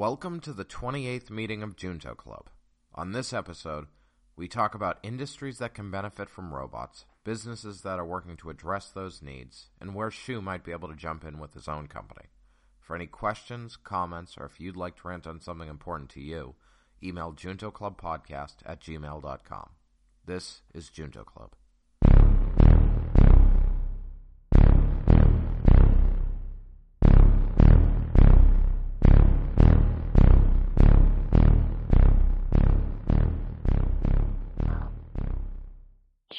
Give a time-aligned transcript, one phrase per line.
[0.00, 2.48] Welcome to the 28th meeting of Junto Club.
[2.94, 3.86] On this episode,
[4.34, 8.88] we talk about industries that can benefit from robots, businesses that are working to address
[8.88, 12.28] those needs, and where Shu might be able to jump in with his own company.
[12.80, 16.54] For any questions, comments, or if you'd like to rant on something important to you,
[17.02, 19.68] email juntoclubpodcast at gmail.com.
[20.24, 21.50] This is Junto Club.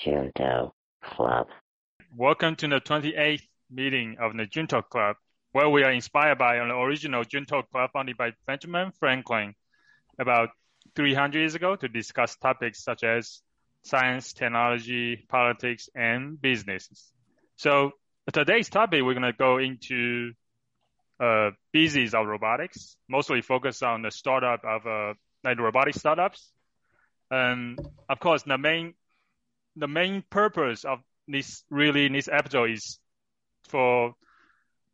[0.04, 0.74] Junto
[1.04, 1.48] Club.
[2.16, 5.16] Welcome to the 28th meeting of the Junto Club,
[5.52, 9.54] where we are inspired by an original Junto Club founded by Benjamin Franklin
[10.18, 10.50] about
[10.96, 13.42] 300 years ago to discuss topics such as
[13.84, 17.12] science, technology, politics, and business.
[17.58, 17.92] So
[18.34, 20.32] today's topic, we're going to go into
[21.20, 25.14] uh, business of robotics, mostly focus on the startup of uh,
[25.44, 26.52] like robotic startups.
[27.30, 27.80] And
[28.10, 28.96] of course, the main
[29.76, 33.00] the main purpose of this really this episode is
[33.70, 34.14] for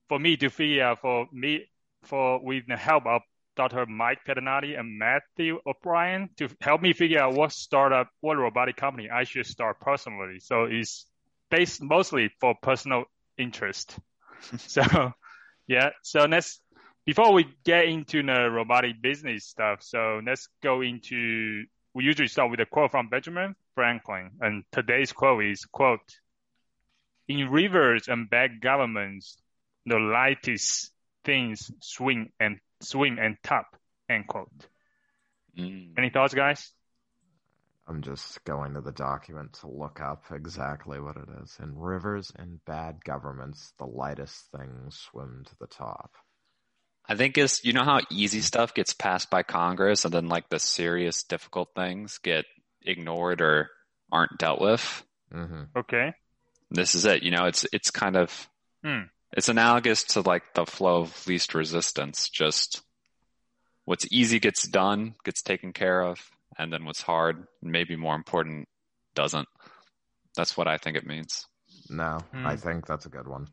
[0.08, 1.66] for me to figure out for me
[2.04, 3.22] for with the help of
[3.56, 3.88] Dr.
[3.88, 9.10] Mike Pedinati and Matthew O'Brien to help me figure out what startup, what robotic company
[9.10, 10.40] I should start personally.
[10.40, 11.08] So it's
[11.50, 13.98] based mostly for personal interest.
[14.58, 14.84] so
[15.68, 16.62] yeah, so let's
[17.06, 21.64] before we get into the robotic business stuff, so let's go into
[21.96, 26.18] we usually start with a quote from Benjamin Franklin, and today's quote is quote
[27.28, 29.38] In rivers and bad governments,
[29.86, 30.92] the lightest
[31.24, 33.68] things swing and swim and top.
[34.10, 34.50] End quote.
[35.56, 35.92] Mm.
[35.96, 36.74] Any thoughts, guys?
[37.88, 41.56] I'm just going to the document to look up exactly what it is.
[41.62, 46.16] In rivers and bad governments, the lightest things swim to the top.
[47.08, 50.50] I think it's you know how easy stuff gets passed by Congress and then like
[50.50, 52.46] the serious difficult things get
[52.88, 53.70] ignored or
[54.12, 55.04] aren't dealt with.
[55.32, 56.14] hmm Okay.
[56.72, 57.24] This is it.
[57.24, 58.50] You know, it's it's kind of
[58.84, 59.04] Hmm.
[59.32, 62.30] it's analogous to like the flow of least resistance.
[62.30, 62.82] Just
[63.86, 66.20] what's easy gets done, gets taken care of,
[66.58, 68.68] and then what's hard, maybe more important,
[69.16, 69.48] doesn't.
[70.36, 71.46] That's what I think it means.
[71.90, 72.46] No, Hmm.
[72.46, 73.48] I think that's a good one.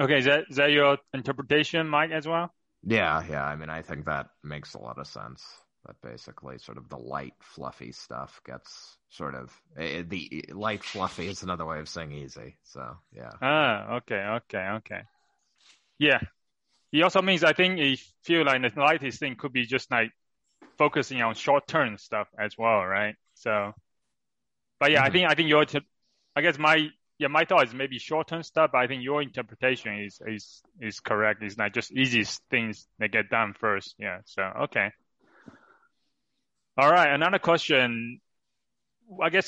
[0.00, 2.52] Okay, is that is that your interpretation, Mike, as well?
[2.82, 3.44] Yeah, yeah.
[3.44, 5.44] I mean, I think that makes a lot of sense.
[5.86, 11.26] That basically, sort of the light, fluffy stuff gets sort of eh, the light, fluffy
[11.28, 12.56] is another way of saying easy.
[12.62, 13.32] So, yeah.
[13.40, 15.02] Ah, okay, okay, okay.
[15.98, 16.20] Yeah.
[16.92, 20.12] It also means I think it feel like the lightest thing could be just like
[20.78, 23.16] focusing on short term stuff as well, right?
[23.34, 23.74] So,
[24.78, 25.10] but yeah, I Mhm.
[25.10, 25.64] think I think your
[26.36, 26.88] I guess my
[27.18, 30.62] yeah my thought is maybe short term stuff, but I think your interpretation is is
[30.80, 31.42] is correct.
[31.42, 33.94] It's not just easiest things that get done first.
[33.98, 34.18] Yeah.
[34.24, 34.90] So okay.
[36.76, 37.12] All right.
[37.12, 38.20] Another question.
[39.22, 39.46] I guess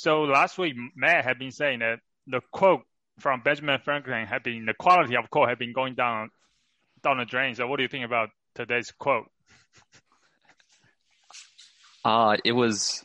[0.00, 0.22] so.
[0.22, 2.82] Last week, Matt had been saying that the quote
[3.18, 6.30] from Benjamin Franklin had been the quality of quote had been going down
[7.02, 7.54] down the drain.
[7.54, 9.30] So, what do you think about today's quote?
[12.04, 13.04] Uh, it was,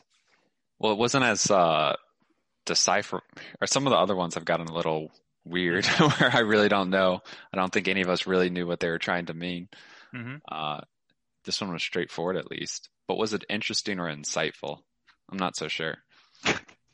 [0.78, 1.94] well, it wasn't as, uh,
[2.64, 3.20] decipher,
[3.60, 5.10] or some of the other ones have gotten a little
[5.44, 7.20] weird where I really don't know.
[7.52, 9.68] I don't think any of us really knew what they were trying to mean.
[10.12, 10.82] hmm Uh,
[11.44, 14.80] this one was straightforward at least, but was it interesting or insightful?
[15.30, 15.98] I'm not so sure.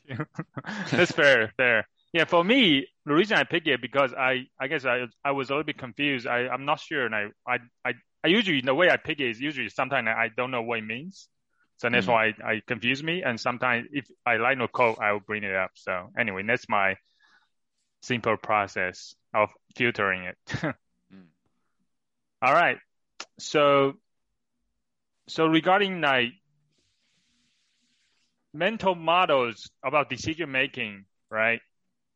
[0.95, 1.87] That's fair, fair.
[2.13, 5.49] Yeah, for me, the reason I picked it because I, I guess I, I was
[5.49, 6.25] a little bit confused.
[6.25, 7.93] I, I'm not sure, and I, I, I,
[8.23, 10.85] I usually the way I pick it is usually sometimes I don't know what it
[10.85, 11.29] means,
[11.77, 12.09] so that's Mhm.
[12.09, 13.21] why I, I confuse me.
[13.23, 15.71] And sometimes if I like no code, I will bring it up.
[15.75, 16.95] So anyway, that's my
[18.01, 20.37] simple process of filtering it.
[22.41, 22.77] All right.
[23.39, 23.93] So,
[25.29, 26.33] so regarding like
[28.53, 31.61] mental models about decision making, right?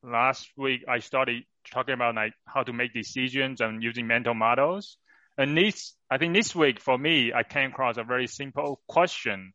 [0.02, 4.98] Last week I started talking about like how to make decisions and using mental models.
[5.38, 9.54] And this, I think this week for me, I came across a very simple question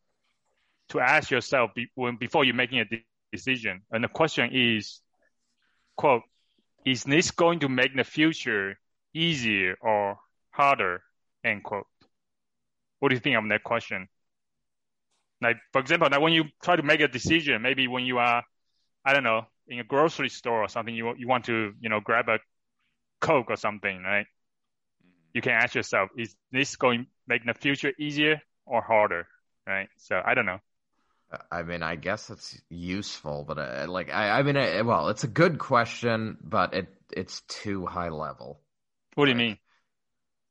[0.91, 3.83] to ask yourself be, when, before you're making a de- decision.
[3.91, 5.01] And the question is,
[5.97, 6.23] quote,
[6.85, 8.79] is this going to make the future
[9.15, 10.19] easier or
[10.51, 11.03] harder?
[11.45, 11.87] End quote.
[13.01, 14.09] What do you think of that question?
[15.41, 18.43] Like, for example, like when you try to make a decision, maybe when you are,
[19.05, 22.01] I don't know, in a grocery store or something, you you want to, you know,
[22.01, 22.39] grab a
[23.21, 24.27] Coke or something, right?
[25.35, 29.29] You can ask yourself, is this going to make the future easier or harder,
[29.67, 29.89] right?
[29.99, 30.59] So I don't know.
[31.51, 35.25] I mean, I guess it's useful, but uh, like, I, I mean, uh, well, it's
[35.25, 38.61] a good question, but it it's too high level.
[39.15, 39.59] What do you mean?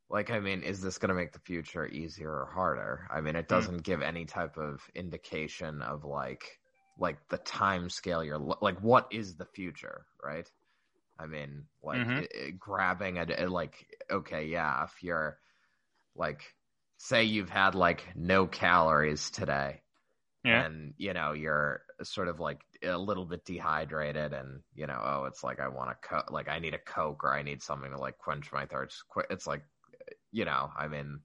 [0.10, 3.08] Like, I mean, is this going to make the future easier or harder?
[3.12, 3.40] I mean, Hmm.
[3.40, 6.60] it doesn't give any type of indication of like,
[6.98, 10.50] like the time scale you're like, what is the future, right?
[11.20, 12.18] I mean, like Mhm.
[12.18, 15.40] i- i- grabbing a, a- like, okay, yeah, if you're
[16.16, 16.42] like,
[16.98, 19.82] say you've had like no calories today,
[20.44, 20.68] Yeah.
[20.68, 25.26] and you know you're sort of like a little bit dehydrated and you know oh
[25.26, 27.92] it's like i want a co- like i need a coke or i need something
[27.92, 29.64] to like quench my thirst it's like
[30.38, 31.20] you know i mean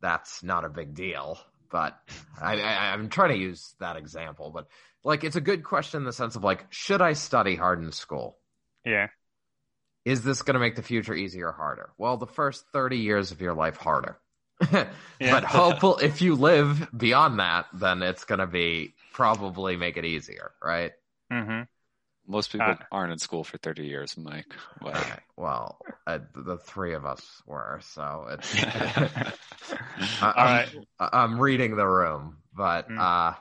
[0.00, 1.38] that's not a big deal
[1.70, 1.98] but
[2.40, 4.66] I, I i'm trying to use that example but
[5.04, 7.92] like it's a good question in the sense of like should i study hard in
[7.92, 8.38] school?
[8.86, 9.08] Yeah.
[10.04, 11.90] is this going to make the future easier or harder?
[11.98, 14.18] Well the first 30 years of your life harder.
[15.20, 20.04] But hopeful if you live beyond that then it's going to be probably make it
[20.06, 20.92] easier right?
[21.30, 21.62] Hmm
[22.26, 24.54] Most people Uh, aren't in school for 30 years, Mike.
[24.80, 28.54] Like, Okay, well uh, the three of us were so it's
[30.20, 30.68] I, All right.
[31.00, 32.98] I'm, I'm reading the room but Mm.
[33.00, 33.32] uh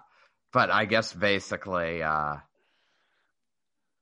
[0.54, 2.38] but i guess basically uh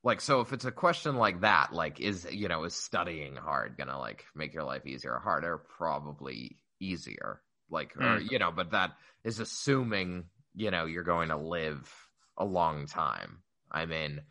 [0.04, 3.76] like so if it's a question like that like is you know is studying hard
[3.78, 8.32] gonna like make your life easier or harder probably easier like or Mm.
[8.32, 8.92] you know but that
[9.24, 10.26] is assuming
[10.56, 11.92] you know you're going to live
[12.38, 14.22] a long time i mean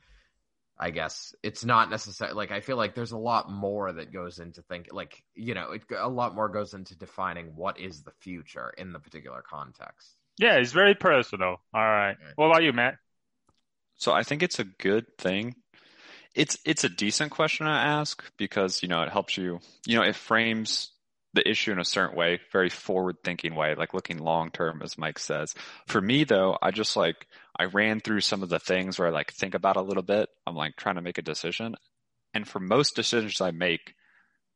[0.80, 4.40] i guess it's not necessary like i feel like there's a lot more that goes
[4.40, 8.12] into thinking like you know it, a lot more goes into defining what is the
[8.18, 11.60] future in the particular context Yeah, it's very personal.
[11.74, 12.16] All right.
[12.18, 12.32] Right.
[12.36, 12.96] What about you, Matt?
[13.96, 15.54] So I think it's a good thing.
[16.34, 19.60] It's it's a decent question to ask because you know it helps you.
[19.86, 20.92] You know it frames
[21.34, 24.98] the issue in a certain way, very forward thinking way, like looking long term, as
[24.98, 25.54] Mike says.
[25.86, 27.26] For me though, I just like
[27.58, 30.28] I ran through some of the things where I like think about a little bit.
[30.46, 31.76] I'm like trying to make a decision,
[32.34, 33.94] and for most decisions I make,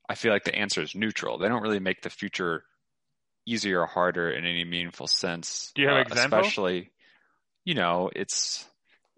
[0.09, 1.39] I feel like the answer is neutral.
[1.39, 2.65] They don't really make the future
[3.47, 5.73] easier or harder in any meaningful sense.
[5.75, 6.55] Do you have Uh, an example?
[6.55, 6.91] Especially,
[7.65, 8.67] you know, it's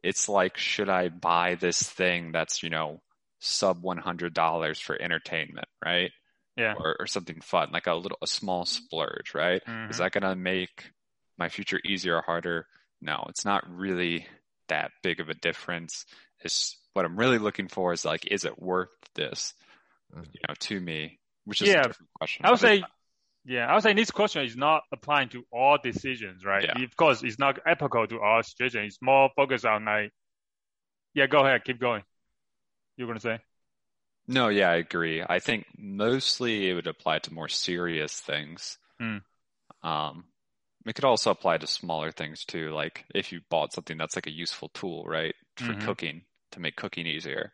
[0.02, 3.02] it's like should I buy this thing that's you know
[3.40, 6.12] sub one hundred dollars for entertainment, right?
[6.56, 6.74] Yeah.
[6.78, 9.62] Or or something fun, like a little a small splurge, right?
[9.66, 9.90] Mhm.
[9.90, 10.90] Is that gonna make
[11.36, 12.66] my future easier or harder?
[13.00, 14.26] No, it's not really
[14.68, 16.06] that big of a difference.
[16.40, 19.52] It's what I'm really looking for is like, is it worth this,
[20.14, 20.26] Mhm.
[20.32, 21.20] you know, to me?
[21.44, 21.80] Which is Yeah.
[21.80, 22.46] a different question.
[22.46, 22.82] I would say,
[23.44, 26.64] yeah, I would say this question is not applying to all decisions, right?
[26.64, 26.82] Yeah.
[26.82, 28.94] Of course, it's not applicable to all situations.
[28.94, 30.10] It's more focused on like,
[31.12, 32.02] yeah, go ahead, keep going.
[32.96, 33.40] You're gonna say,
[34.28, 35.20] No, yeah, I agree.
[35.28, 38.78] I think mostly it would apply to more serious things.
[39.00, 39.18] Hmm.
[39.82, 40.24] Um,
[40.86, 44.26] it could also apply to smaller things too, like if you bought something that's like
[44.26, 45.74] a useful tool, right, for Mhm.
[45.74, 47.52] cooking to make cooking easier,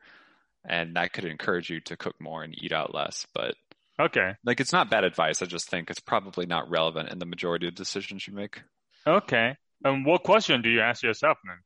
[0.65, 3.27] and that could encourage you to cook more and eat out less.
[3.35, 3.57] But
[3.99, 5.43] okay, like, it's not bad advice.
[5.43, 8.63] I just think it's probably not relevant in the majority of decisions you make.
[9.07, 9.57] okay.
[9.85, 11.59] And what question do you ask yourself then?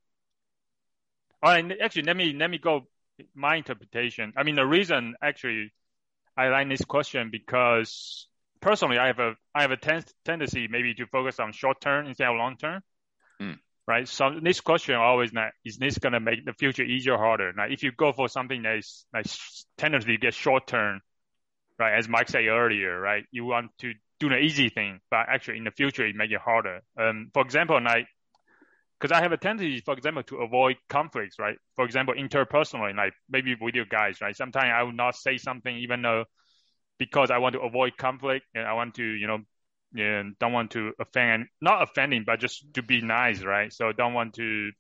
[1.43, 2.89] All right, actually, let me let me go
[3.35, 4.33] my interpretation.
[4.37, 5.73] I mean, the reason actually
[6.37, 8.29] I like this question because
[8.61, 12.07] personally, I have a I have a ten- tendency maybe to focus on short term
[12.07, 12.83] instead of long term.
[13.39, 13.53] Hmm.
[13.87, 14.09] Right.
[14.09, 17.53] So this question always like, is this gonna make the future easier or harder?
[17.57, 19.27] Like if you go for something that is like
[19.79, 21.01] tendency to get short term,
[21.79, 21.97] right?
[21.97, 23.25] As Mike said earlier, right?
[23.31, 26.41] You want to do the easy thing, but actually in the future it make it
[26.41, 26.81] harder.
[26.99, 28.09] Um, for example, like
[28.99, 31.57] because I have a tendency, for example, to avoid conflicts, right?
[31.75, 34.37] For example, interpersonally, like maybe with you guys, right?
[34.37, 36.25] Sometimes I will not say something even though
[36.99, 39.39] because I want to avoid conflict and I want to, you know,
[39.95, 43.73] yeah, don't want to offend, not offending, but just to be nice, right?
[43.73, 44.71] So don't want to,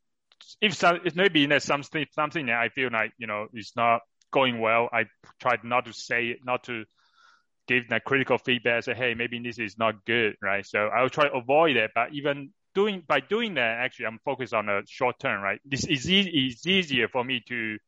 [0.61, 4.00] if some, if maybe there's something, something that I feel like, you know, is not
[4.32, 5.04] going well, I
[5.40, 6.85] try not to say it, not to
[7.68, 10.64] give that critical feedback, say, hey, maybe this is not good, right?
[10.66, 14.21] So I will try to avoid it, but even doing by doing that, actually, I'm
[14.25, 15.61] focused on the short term, right?
[15.64, 17.78] This is e- it's easier for me to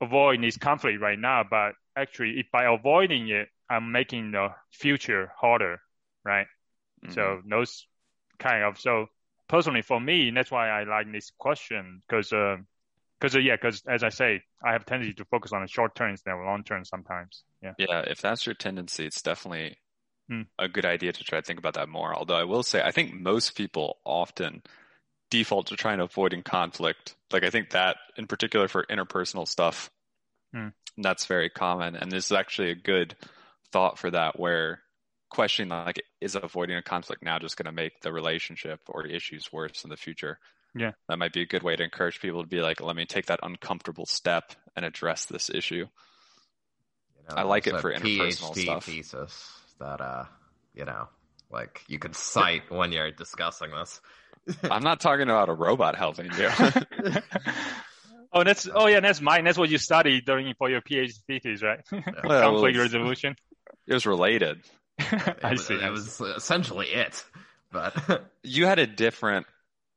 [0.00, 5.32] avoid this conflict right now, but actually, if by avoiding it, I'm making the future
[5.40, 5.80] harder,
[6.24, 6.46] right?
[7.06, 7.14] Mhm.
[7.14, 7.86] So those
[8.38, 9.06] kind of so
[9.48, 12.30] personally for me, that's why I like this question because
[13.20, 16.10] because yeah, because as I say, I have tendency to focus on the short term
[16.10, 17.44] instead of long term sometimes.
[17.62, 17.74] Yeah.
[17.78, 19.78] Yeah, if that's your tendency, it's definitely
[20.28, 20.42] Hmm.
[20.58, 22.14] a good idea to try to think about that more.
[22.14, 24.62] Although I will say, I think most people often
[25.30, 27.14] default to trying to avoiding conflict.
[27.30, 29.90] Like I think that in particular for interpersonal stuff,
[30.52, 30.68] Hmm.
[30.96, 31.96] that's very common.
[31.96, 33.16] And this is actually a good
[33.72, 34.80] thought for that where
[35.30, 39.52] questioning like is avoiding a conflict now just going to make the relationship or issues
[39.52, 40.38] worse in the future?
[40.74, 40.92] Yeah.
[41.08, 43.26] That might be a good way to encourage people to be like, let me take
[43.26, 45.86] that uncomfortable step and address this issue.
[47.16, 48.84] You know, I like it for interpersonal PhD stuff.
[48.86, 50.24] thesis that uh,
[50.74, 51.08] you know,
[51.50, 54.00] like you could cite when you're discussing this.
[54.70, 56.50] I'm not talking about a robot helping you.
[58.36, 59.44] Oh, that's oh yeah, that's mine.
[59.44, 61.78] That's what you studied during for your PhD thesis, right?
[62.24, 63.36] Well, Conflict it's- resolution.
[63.86, 64.60] it was related.
[64.98, 65.74] It I see.
[65.74, 67.24] It was essentially it,
[67.70, 69.46] but You had a different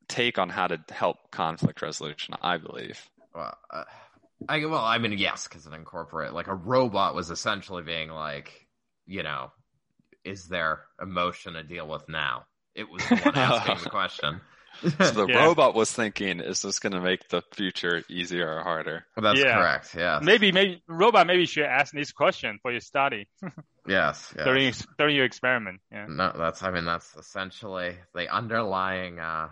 [0.07, 3.03] take on how to help conflict resolution, I believe.
[3.33, 3.85] well, uh,
[4.47, 8.67] I well, I mean, yes, because it incorporate like a robot was essentially being like,
[9.07, 9.51] you know,
[10.27, 12.45] is there emotion to deal with now?
[12.75, 14.41] It was the one asking the question.
[14.79, 15.43] So the Yeah.
[15.43, 19.07] robot was thinking, is this going to make the future easier or harder?
[19.17, 19.57] That's Yeah.
[19.57, 19.95] correct.
[19.95, 20.19] Yeah.
[20.21, 23.27] maybe maybe robot maybe should ask this question for your study
[23.87, 24.31] Yes.
[24.37, 24.45] yes.
[24.45, 25.81] during during your experiment.
[25.91, 26.05] Yeah.
[26.07, 29.49] No, that's I mean that's essentially the underlying uh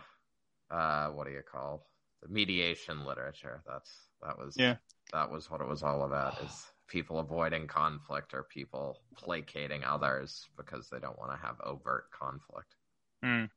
[0.70, 1.88] uh what do you call
[2.22, 3.64] the mediation literature.
[3.66, 3.92] That's
[4.22, 4.76] that was Yeah.
[5.12, 10.46] that was what it was all about is people avoiding conflict or people placating others
[10.58, 12.76] because they don't want to have overt conflict.
[13.24, 13.50] Mm.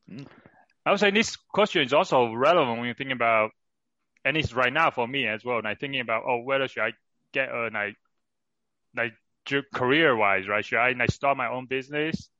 [0.86, 3.50] I would say this question is also relevant when you think about,
[4.24, 5.60] and it's right now for me as well.
[5.62, 6.92] Like thinking about, oh, whether should I
[7.32, 7.96] get a like,
[8.96, 9.12] like
[9.74, 10.64] career wise, right?
[10.64, 12.30] Should I like start my own business,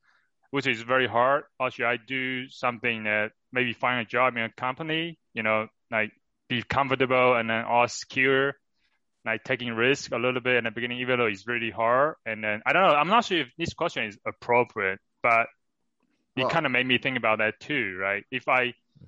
[0.51, 4.43] which is very hard, or should I do something that maybe find a job in
[4.43, 6.11] a company, you know, like
[6.47, 8.55] be comfortable and then all secure,
[9.25, 12.15] like taking risk a little bit in the beginning, even though it's really hard.
[12.25, 15.47] And then I don't know, I'm not sure if this question is appropriate, but
[16.35, 18.23] it Well- kind of made me think about that too, right?
[18.31, 19.05] If I mm-hmm.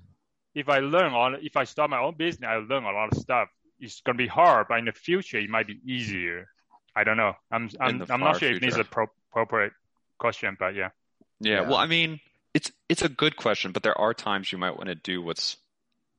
[0.54, 3.18] if I learn all, if I start my own business, I learn a lot of
[3.18, 3.50] stuff.
[3.80, 6.50] It's gonna be hard, but in the future, it might be easier.
[6.96, 7.34] I don't know.
[7.52, 8.90] I'm I'm I'm not far sure if this is a future.
[8.92, 9.74] pro- appropriate
[10.18, 10.90] question, but yeah.
[11.40, 11.62] Yeah, Yeah.
[11.62, 12.20] well, I mean,
[12.54, 15.56] it's it's a good question, but there are times you might want to do what's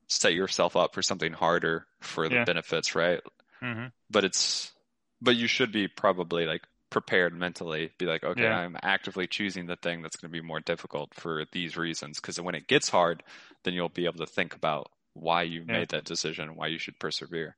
[0.08, 2.44] set yourself up for something harder for the Yeah.
[2.44, 3.20] benefits, right?
[3.62, 4.72] Hmm But it's
[5.20, 7.92] but you should be probably like prepared mentally.
[7.98, 8.56] Be like, okay, Yeah.
[8.56, 12.20] I'm actively choosing the thing that's going to be more difficult for these reasons.
[12.20, 13.22] Because when it gets hard,
[13.64, 15.74] then you'll be able to think about why you Yeah.
[15.74, 17.56] made that decision, why you should persevere.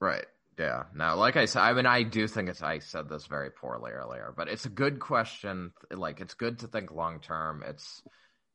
[0.00, 0.26] Right.
[0.58, 0.84] Yeah.
[0.94, 2.62] Now, like I said, I mean, I do think it's.
[2.62, 5.72] I said this very poorly earlier, but it's a good question.
[5.90, 7.62] Like, it's good to think long term.
[7.66, 8.02] It's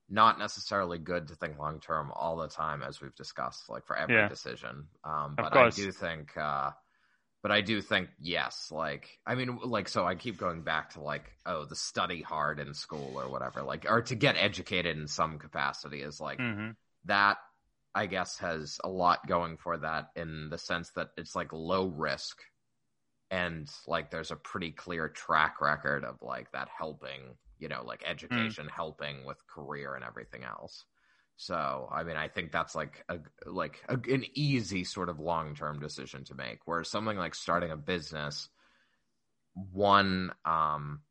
[0.10, 3.98] not necessarily good to think long term all the time, as we've discussed, like for
[3.98, 4.30] every Yeah.
[4.30, 4.88] decision.
[5.04, 6.36] Um, but I do think.
[6.38, 6.72] uh
[7.44, 11.02] but I do think yes, like I mean, like so I keep going back to
[11.02, 15.08] like oh the study hard in school or whatever, like or to get educated in
[15.08, 16.72] some capacity is like hmm
[17.06, 17.38] that
[17.96, 21.88] I guess has a lot going for that in the sense that it's like low
[21.88, 22.38] risk
[23.30, 28.04] and like there's a pretty clear track record of like that helping, you know, like
[28.06, 30.86] education helping with career and everything else.
[31.38, 35.80] So, I mean, I think that's like a like a, an easy sort of long-term
[35.80, 38.50] decision to make Whereas something like starting a business
[39.72, 41.02] one um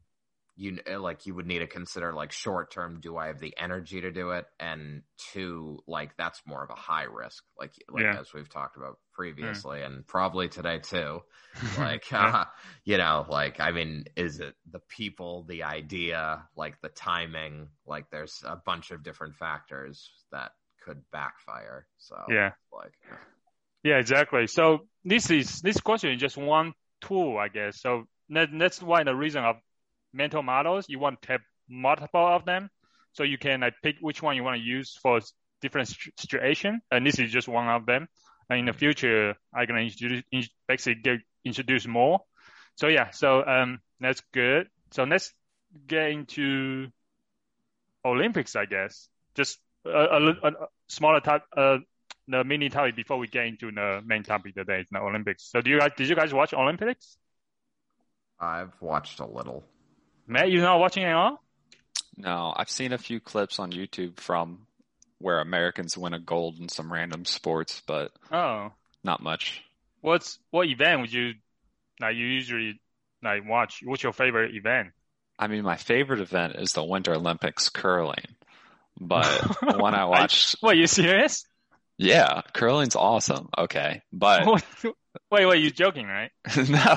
[0.58, 4.00] you like you would need to consider like short term do i have the energy
[4.00, 8.18] to do it and two like that's more of a high risk like like Yeah.
[8.18, 11.20] as we've talked about previously and probably today too
[11.78, 12.38] like Yeah.
[12.38, 12.44] uh,
[12.84, 18.08] you know like i mean is it the people the idea like the timing like
[18.10, 20.52] there's a bunch of different factors that
[20.84, 22.52] could backfire so Yeah.
[22.72, 22.92] like
[23.84, 24.46] Yeah, exactly.
[24.48, 27.80] So this is this question is just one tool, I guess.
[27.80, 29.56] So that, that's why the reason of
[30.16, 32.70] mental models, you want to have multiple of them,
[33.12, 35.20] so you can like pick which one you want to use for
[35.60, 36.80] different situ- situation.
[36.90, 38.08] And this is just one of them.
[38.48, 40.22] And in the future, I'm gonna introduce
[40.68, 42.20] basically get, introduce more.
[42.76, 44.68] So yeah, so um, that's good.
[44.92, 45.32] So let's
[45.86, 46.88] get into
[48.04, 49.08] Olympics, I guess.
[49.34, 50.52] Just a, a, a, a
[50.88, 51.78] smaller type, uh,
[52.28, 55.50] the mini topic before we get into the main topic today, the Olympics.
[55.50, 57.16] So do you guys, did you guys watch Olympics?
[58.38, 59.64] i've watched a little
[60.26, 61.42] Matt, you're not watching at all?
[62.16, 64.66] No, I've seen a few clips on YouTube from
[65.18, 68.70] where Americans win a gold in some random sports, but Oh,
[69.04, 69.62] not much.
[70.00, 71.34] what's what event would you
[72.00, 72.16] like?
[72.16, 72.80] You usually
[73.22, 73.80] like watch?
[73.84, 74.88] What's your favorite event?
[75.38, 78.36] I mean, my favorite event is the Winter Olympics curling,
[79.00, 79.26] but
[79.80, 81.44] when I watch, What, you serious?
[81.98, 83.48] yeah, curling's awesome.
[83.56, 84.46] Okay, but
[85.30, 86.30] wait, wait, you're joking, right?
[86.68, 86.96] no,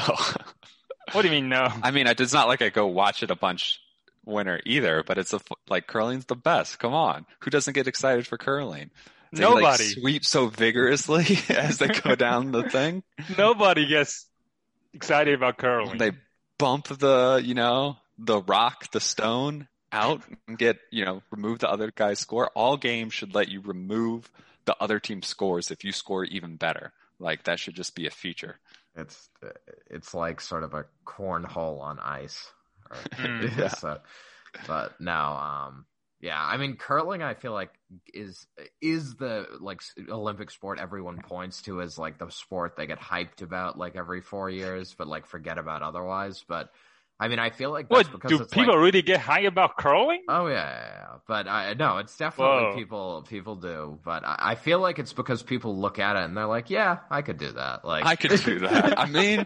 [1.11, 1.67] What do you mean no?
[1.83, 3.79] I mean, it's not like I go watch it a bunch
[4.25, 6.79] winter either, but it's a, like curling's the best.
[6.79, 7.25] Come on.
[7.39, 8.91] Who doesn't get excited for curling?
[9.31, 13.03] They, like, Nobody, sweep so vigorously as they go down the thing.
[13.37, 14.25] nobody gets
[14.93, 15.97] excited about curling.
[15.97, 16.11] They
[16.57, 21.69] bump the, you know, the rock, the stone out and get, you know, remove the
[21.69, 22.49] other guy's score.
[22.55, 24.29] All games should let you remove
[24.65, 26.91] the other team's scores if you score even better.
[27.19, 28.57] Like that should just be a feature.
[28.99, 29.29] It's
[29.89, 32.51] it's like sort of a cornhole on ice
[32.89, 33.57] Or- Mm.
[33.57, 33.67] Yeah.
[33.69, 33.99] so,
[34.67, 35.85] but no, um,
[36.21, 37.71] yeah, I mean, curling, I feel like
[38.13, 38.45] is
[38.81, 43.41] is the like Olympic sport everyone points to as like the sport they get hyped
[43.41, 46.43] about like every four years, but like forget about otherwise.
[46.47, 46.71] But
[47.19, 49.41] I mean, I feel like that's What because do it's people like, really get high
[49.41, 50.23] about curling?
[50.29, 51.17] Oh yeah, yeah, yeah.
[51.27, 52.75] but I no, it's definitely Whoa.
[52.75, 56.38] people people do, but I, I feel like it's because people look at it and
[56.38, 57.83] they're like, yeah, I could do that.
[57.83, 58.97] Like I could do that.
[58.99, 59.45] I mean,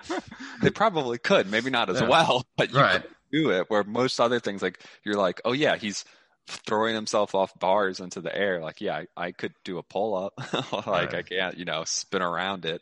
[0.61, 2.07] they probably could, maybe not as Yeah.
[2.09, 3.69] well, but you right, could do it.
[3.69, 6.05] Where most other things, like you're like, oh yeah, he's
[6.47, 8.59] throwing himself off bars into the air.
[8.61, 10.33] Like, yeah, I, I could do a pull up.
[10.87, 11.13] like Right.
[11.13, 12.81] I can't, you know, spin around it.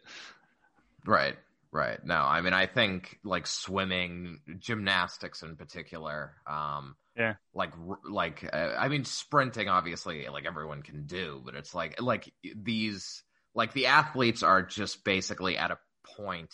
[1.06, 1.36] right,
[1.72, 2.04] right.
[2.06, 7.36] No, I mean, I think like swimming, gymnastics in particular, um, Yeah.
[7.54, 7.74] like
[8.04, 13.24] like uh, I mean, sprinting obviously like everyone can do, but it's like like these
[13.54, 15.80] like the athletes are just basically at a
[16.18, 16.54] point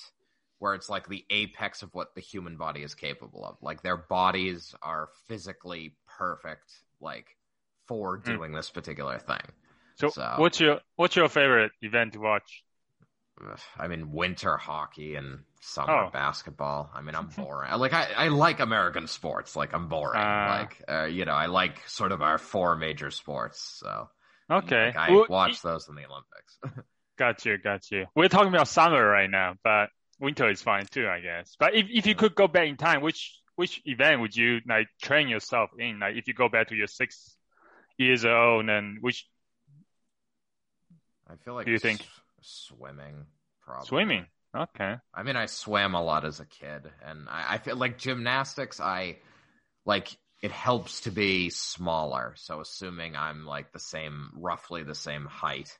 [0.59, 3.57] where it's like the apex of what the human body is capable of.
[3.61, 7.27] Like their bodies are physically perfect, like
[7.87, 8.25] for Mm.
[8.25, 9.41] doing this particular thing.
[9.95, 12.63] So, So- what's your what's your favorite event to watch?
[13.77, 16.09] I mean, winter hockey and summer Oh.
[16.11, 16.89] basketball.
[16.93, 17.71] I mean, I'm boring.
[17.77, 19.55] Like, I, I like American sports.
[19.55, 20.21] Like, I'm boring.
[20.21, 20.59] Ah.
[20.59, 23.61] like, uh, you know, I like sort of our four major sports.
[23.79, 24.09] So,
[24.49, 26.57] Okay, like, I Well, watch those in the Olympics.
[27.17, 28.05] Got you, got you.
[28.15, 29.89] We're talking about summer right now, but
[30.19, 31.55] winter is fine too, I guess.
[31.59, 34.87] But if if you could go back in time, which which event would you like
[35.01, 35.97] train yourself in?
[35.99, 37.35] Like if you go back to your six
[37.97, 39.27] years old, and which
[41.27, 42.05] I feel like Do you think?
[42.47, 43.25] Swimming,
[43.61, 43.87] probably.
[43.87, 44.25] swimming?
[44.55, 44.95] Okay.
[45.13, 48.79] I mean, I swam a lot as a kid, and I, I feel like gymnastics.
[48.79, 49.17] I
[49.85, 52.33] like it helps to be smaller.
[52.37, 55.77] So, assuming I'm like the same, roughly the same height,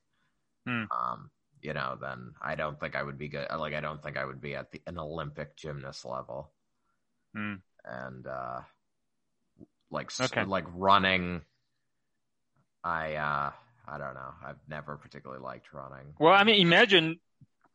[0.66, 0.86] Hmm.
[0.92, 1.32] um,
[1.62, 3.48] you know, then I don't think I would be good.
[3.58, 6.52] Like, I don't think I would be at the an Olympic gymnast level,
[7.34, 7.56] Hmm.
[7.86, 8.62] and uh,
[9.92, 10.44] like Okay.
[10.46, 11.42] like running.
[12.84, 13.52] I uh,
[13.88, 14.34] I don't know.
[14.46, 16.14] I've never particularly liked running.
[16.20, 17.20] Well, I mean, imagine.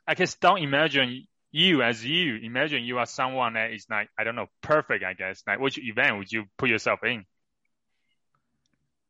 [0.06, 2.36] I guess don't imagine you as you.
[2.36, 5.04] Imagine you are someone that is like I don't know, perfect.
[5.04, 5.42] I guess.
[5.46, 7.24] Like which event would you put yourself in?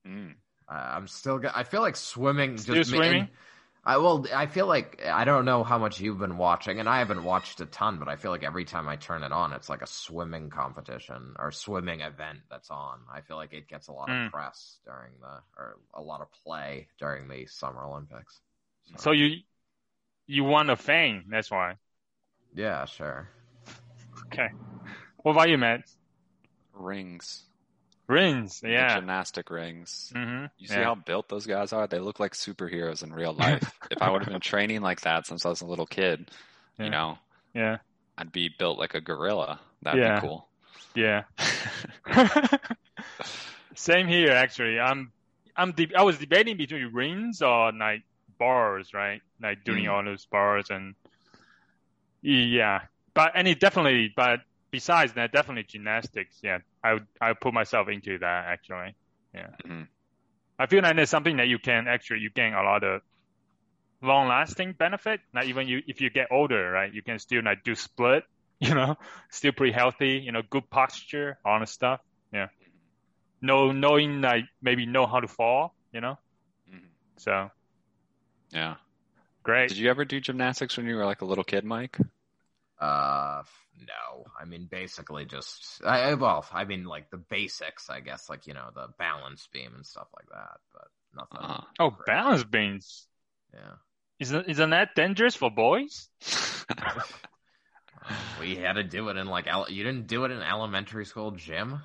[0.06, 0.34] Mm.
[0.70, 1.38] Uh, I'm still.
[1.38, 2.58] Go- I feel like swimming.
[2.58, 3.20] Still just ma- swimming?
[3.22, 3.30] and-
[3.84, 6.98] I well, I feel like I don't know how much you've been watching, and I
[7.00, 9.68] haven't watched a ton, but I feel like every time I turn it on, it's
[9.68, 13.00] like a swimming competition or swimming event that's on.
[13.12, 14.26] I feel like it gets a lot Mm.
[14.26, 18.40] of press during the or a lot of play during the Summer Olympics.
[18.98, 19.40] So you
[20.26, 21.24] you want a fame.
[21.30, 21.76] That's why.
[22.54, 23.28] yeah, sure.
[24.32, 24.48] Okay.
[25.22, 25.82] What about you, Matt?
[26.74, 27.44] Rings.
[28.12, 28.60] Rings.
[28.60, 28.94] The Yeah.
[28.96, 30.12] Gymnastic rings.
[30.14, 30.46] Mm-hmm.
[30.58, 30.84] You see yeah.
[30.84, 31.86] how built those guys are?
[31.86, 33.72] They look like superheroes in real life.
[33.90, 36.30] if I would have been training like that since I was a little kid,
[36.78, 36.84] Yeah.
[36.84, 37.18] you know,
[37.54, 37.78] Yeah.
[38.18, 39.58] I'd be built like a gorilla.
[39.82, 40.20] That'd Yeah.
[40.20, 40.48] be cool.
[40.94, 41.22] Yeah.
[43.74, 44.78] Same here, actually.
[44.78, 45.10] I'm,
[45.56, 48.02] I'm, de- I was debating between rings or like
[48.38, 49.22] bars, right?
[49.40, 49.92] Like doing Mm.
[49.92, 50.94] all those bars and
[52.24, 52.82] yeah,
[53.14, 54.40] but and it definitely, but
[54.72, 56.38] besides that, definitely gymnastics.
[56.42, 58.96] Yeah, I would, I would put myself into that actually.
[59.34, 59.88] Yeah, Mhm.
[60.58, 63.02] I feel like there's something that you can actually you gain a lot of
[64.02, 65.20] long-lasting benefit.
[65.32, 68.24] Not even you, if you get older, right, you can still like do split.
[68.62, 68.96] You know,
[69.32, 70.22] still pretty healthy.
[70.24, 72.00] You know, good posture, all the stuff.
[72.32, 72.46] Yeah,
[73.42, 75.74] no knowing like maybe know how to fall.
[75.92, 76.18] You know,
[76.68, 76.90] Mhm.
[77.18, 77.50] so
[78.52, 78.76] Yeah.
[79.42, 79.68] great.
[79.68, 81.98] Did you ever do gymnastics when you were like a little kid, Mike?
[82.80, 83.42] Uh,
[83.78, 84.24] no.
[84.40, 85.80] I mean, basically just.
[85.84, 89.48] I I- well, I mean, like the basics, I guess, like you know, the balance
[89.52, 91.50] beam and stuff like that, but nothing.
[91.50, 92.06] Uh, Oh, great.
[92.06, 93.06] balance beams.
[93.54, 93.74] Yeah.
[94.18, 96.08] Isn't isn't that dangerous for boys?
[98.40, 101.30] We had to do it in like ele- you didn't do it in elementary school
[101.30, 101.80] gym.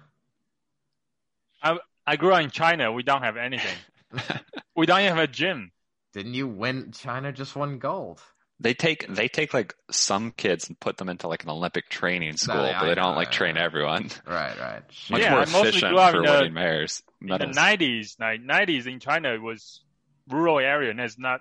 [1.61, 2.91] I grew up in China.
[2.91, 3.77] We don't have anything.
[4.75, 5.71] we don't even have a gym.
[6.13, 6.91] Didn't you win?
[6.93, 8.21] China just won gold.
[8.59, 12.37] They take they take like some kids and put them into like an Olympic training
[12.37, 13.61] school, yeah, but they I don't know, like I train know.
[13.61, 14.09] everyone.
[14.25, 14.81] Right, right.
[15.09, 17.03] Much Yeah, more efficient for in the- winning mayors.
[17.21, 19.83] In the nineties, like nineties in China it was
[20.29, 21.39] rural area and there's not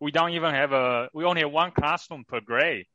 [0.00, 2.86] we don't even have a we only have one classroom per grade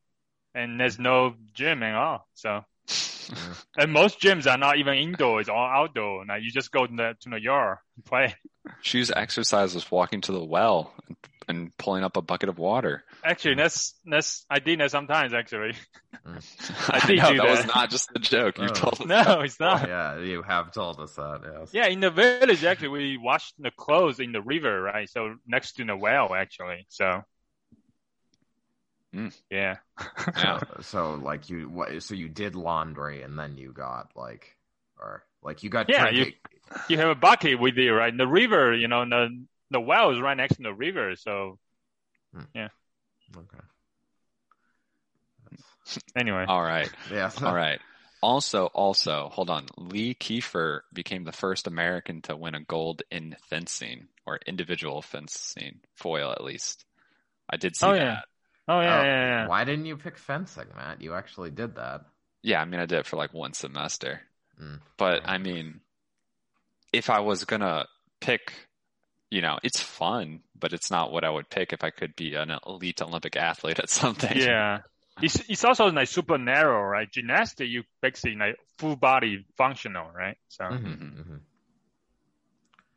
[0.54, 2.26] and there's no gym at all.
[2.34, 2.64] So
[3.78, 6.24] and most gyms are not even indoors or outdoor.
[6.24, 8.34] Now you just go to the to the yard and play.
[8.82, 11.16] Choose exercise was walking to the well and,
[11.48, 13.04] and pulling up a bucket of water.
[13.24, 15.72] Actually that's that's I did that sometimes actually.
[16.88, 18.58] I, did know do that, was not just a joke.
[18.58, 18.74] You Oh.
[18.74, 19.06] told us.
[19.06, 19.88] No, it's not.
[19.88, 21.40] yeah, you have told us that.
[21.44, 21.70] Yes.
[21.72, 25.08] Yeah, in the village actually we washed the clothes in the river, right?
[25.08, 26.86] So next to the well actually.
[26.90, 27.22] So
[29.14, 29.28] Mm.
[29.28, 29.40] Mm.
[29.50, 29.76] Yeah.
[30.36, 30.58] Yeah.
[30.58, 34.54] So, so like you what so you did laundry and then you got like
[35.00, 36.32] or like you got Yeah, trained- you-
[36.90, 38.12] you have a bucket with you, right?
[38.12, 41.58] In the river, you know, the the well is right next to the river, so
[42.54, 42.68] yeah.
[43.36, 43.58] okay.
[46.16, 46.44] anyway.
[46.46, 46.90] All right.
[47.12, 47.30] Yeah.
[47.42, 47.80] All right.
[48.20, 49.66] Also, also, hold on.
[49.76, 55.80] Lee Kiefer became the first American to win a gold in fencing or individual fencing
[55.94, 56.84] foil, at least.
[57.48, 57.98] I did see Oh, that.
[58.00, 58.20] yeah.
[58.66, 59.46] Oh yeah, Oh, yeah, yeah.
[59.46, 61.00] Why didn't you pick fencing, Matt?
[61.00, 62.02] You actually did that.
[62.42, 64.20] Yeah, I mean, I did it for like one semester.
[64.60, 64.80] Mm.
[64.98, 65.80] But I mean,
[66.92, 67.86] if I was gonna
[68.20, 68.52] pick,
[69.30, 72.34] you know, it's fun, but it's not what I would pick if I could be
[72.34, 74.36] an elite Olympic athlete at something.
[74.36, 74.80] Yeah.
[75.20, 77.10] It's it's also like super narrow, right?
[77.10, 80.36] Gymnastics, you basically like full body functional, right?
[80.48, 81.26] So Mhm, Mhm.
[81.26, 81.40] mhm.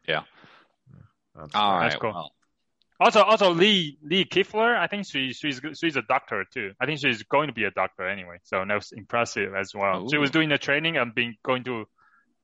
[0.07, 0.23] Yeah.
[1.35, 1.83] That's All right.
[1.85, 2.11] That's cool.
[2.11, 2.31] Well,
[2.99, 6.73] also also Lee Lee Kiefer, I think she she's she's a doctor too.
[6.79, 8.37] I think she's going to be a doctor anyway.
[8.43, 10.07] So that was impressive as well.
[10.09, 11.85] She was doing the training and being going to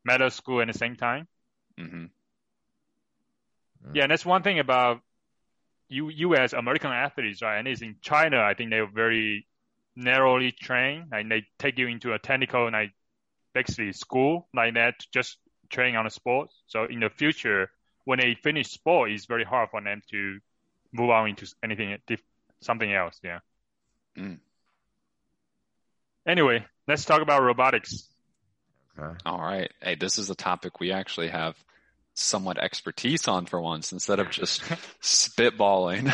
[0.03, 1.27] medical school at the same time.
[1.77, 2.05] hmm
[3.93, 5.01] Yeah, and that's one thing about
[5.89, 7.57] you you as American athletes, right?
[7.59, 9.47] And it's in China, I think they're very
[9.95, 11.07] narrowly trained.
[11.11, 12.93] and they take you into a technical like
[13.53, 15.37] basically school like that, just
[15.69, 16.49] train on a sport.
[16.67, 17.71] So in the future,
[18.05, 20.39] when they finish sport, it's very hard for them to
[20.91, 22.21] move on into anything diff-
[22.61, 23.19] something else.
[23.23, 23.39] Yeah.
[24.17, 24.39] Mm.
[26.27, 28.07] Anyway, let's talk about robotics.
[28.99, 29.17] Okay.
[29.25, 29.71] All right.
[29.81, 31.55] Hey, this is a topic we actually have
[32.19, 34.61] somewhat expertise on for once instead of just
[35.01, 36.07] spitballing.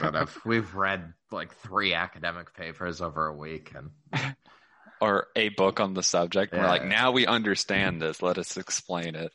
[0.00, 4.34] But if we've read like three academic papers over a week, and
[5.00, 6.52] or a book on the subject.
[6.52, 8.22] We're like, now we understand this.
[8.22, 9.32] Let us explain it.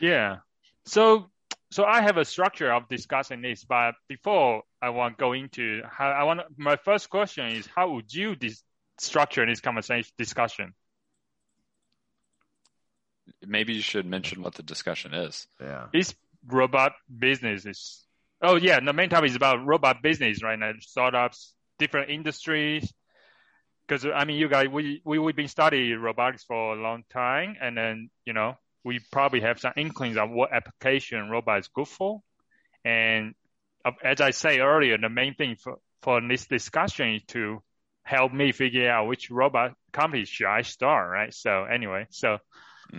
[0.00, 0.38] Yeah.
[0.86, 1.30] So
[1.70, 5.82] so I have a structure of discussing this, but before I want to go into
[5.90, 8.62] how I want my first question is how would you dis-
[8.98, 10.74] structure this conversation discussion?
[13.46, 15.46] Maybe you should mention what the discussion is.
[15.60, 16.14] yeah, Is
[16.46, 18.04] robot business is
[18.42, 22.92] oh yeah, the main topic is about robot business right now, startups, different industries.
[23.86, 27.56] Because I mean, you guys, we we we've been studying robotics for a long time,
[27.60, 31.88] and then you know we probably have some inklings of what application robot is good
[31.88, 32.20] for.
[32.84, 33.34] And
[33.84, 37.62] uh, as I say earlier, the main thing for for this discussion is to
[38.02, 41.32] help me figure out which robot company should I start, right?
[41.32, 42.38] So anyway, so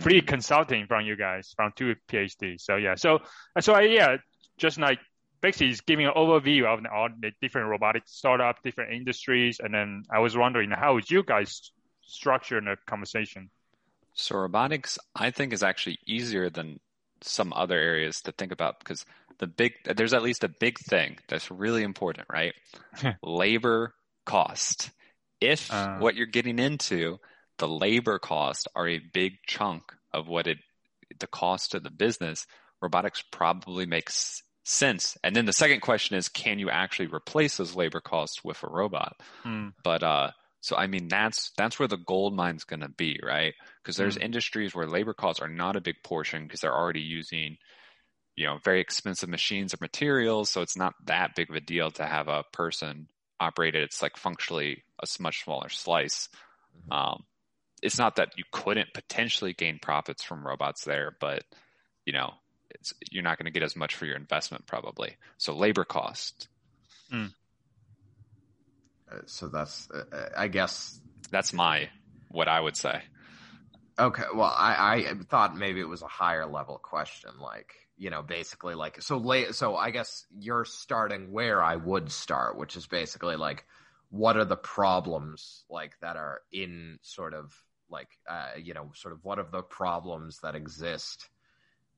[0.00, 2.60] free consulting from you guys from two PhDs.
[2.60, 3.20] So yeah, so
[3.60, 4.16] so I, yeah,
[4.58, 4.98] just like
[5.40, 10.02] basically it's giving an overview of all the different robotic startup, different industries, and then
[10.10, 13.50] I was wondering how would you guys structure the conversation?
[14.14, 16.80] So robotics, I think, is actually easier than
[17.20, 19.04] some other areas to think about because
[19.38, 22.54] the big there's at least a big thing that's really important, right?
[23.22, 24.90] labor cost.
[25.40, 25.98] If Uh.
[25.98, 27.18] what you're getting into,
[27.58, 30.58] the labor costs are a big chunk of what it
[31.20, 32.46] the cost to the business,
[32.82, 35.16] robotics probably makes sense.
[35.22, 38.68] And then the second question is can you actually replace those labor costs with a
[38.68, 39.20] robot?
[39.42, 39.68] Hmm.
[39.82, 43.54] But uh so I mean that's that's where the gold mine's going to be, right?
[43.82, 47.56] Because there's industries where labor costs are not a big portion because they're already using
[48.34, 51.92] you know very expensive machines or materials, so it's not that big of a deal
[51.92, 53.06] to have a person
[53.38, 53.84] operate it.
[53.84, 56.28] It's like functionally a much smaller slice.
[56.90, 57.24] Um,
[57.82, 61.44] it's not that you couldn't potentially gain profits from robots there, but
[62.04, 62.32] you know
[62.70, 65.16] it's, you're not going to get as much for your investment probably.
[65.38, 66.48] So labor cost,
[69.10, 71.88] Uh, so that's uh, uh, I guess that's my
[72.30, 73.02] what I would say.
[73.98, 78.22] Okay, well, I, I thought maybe it was a higher level question, like you know,
[78.22, 79.54] basically like so late.
[79.54, 83.64] So I guess you're starting where I would start, which is basically like,
[84.10, 87.54] what are the problems like that are in sort of
[87.90, 91.28] like uh, you know, sort of what are the problems that exist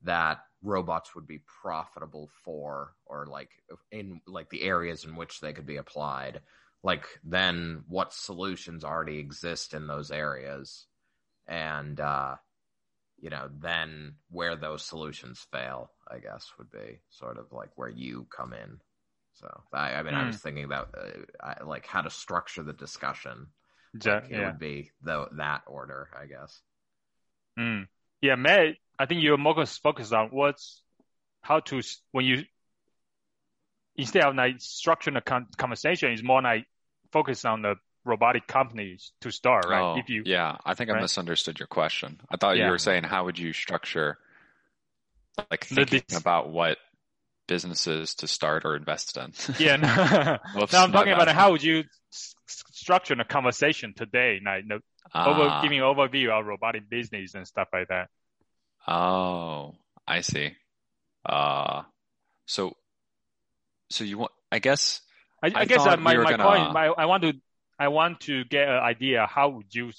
[0.02, 3.50] that robots would be profitable for, or like
[3.90, 6.40] in like the areas in which they could be applied.
[6.82, 10.86] Like then, what solutions already exist in those areas?
[11.50, 12.36] and uh,
[13.20, 17.88] you know then where those solutions fail i guess would be sort of like where
[17.88, 18.78] you come in
[19.34, 20.26] so i, I mean i Hmm.
[20.26, 23.48] was thinking about uh, I, like how to structure the discussion
[24.02, 24.46] Ja- it yeah.
[24.46, 26.60] would be the, that order i guess
[27.58, 27.88] Mm.
[28.20, 30.82] Yeah, Matt, I think you're more focused on what's
[31.40, 31.82] how to
[32.12, 32.44] when you
[33.96, 36.66] instead of like structuring a con- conversation, is more like
[37.12, 39.82] focus on the robotic companies to start, right?
[39.82, 42.20] Oh, if you yeah, I think I misunderstood your question.
[42.30, 42.66] I thought Yeah.
[42.66, 44.18] you were saying how would you structure
[45.50, 46.78] like The thinking about what
[47.48, 49.32] businesses to start or invest in.
[49.58, 49.88] Yeah, no,
[50.72, 51.82] I'm talking about how would you
[52.12, 54.76] s- structure a conversation today, like no,
[55.14, 58.08] over, Ah, giving overview of robotic business and stuff like that.
[58.86, 59.74] Oh,
[60.06, 60.52] I see.
[61.26, 61.82] Uh,
[62.46, 62.74] so,
[63.90, 65.00] so you want, I guess,
[65.42, 67.32] I, I, I guess uh, my, we my gonna- point, my, I want to,
[67.78, 69.92] I want to get an idea how would you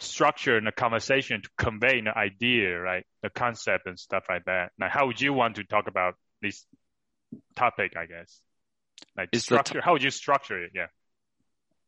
[0.00, 3.04] structure the conversation to convey the idea, right?
[3.22, 4.72] The concept and stuff like that.
[4.78, 6.64] Like, how would you want to talk about this
[7.56, 7.96] topic?
[7.96, 8.40] I guess,
[9.16, 9.82] like Is structure.
[9.82, 10.72] how would you structure it?
[10.74, 10.86] Yeah.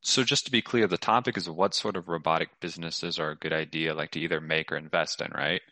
[0.02, 3.36] so just to be clear, the topic is what sort of robotic businesses are a
[3.36, 5.62] good idea, like to either make or invest in, right?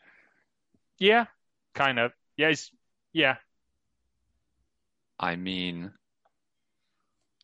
[0.98, 1.26] Yeah,
[1.74, 2.12] kind of.
[2.36, 2.70] Yeah, it's,
[3.12, 3.36] yeah.
[5.18, 5.92] I mean,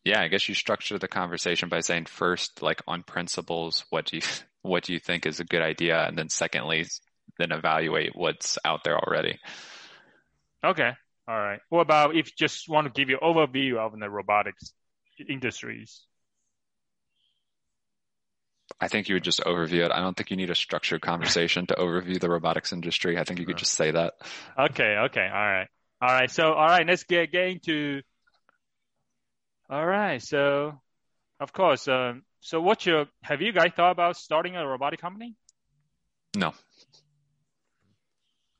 [0.03, 4.17] yeah, I guess you structure the conversation by saying first, like on principles, what do
[4.17, 4.23] you
[4.63, 6.85] what do you think is a good idea, and then secondly,
[7.39, 9.39] then evaluate what's out there already.
[10.63, 10.91] Okay.
[11.31, 11.61] All right.
[11.69, 14.73] What about if you just want to give you overview of the robotics
[15.29, 16.01] industries?
[18.81, 19.93] I think you would just overview it.
[19.93, 23.17] I don't think you need a structured conversation to overview the robotics industry.
[23.17, 24.15] I think you could just say that.
[24.59, 24.97] Okay.
[24.97, 25.21] Okay.
[25.21, 25.67] All right.
[26.01, 26.29] All right.
[26.29, 26.85] So, all right.
[26.85, 28.01] Let's get get into.
[29.69, 30.21] All right.
[30.21, 30.81] So,
[31.39, 31.87] of course.
[31.87, 33.05] Um, so, what's your?
[33.23, 35.37] Have you guys thought about starting a robotic company?
[36.35, 36.53] No,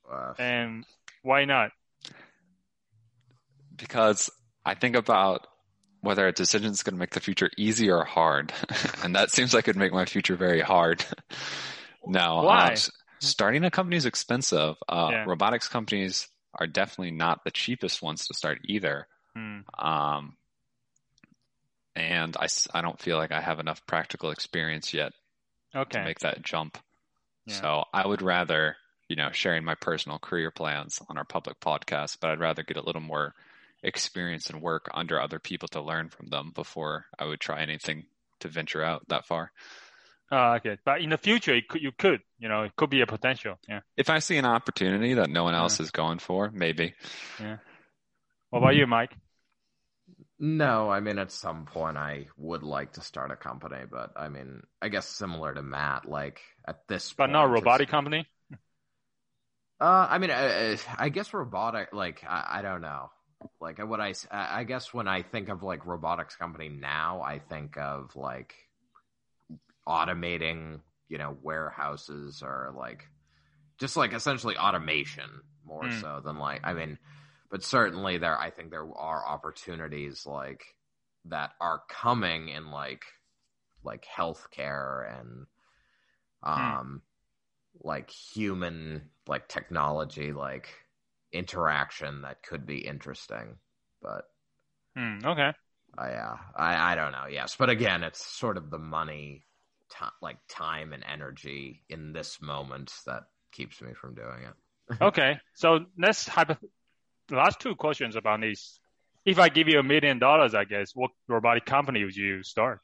[0.10, 0.86] Uh, And
[1.22, 1.72] why not?
[3.82, 4.30] Because
[4.66, 5.48] I think about
[6.02, 8.54] whether a decision is going to make the future easy or hard,
[9.04, 11.04] and that seems like it'd make my future very hard.
[12.06, 12.74] no, Why?
[12.74, 12.76] uh,
[13.20, 14.76] starting a company is expensive.
[14.88, 15.26] Uh, Yeah.
[15.28, 19.08] Robotics companies are definitely not the cheapest ones to start either.
[19.36, 19.60] Hmm.
[19.78, 20.38] Um,
[21.96, 25.14] and I, I don't feel like I have enough practical experience yet
[25.74, 26.78] to make that jump.
[27.46, 27.56] Yeah.
[27.56, 28.76] So I would rather,
[29.08, 32.78] you know, sharing my personal career plans on our public podcast, but I'd rather get
[32.78, 33.34] a little more
[33.84, 38.06] experience and work under other people to learn from them before I would try anything
[38.42, 39.52] to venture out that far.
[40.32, 40.78] Oh, okay.
[40.86, 43.56] But in the future, it could, you could, you know, it could be a potential.
[43.68, 43.82] Yeah.
[43.98, 46.94] If I see an opportunity that no one else is going for, maybe.
[47.40, 47.58] Yeah.
[48.50, 49.12] What about you, Mike?
[50.40, 54.30] No, I mean, at some point I would like to start a company, but I
[54.30, 57.34] mean, I guess similar to Matt, like at this But point.
[57.34, 58.26] not a it's- robotic company.
[59.80, 63.10] Uh, I mean, I, I guess robotic, like, I, I don't know.
[63.60, 67.78] Like, what I I guess when I think of like robotics company now, I think
[67.78, 68.56] of like
[69.88, 73.08] automating, you know, warehouses or like
[73.80, 75.30] just like essentially automation
[75.66, 76.02] more Hmm.
[76.02, 76.98] so than like, I mean,
[77.50, 80.64] but certainly there, I think there are opportunities like
[81.26, 83.04] that are coming in like,
[83.84, 85.46] like healthcare and,
[86.44, 87.02] um,
[87.84, 90.70] like human like technology like
[91.34, 93.58] interaction that could be interesting
[94.02, 94.26] but
[94.96, 95.20] Hmm.
[95.26, 95.52] Okay.
[95.98, 99.46] I yeah I I don't know yes but again it's sort of the money
[99.90, 105.40] ti like time and energy in this moment that keeps me from doing it Okay.
[105.54, 106.58] So let's hypo-
[107.30, 108.80] last two questions about this.
[109.26, 112.80] If I give you a million dollars, I guess, what robotic company would you start?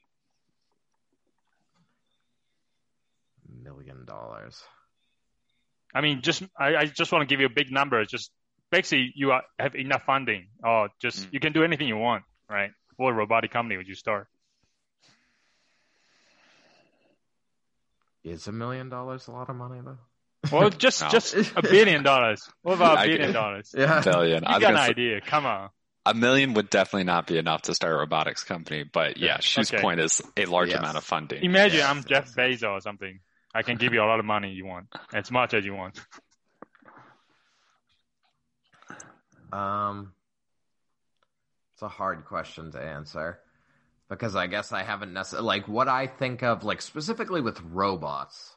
[3.62, 4.62] million dollars
[5.94, 8.04] I mean, just I, I just want to give you a big number.
[8.04, 8.30] Just
[8.70, 11.32] basically, you are, have enough funding, or just Mm.
[11.34, 12.70] you can do anything you want, right?
[12.96, 14.28] What robotic company would you start?
[18.24, 19.96] is a million dollars a lot of money though
[20.52, 21.08] Well, just No.
[21.08, 22.42] just a billion dollars.
[22.62, 23.74] What about I a billion dollars?
[23.76, 24.44] Yeah Billion.
[24.44, 25.20] I got an say- idea?
[25.22, 25.70] Come on.
[26.04, 29.72] a million would definitely not be enough to start a robotics company, but yeah, Shu's
[29.72, 29.80] Okay.
[29.82, 30.78] point is a large Yes.
[30.78, 31.42] amount of funding.
[31.42, 32.04] Imagine Yes, I'm.
[32.04, 33.20] Jeff Bezos or something.
[33.54, 35.98] I can give you a lot of money you want, as much as you want.
[39.52, 40.12] Um,
[41.74, 43.40] it's a hard question to answer
[44.08, 48.56] because I guess I haven't necessarily like what I think of like specifically with robots.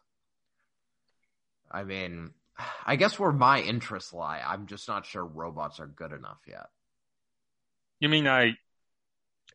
[1.70, 2.32] I mean,
[2.86, 6.68] I guess where my interests lie, I'm just not sure robots are good enough yet.
[8.00, 8.56] You mean like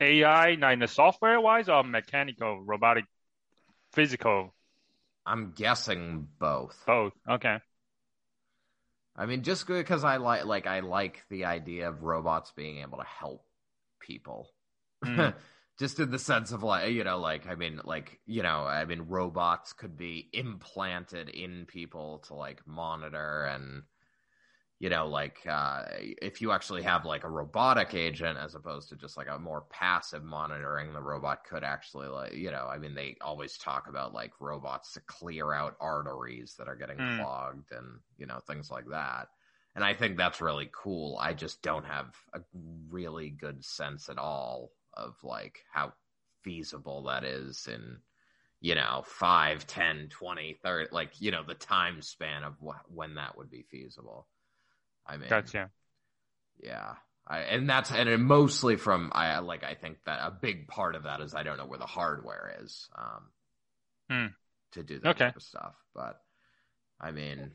[0.01, 3.05] AI, like in the software wise, or mechanical, robotic,
[3.92, 4.55] physical,
[5.27, 6.81] I'm guessing both.
[6.87, 7.12] both?
[7.29, 7.59] Okay.
[9.16, 12.98] I mean, just because I like like I like the idea of robots being able
[12.98, 13.44] to help
[14.00, 14.50] people.
[15.05, 15.35] Mm.
[15.79, 18.85] just in the sense of like you know like i mean like you know i
[18.85, 23.83] mean robots could be implanted in people to like monitor and
[24.79, 28.97] you know like uh if you actually have like a robotic agent as opposed to
[28.97, 32.95] just like a more passive monitoring the robot could actually like you know i mean
[32.95, 37.23] they always talk about like robots to clear out arteries that are getting Hmm.
[37.23, 39.29] clogged and you know things like that
[39.75, 41.19] and I think that's really cool.
[41.21, 42.41] I just don't have a
[42.89, 45.93] really good sense at all of like how
[46.43, 47.99] feasible that is in
[48.61, 53.15] you know 5 10 20 30 like you know the time span of wh- when
[53.17, 54.29] that would be feasible
[55.09, 55.71] i mean Gotcha.
[56.62, 56.95] yeah
[57.27, 61.05] I, and that's and mostly from i like i think that a big part of
[61.05, 63.25] that is i don't know where the hardware is um
[64.09, 64.27] Hmm.
[64.73, 65.27] to do that Okay.
[65.27, 66.21] type of stuff but
[67.01, 67.53] i mean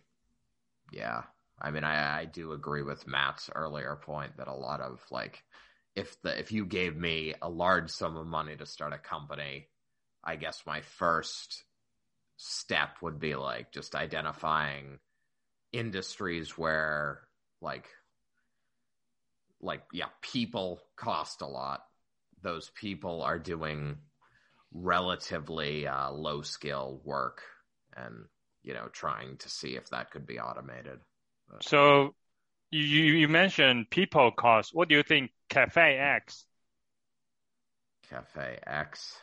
[0.91, 1.23] yeah
[1.61, 5.43] i mean i i do agree with matt's earlier point that a lot of like
[5.95, 9.67] if the if you gave me a large sum of money to start a company
[10.23, 11.63] i guess my first
[12.37, 14.99] step would be like just identifying
[15.71, 17.21] industries where
[17.61, 17.87] like
[19.61, 21.83] like yeah people cost a lot
[22.41, 23.97] those people are doing
[24.73, 27.41] relatively uh, low skill work
[27.95, 28.25] and
[28.63, 30.99] you know trying to see if that could be automated
[31.61, 32.15] So
[32.71, 34.73] you you you mentioned people cost.
[34.75, 36.45] What do you think Cafe X?
[38.03, 39.17] cafe x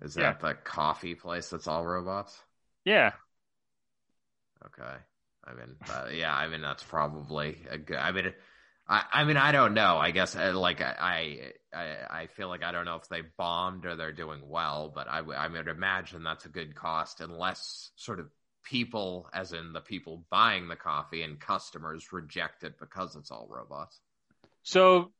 [0.00, 0.34] is Yeah.
[0.34, 2.42] that the coffee place that's all robots
[2.84, 3.12] Yeah.
[4.64, 5.00] Okay.
[5.50, 7.96] I mean, uh, yeah, I mean that's probably a good.
[7.96, 8.32] I mean,
[8.88, 9.96] I, I mean, I don't know.
[9.98, 13.86] I guess uh, like I, I, I feel like I don't know if they bombed
[13.86, 18.20] or they're doing well, but I I would imagine that's a good cost unless sort
[18.20, 18.30] of
[18.64, 23.48] people, as in the people buying the coffee and customers, reject it because it's all
[23.50, 24.00] robots.
[24.62, 25.12] So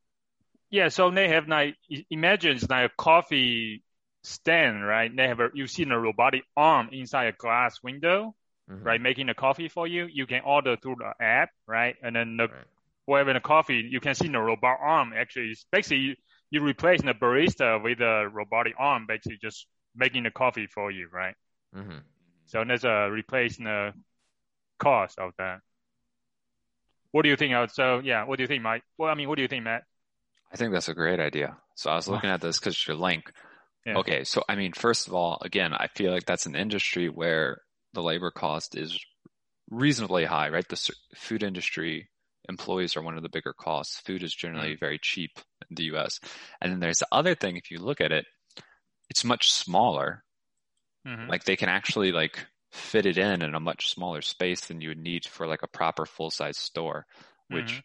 [0.70, 1.74] yeah, so they have i-
[2.10, 3.82] imagine it's a coffee
[4.22, 5.14] stand, right?
[5.14, 8.34] They have a you've seen a robotic arm inside a glass window,
[8.70, 8.84] Mhm.
[8.84, 10.06] right, making the coffee for you.
[10.06, 11.96] You can order through the app, right?
[12.02, 12.66] And then the Right.
[13.06, 16.16] whatever the coffee, you can see the robot arm actually is basically you,
[16.50, 21.08] you replace the barista with a robotic arm, basically just making the coffee for you,
[21.08, 21.34] right?
[21.74, 22.04] Mhm.
[22.46, 23.92] So there's a replacing the
[24.78, 25.60] cost of that.
[27.10, 27.54] What do you think?
[27.54, 28.84] of- So yeah, what do you think, Mike?
[28.96, 29.84] Well, I mean, what do you think, Matt?
[30.52, 31.56] I think that's a great idea.
[31.74, 33.32] So I was looking at this because your link.
[33.86, 33.98] Yeah.
[33.98, 37.62] Okay, so I mean, first of all, again, I feel like that's an industry where
[37.92, 38.98] the labor cost is
[39.70, 40.68] reasonably high, right?
[40.68, 42.10] The food industry
[42.48, 44.00] employees are one of the bigger costs.
[44.00, 46.20] Food is generally very cheap in the US.
[46.60, 48.26] And then there's the other thing, if you look at it,
[49.10, 50.24] it's much smaller.
[51.04, 51.28] Mhm.
[51.28, 54.88] Like they can actually like fit it in in a much smaller space than you
[54.90, 57.06] would need for like a proper full size store,
[57.48, 57.82] which Mhm.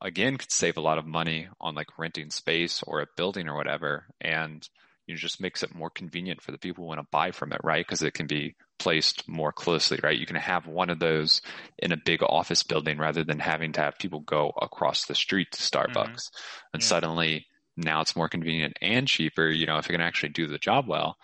[0.00, 3.56] again could save a lot of money on like renting space or a building or
[3.56, 4.68] whatever and
[5.06, 7.52] you know, just makes it more convenient for the people who want to buy from
[7.52, 7.86] it right?
[7.86, 10.18] Because it can be placed more closely right?
[10.18, 11.42] You can have one of those
[11.78, 15.48] in a big office building rather than having to have people go across the street
[15.52, 15.92] to mm-hmm.
[15.98, 16.30] starbucks.
[16.72, 16.88] And Yeah.
[16.88, 20.58] suddenly now it's more convenient and cheaper you know if you can actually do the
[20.58, 21.16] job well.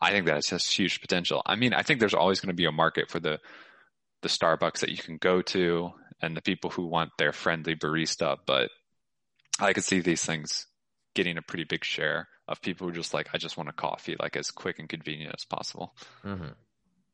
[0.00, 1.42] I think that has huge potential.
[1.46, 3.38] I mean i think there's always going to be a market for the
[4.22, 8.36] the starbucks that you can go to and the people who want their friendly barista
[8.46, 8.70] but
[9.60, 10.66] i could see these things
[11.14, 14.16] getting a pretty big share of people who just like i just want a coffee
[14.20, 16.54] like as quick and convenient as possible Mhm.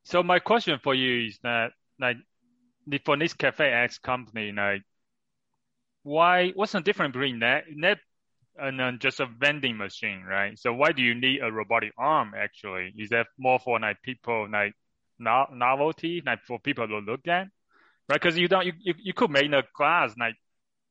[0.05, 2.17] So my question for you is that like
[3.05, 4.83] for this Cafe X company, like
[6.03, 7.99] why what's the difference between that that
[8.59, 10.59] and then just a vending machine, right?
[10.59, 12.93] So why do you need a robotic arm actually?
[12.99, 14.75] Is that more for like people like
[15.19, 17.47] no, novelty, like for people to look at?
[18.09, 18.21] Right?
[18.21, 20.35] Because you don't you, you you could make the glass like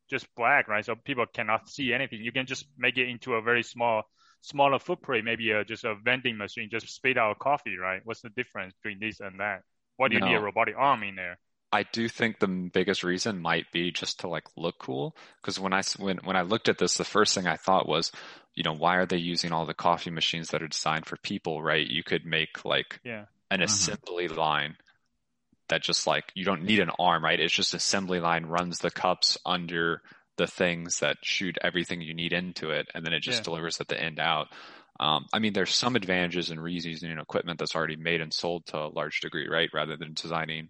[0.09, 0.85] just black, right?
[0.85, 2.21] So people cannot see anything.
[2.21, 4.03] You can just make it into a very small
[4.41, 8.01] smaller footprint, maybe a, just a vending machine, just spit out coffee, right?
[8.03, 9.63] What's the difference between this and that?
[9.97, 11.37] Why do you need a robotic arm in there?
[11.71, 15.15] I do think the biggest reason might be just to like look cool.
[15.41, 17.87] Because when I s- when when I looked at this, the first thing I thought
[17.87, 18.11] was,
[18.55, 21.61] you know, why are they using all the coffee machines that are designed for people?
[21.63, 21.87] Right?
[21.87, 23.25] You could make like Yeah.
[23.49, 23.65] an uh-huh.
[23.65, 24.75] assembly line
[25.69, 27.39] that just like you don't need an arm, right?
[27.39, 30.01] It's just assembly line runs the cups under
[30.37, 33.45] the things that shoot everything you need into it, and then it just Yeah.
[33.45, 34.47] delivers at the end out.
[34.99, 38.77] Um, I mean, there's some advantages in reusing equipment that's already made and sold to
[38.79, 39.69] a large degree, right?
[39.73, 40.69] Rather than designing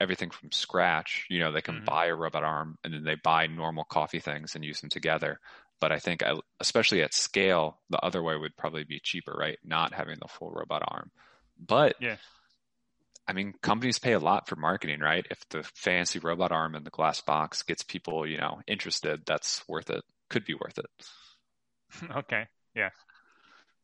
[0.00, 1.26] everything from scratch.
[1.28, 1.86] You know, they can Mhm.
[1.86, 5.40] buy a robot arm and then they buy normal coffee things and use them together.
[5.80, 9.58] But I think, I, especially at scale, the other way would probably be cheaper, right?
[9.64, 11.10] Not having the full robot arm.
[11.58, 12.16] But Yeah.
[13.30, 15.24] I mean, companies pay a lot for marketing, right?
[15.30, 19.62] If the fancy robot arm in the glass box gets people, you know, interested, that's
[19.68, 20.02] worth it.
[20.28, 22.10] Could be worth it.
[22.16, 22.46] okay.
[22.74, 22.90] Yeah.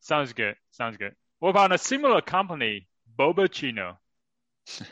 [0.01, 0.55] Sounds good.
[0.71, 1.15] Sounds good.
[1.39, 2.87] What about a similar company,
[3.17, 3.97] Bobacino?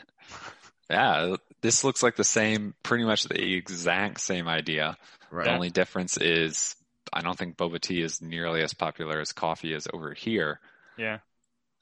[0.88, 4.96] Yeah, this looks like the same, pretty much the exact same idea.
[5.32, 6.76] right The only difference is
[7.12, 10.60] I don't think boba tea is nearly as popular as coffee is over here.
[10.96, 11.18] Yeah.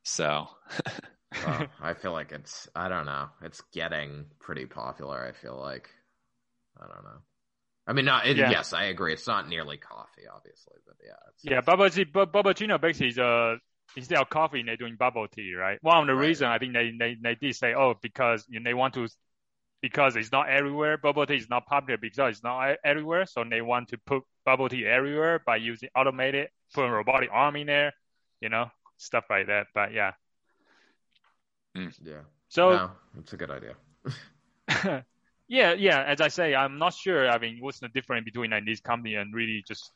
[0.05, 0.49] So,
[1.41, 3.29] Well, I feel like it's I don't know.
[3.43, 5.25] It's getting pretty popular.
[5.27, 5.91] I feel like
[6.81, 7.21] I don't know.
[7.87, 8.47] I mean, not, it, Yeah.
[8.47, 9.13] yes, I agree.
[9.13, 11.13] It's not nearly coffee, obviously, but yeah.
[11.43, 13.57] Yeah, bubble tea, bu- bubble basically is uh
[13.97, 15.79] instead of coffee, they're doing bubble tea, right?
[15.83, 16.29] One of the Right.
[16.29, 19.09] reason I think they, they they did say, oh, because you know, they want to
[19.83, 20.99] because it's not everywhere.
[20.99, 24.69] Bubble tea is not popular because it's not everywhere, so they want to put bubble
[24.69, 27.93] tea everywhere by using automated, put a robotic arm in there,
[28.41, 28.67] you know,
[28.99, 29.69] stuff like that.
[29.75, 30.13] But yeah,
[31.77, 31.93] Mm.
[32.05, 32.21] yeah.
[32.49, 33.75] so no, it's a good idea.
[35.49, 36.03] yeah, yeah.
[36.05, 37.29] As I say, I'm not sure.
[37.29, 39.93] I mean, what's the difference between like this company and really just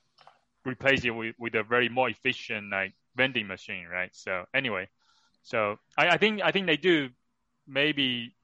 [0.64, 4.10] replace it with, with a very more efficient like vending machine, right?
[4.12, 4.88] So anyway,
[5.42, 7.08] so I, I think I think they do
[7.66, 8.34] maybe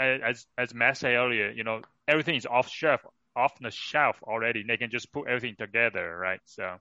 [0.00, 3.00] as as Matt said earlier, you know, everything is off shelf
[3.36, 4.64] off the shelf already.
[4.66, 6.40] They can just put everything together, right?
[6.44, 6.76] So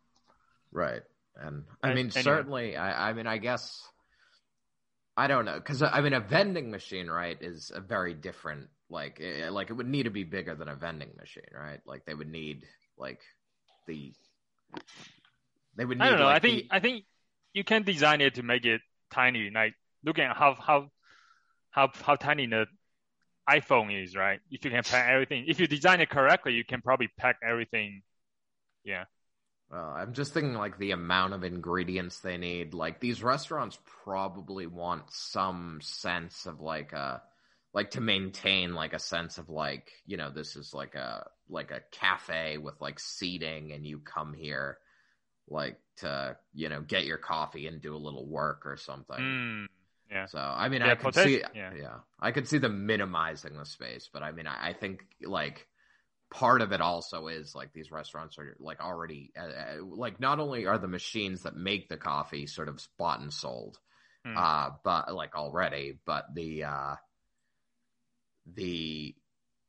[0.71, 1.01] Right.
[1.35, 2.21] And I An- mean, anyway.
[2.21, 3.87] certainly, I, I mean, I guess,
[5.17, 5.59] I don't know.
[5.59, 9.73] Cause I mean, a vending machine, right, is a very different, like, eh, like it
[9.73, 11.79] would need to be bigger than a vending machine, right?
[11.85, 12.65] Like they would need,
[12.97, 13.19] like,
[13.87, 14.13] the,
[15.75, 16.25] they would need, I don't know.
[16.25, 17.05] like, I think the- I think
[17.53, 18.81] you can design it to make it
[19.11, 19.49] tiny.
[19.49, 20.91] Like looking at how how
[21.71, 22.65] how how tiny the
[23.49, 24.39] iPhone is, right?
[24.49, 28.03] If you can pack everything, if you design it correctly, you can probably pack everything.
[28.83, 29.05] Yeah.
[29.71, 32.73] Well, I'm just thinking like the amount of ingredients they need.
[32.73, 37.21] Like these restaurants probably want some sense of like a
[37.73, 41.71] like to maintain like a sense of like, you know, this is like a like
[41.71, 44.77] a cafe with like seating and you come here
[45.47, 49.15] like to, you know, get your coffee and do a little work or something.
[49.17, 49.67] Mm,
[50.11, 50.25] yeah.
[50.25, 51.71] So I mean, Yeah, I could see, yeah.
[51.77, 51.97] yeah.
[52.19, 55.65] I could see them minimizing the space, but I mean, I, I think like
[56.31, 60.39] part of it also is like these restaurants are like already uh, uh, like not
[60.39, 63.77] only are the machines that make the coffee sort of bought and sold,
[64.25, 64.37] Hmm.
[64.37, 66.95] uh, but like already, but the uh,
[68.45, 69.15] the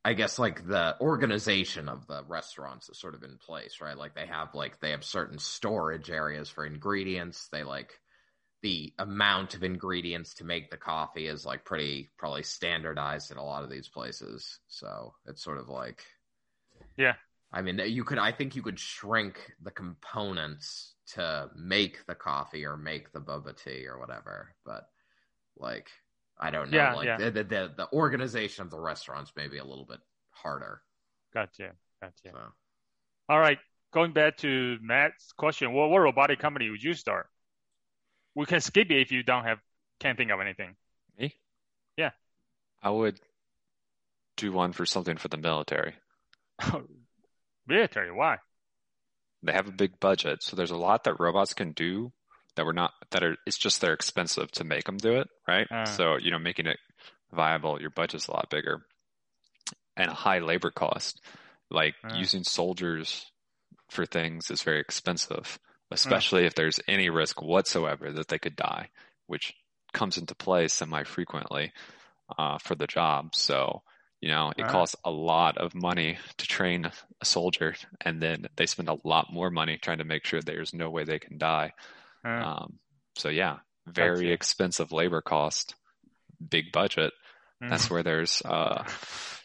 [0.05, 3.97] I guess like the organization of the restaurants is sort of in place, right?
[3.97, 7.49] Like they have like they have certain storage areas for ingredients.
[7.53, 8.01] They like
[8.63, 13.45] the amount of ingredients to make the coffee is like pretty probably standardized in a
[13.45, 14.61] lot of these places.
[14.69, 16.05] So it's sort of like
[16.97, 17.15] Yeah.
[17.53, 22.65] I mean, you could I think you could shrink the components to make the coffee
[22.65, 24.85] or make the boba tea or whatever, but
[25.57, 25.89] like
[26.39, 27.17] I don't know, Yeah, like yeah.
[27.19, 30.83] The, the the the organization of the restaurants may be a little bit harder.
[31.35, 31.73] Gotcha.
[32.01, 32.31] Gotcha.
[32.31, 32.39] So.
[33.29, 33.59] All right.
[33.93, 37.27] Going back to Matt's question, what, what robotic company would you start?
[38.35, 39.59] We can skip it if you don't have
[40.01, 40.75] can't think of anything.
[41.19, 41.35] Me?
[41.97, 42.11] Yeah.
[42.83, 43.21] I would
[44.37, 45.95] do one for something for the military.
[47.67, 48.39] Military, why?
[49.43, 52.13] They have a big budget, so there's a lot that robots can do
[52.57, 55.67] that we're not that are it's just they're expensive to make them do it, right?
[55.71, 55.85] Uh.
[55.87, 56.79] So, you know, making it
[57.33, 58.85] viable, your budget's a lot bigger.
[59.97, 61.21] And a high labor cost.
[61.71, 62.15] Like Uh.
[62.17, 63.31] using soldiers
[63.91, 65.59] for things is very expensive,
[65.91, 68.91] especially if there's any risk whatsoever that they could die,
[69.27, 69.55] which
[69.93, 71.73] comes into play semi frequently
[72.39, 73.35] uh, for the job.
[73.35, 73.83] So,
[74.23, 74.71] you know, it Uh.
[74.71, 76.87] costs a lot of money to train
[77.21, 80.73] a soldier, and then they spend a lot more money trying to make sure there's
[80.75, 81.75] no way they can die.
[82.25, 82.79] Uh, Um,
[83.17, 84.33] so, yeah, very Gotcha.
[84.33, 85.75] expensive labor cost,
[86.51, 87.13] big budget.
[87.69, 87.91] That's mhm.
[87.91, 88.85] where there's, uh,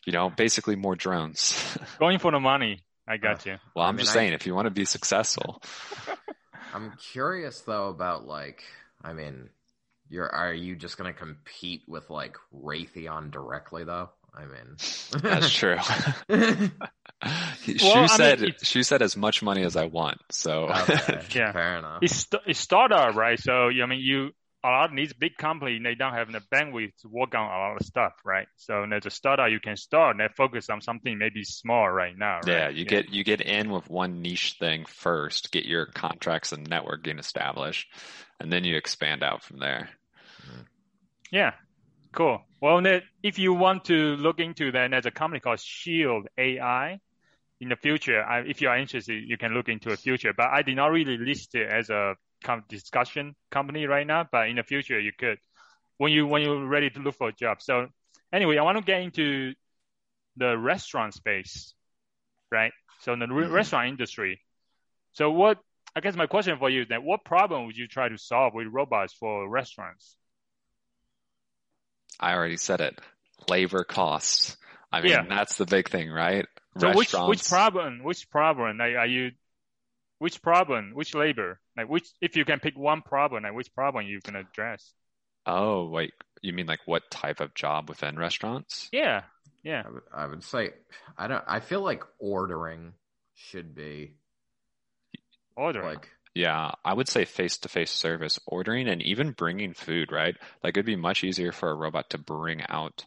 [0.06, 1.78] you know, basically more drones.
[2.00, 2.84] Going for the money.
[3.08, 3.58] I got you.
[3.76, 5.62] well, I I'm mean, just I- saying, if you want to be successful,
[6.74, 8.64] I'm curious though about like
[9.04, 9.50] I mean,
[10.10, 14.10] you're are you just gonna compete with like Raytheon directly though?
[14.38, 14.78] I mean,
[15.24, 15.78] that's true.
[17.64, 20.20] She Well, I mean, said she said as much money as I want.
[20.32, 21.52] So okay, Yeah.
[21.52, 22.04] fair enough.
[22.04, 23.40] It's, st- it's startup, right?
[23.40, 24.30] So, I mean, you,
[24.64, 27.48] a lot of these big companies, they don't have the bandwidth to work on a
[27.48, 28.48] lot of stuff, right?
[28.58, 32.42] So, there's a startup you can start and focus on something maybe small right now,
[32.44, 32.68] right?
[32.68, 36.70] yeah, you get you get in with one niche thing first, get your contracts and
[36.70, 37.88] networking established,
[38.40, 39.90] and then you expand out from there.
[40.42, 40.62] Hmm.
[41.32, 41.54] Yeah,
[42.18, 42.42] cool.
[42.60, 42.82] Well,
[43.22, 47.00] if you want to look into that, there's a company called Shield AI.
[47.62, 50.34] In the future, I, if you are interested, you can look into the future.
[50.36, 52.16] But I did not really list it as a
[52.70, 54.28] discussion company right now.
[54.32, 55.38] But in the future, you could
[55.98, 57.62] when you when you're ready to look for a job.
[57.62, 57.88] So
[58.34, 59.54] anyway, I want to get into
[60.38, 61.76] the restaurant space,
[62.52, 62.72] right?
[63.02, 63.52] So in the Mhm.
[63.52, 64.42] restaurant industry.
[65.14, 65.60] So what?
[65.96, 68.54] I guess my question for you is that what problem would you try to solve
[68.56, 70.18] with robots for restaurants?
[72.20, 73.00] I already said it.
[73.50, 74.58] Labor costs.
[74.92, 75.26] I mean, Yeah.
[75.28, 76.46] that's the big thing, right?
[76.80, 79.32] So which which problem which problem like, are you
[80.20, 84.06] which problem which labor like which if you can pick one problem like which problem
[84.06, 84.94] you can address?
[85.46, 86.14] Oh, wait.
[86.42, 88.90] You mean like what type of job within restaurants?
[88.92, 89.24] Yeah,
[89.64, 89.84] Yeah.
[89.86, 90.72] I would, I would say
[91.18, 91.44] I don't.
[91.48, 92.94] I feel like ordering
[93.36, 94.14] should be
[95.56, 95.86] Ordering.
[95.88, 100.36] like Yeah, I would say face-to-face service, ordering and even bringing food, right?
[100.64, 103.06] Like it'd be much easier for a robot to bring out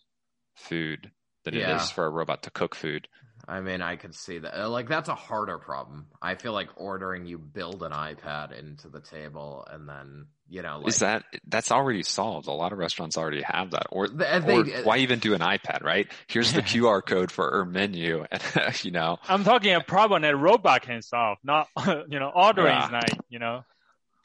[0.57, 1.13] food
[1.45, 1.77] than it Yeah.
[1.77, 3.09] is for a robot to cook food.
[3.51, 4.63] I mean, I could see that.
[4.65, 6.07] Uh, Like, that's a harder problem.
[6.23, 10.79] I feel like ordering, you build an iPad into the table, and then you know,
[10.79, 12.47] like, Is that that's already solved?
[12.49, 13.87] A lot of restaurants already have that.
[13.91, 16.07] Or, They- or why even do an iPad, right?
[16.29, 18.43] Here's the QR code for our menu, and
[18.85, 21.69] you know, I'm talking a problem that robot can solve, not
[22.09, 23.01] you know ordering is Yeah.
[23.01, 23.65] like you know.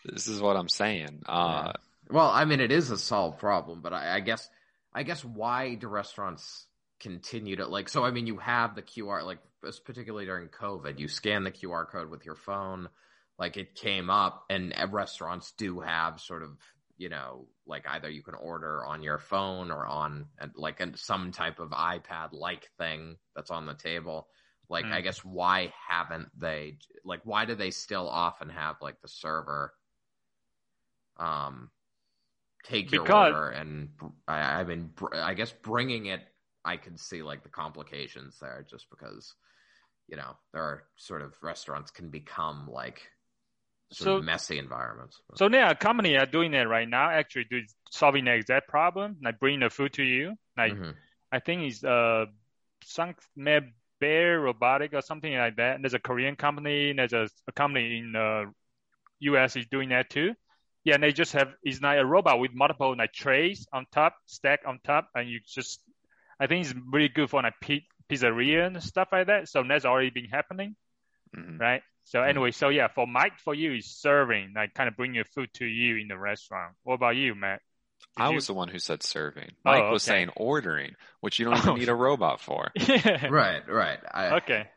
[0.04, 1.24] this is what I'm saying.
[1.28, 1.74] Uh,
[2.12, 4.48] Well, I mean, it is a solved problem, but I, I guess,
[4.94, 6.68] I guess, why do restaurants
[7.00, 7.90] continue to like?
[7.90, 9.40] So, I mean, you have the QR, like,
[9.84, 12.90] particularly during COVID, you scan the QR code with your phone,
[13.38, 16.58] like it came up, and restaurants do have sort of,
[16.98, 21.60] you know, like either you can order on your phone or on like some type
[21.60, 24.28] of iPad-like thing that's on the table.
[24.70, 24.94] Like, Mm.
[24.94, 26.80] I guess, why haven't they?
[27.04, 29.74] Like, why do they still often have like the server?
[31.18, 31.70] um
[32.64, 33.90] take your order and
[34.28, 36.22] I, I mean br- I guess bringing it
[36.66, 39.34] I could see like the complications there just because
[40.08, 43.10] you know there are sort of restaurants can become like
[43.92, 45.22] sort So- of messy environments.
[45.36, 47.62] So are companies are doing that right now, actually do
[47.92, 50.36] solving the exact problem, like bringing the food to you.
[50.58, 50.96] Like Mhm.
[51.32, 52.26] I think it's uh
[52.84, 53.16] some
[54.00, 55.76] Bear Robotic or something like that.
[55.76, 56.94] And There's a Korean company.
[56.94, 58.52] There's a, a company in the
[59.22, 59.56] U.S.
[59.56, 60.36] is doing that too.
[60.84, 64.16] Yeah, and they just have it's like a robot with multiple like trays on top,
[64.26, 65.82] stack on top, and you just
[66.40, 67.54] I think it's really good for like
[68.10, 69.48] pizzeria and stuff like that.
[69.50, 70.76] So that's already been happening,
[71.36, 71.60] mhm.
[71.60, 71.82] right?
[72.04, 72.30] So Mm.
[72.30, 75.50] anyway, so yeah, for Mike, for you is serving, like kind of bring your food
[75.56, 76.76] to you in the restaurant.
[76.84, 77.62] What about you, Matt?
[78.18, 79.50] Did I you- was the one who said serving.
[79.66, 81.76] Oh, Mike was saying ordering, which you don't even Oh.
[81.76, 82.72] need a robot for.
[82.76, 83.28] yeah.
[83.28, 84.00] Right, right.
[84.14, 84.70] I, Okay.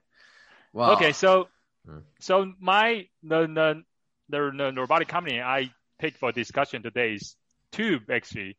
[0.72, 1.48] Well, okay, so
[1.86, 2.00] Hmm.
[2.20, 3.82] so my the the
[4.28, 7.34] the, the robotic company I picked for discussion today is
[7.72, 8.56] Tube actually.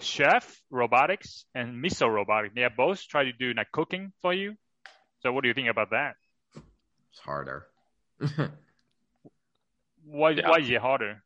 [0.00, 2.54] Chef Robotics and Miso Robotics.
[2.54, 4.54] They are both try to do like cooking for you.
[5.20, 6.16] So what do you think about that?
[7.10, 7.66] it's harder.
[10.04, 10.48] Why Yeah.
[10.48, 11.22] why is it harder?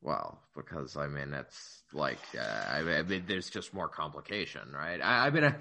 [0.00, 5.00] Well, because I mean, it's like uh, I, mean, there's just more complication, right?
[5.02, 5.54] I, I mean, I,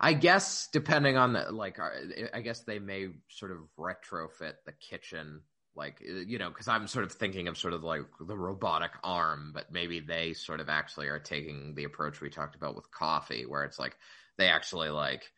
[0.00, 1.90] I guess depending on the like, uh,
[2.34, 5.42] I guess they may sort of retrofit the kitchen,
[5.76, 8.92] like uh, you know, because I'm sort of thinking of sort of like the robotic
[9.04, 12.90] arm, but maybe they sort of actually are taking the approach we talked about with
[12.90, 13.96] coffee, where it's like
[14.38, 15.30] they actually like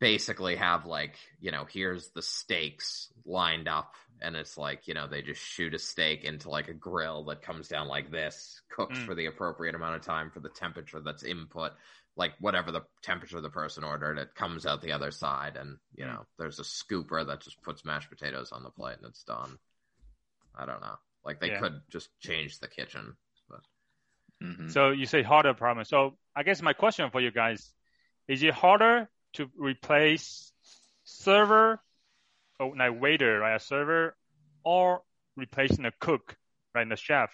[0.00, 5.06] basically have like you know here's the steaks lined up and it's like you know
[5.06, 8.98] they just shoot a steak into like a grill that comes down like this cooks
[8.98, 9.06] Mm.
[9.06, 11.72] for the appropriate amount of time for the temperature that's input
[12.16, 16.04] like whatever the temperature the person ordered it comes out the other side and you
[16.04, 16.12] Mm.
[16.12, 19.58] know there's a scooper that just puts mashed potatoes on the plate and it's done
[20.54, 21.60] i don't know like they Yeah.
[21.60, 23.16] could just change the kitchen
[23.48, 23.60] but
[24.42, 24.70] Mhm.
[24.70, 25.84] So you say harder problem.
[25.84, 27.72] So I guess my question for you guys
[28.28, 30.52] is it harder to replace
[31.04, 31.80] server
[32.58, 33.56] or like waiter, right?
[33.56, 34.16] A server
[34.64, 35.02] or
[35.36, 36.36] replacing a cook,
[36.74, 36.88] right?
[36.88, 37.30] The chef.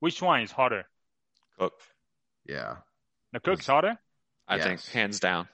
[0.00, 0.84] Which one is harder?
[1.58, 1.74] Cook.
[2.44, 2.76] yeah
[3.32, 3.98] The cook's harder?
[4.48, 4.64] I Yes.
[4.66, 5.48] think hands down.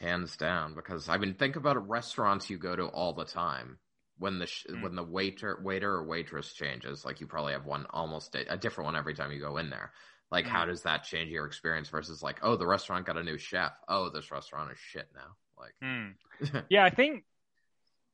[0.00, 3.78] hands down because i mean think about restaurants you go to all the time
[4.18, 4.82] when the sh- Mm.
[4.82, 8.56] when the waiter waiter or waitress changes like you probably have one almost a, a
[8.56, 9.92] different one every time you go in there
[10.30, 10.68] like how Mm.
[10.68, 14.10] does that change your experience versus like oh the restaurant got a new chef oh
[14.10, 16.58] this restaurant is shit now like Hmm.
[16.68, 17.24] Yeah, I think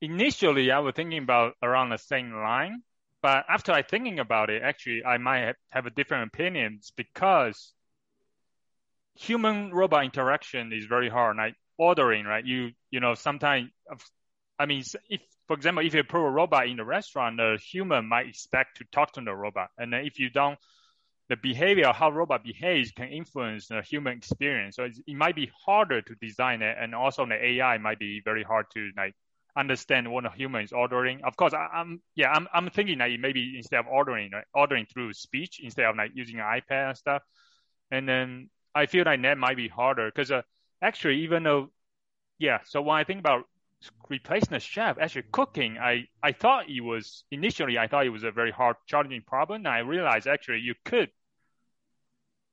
[0.01, 2.83] initially I was thinking about around the same line,
[3.21, 7.73] but after I thinking about it, actually I might have, have a different opinions because
[9.15, 11.37] human robot interaction is very hard.
[11.37, 12.45] Like ordering, right?
[12.45, 13.69] You you know sometimes,
[14.59, 18.07] I mean, if for example, if you put a robot in the restaurant, the human
[18.07, 20.57] might expect to talk to the robot, and then if you don't.
[21.29, 24.77] The behavior how robot behaves can influence the human experience.
[24.77, 28.41] So it might be harder to design it, and also the AI might be very
[28.43, 29.13] hard to like
[29.55, 31.21] understand what a human is ordering.
[31.23, 34.87] Of course, I, I'm yeah, I'm I'm thinking that maybe instead of ordering, right, ordering
[34.87, 37.23] through speech instead of like using an iPad and stuff.
[37.91, 40.41] And then I feel like that might be harder because uh,
[40.81, 41.69] actually, even though
[42.37, 43.43] yeah, so when I think about
[44.09, 48.23] replacing the chef, actually cooking, I I thought it was initially I thought it was
[48.23, 49.65] a very hard, challenging problem.
[49.67, 51.09] I realized actually you could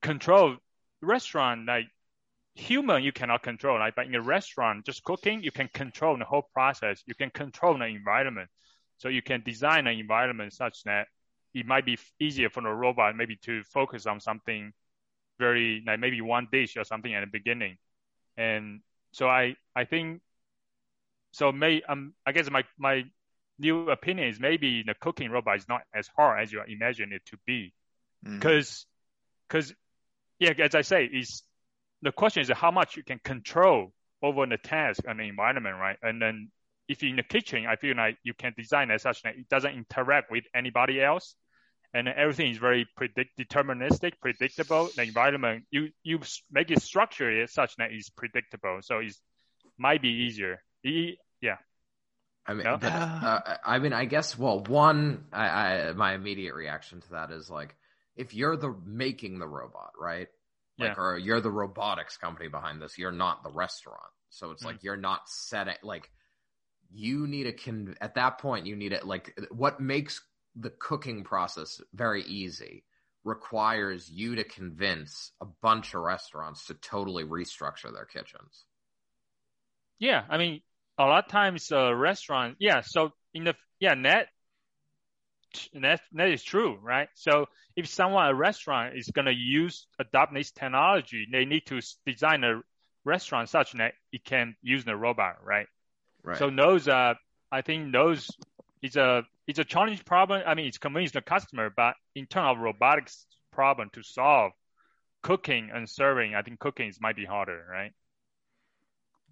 [0.01, 0.57] control
[1.01, 1.87] restaurant like
[2.55, 6.25] human you cannot control right but in a restaurant just cooking you can control the
[6.25, 8.49] whole process you can control the environment
[8.97, 11.07] so you can design an environment such that
[11.53, 14.73] it might be easier for the robot maybe to focus on something
[15.39, 17.77] very like maybe one dish or something at the beginning
[18.37, 18.81] and
[19.11, 20.21] so I I think
[21.31, 21.51] so.
[21.51, 23.03] May um I guess my my
[23.59, 27.25] new opinion is maybe the cooking robot is not as hard as you imagine it
[27.27, 27.73] to be,
[28.39, 28.85] because
[29.47, 29.73] because
[30.39, 31.43] yeah, as I say, is
[32.01, 35.97] the question is how much you can control over the task and the environment, right?
[36.01, 36.51] And then
[36.87, 39.49] if you're in the kitchen, I feel like you can design as such that it
[39.49, 41.35] doesn't interact with anybody else,
[41.97, 44.89] and everything is very predict deterministic, predictable.
[44.95, 46.19] The environment you you
[46.51, 49.15] make it structured such that it's predictable, so it
[49.77, 50.63] might be easier.
[50.83, 51.57] E- yeah,
[52.45, 52.77] I mean, No?
[52.77, 54.37] but, uh, I mean, I guess.
[54.37, 55.45] Well, one, I,
[55.89, 57.75] I my immediate reaction to that is like,
[58.15, 60.27] if you're the making the robot, right?
[60.79, 61.01] Like, Yeah.
[61.03, 62.97] or you're the robotics company behind this.
[62.97, 64.67] You're not the restaurant, so it's Mm.
[64.67, 66.11] like you're not setting like.
[66.89, 67.95] You need a con.
[67.99, 69.05] At that point, you need it.
[69.05, 70.21] Like, what makes
[70.59, 72.83] the cooking process very easy
[73.23, 78.65] requires you to convince a bunch of restaurants to totally restructure their kitchens.
[79.99, 80.23] yeah.
[80.29, 80.61] I mean,
[80.97, 82.81] a lot of times uh, restaurant, yeah.
[82.81, 84.27] So in the yeah that
[85.73, 87.09] that that is true, right?
[87.15, 92.43] So if someone a restaurant is gonna use adopt this technology, they need to design
[92.43, 92.61] a
[93.05, 95.67] restaurant such that it can use the robot, right?
[96.23, 96.37] Right.
[96.37, 97.15] So those uh
[97.51, 98.29] I think those
[98.81, 100.43] is a it's a challenge problem.
[100.45, 104.51] I mean it's convince the customer, but in terms of robotics problem to solve,
[105.23, 107.93] cooking and serving, I think cooking is might be harder, right?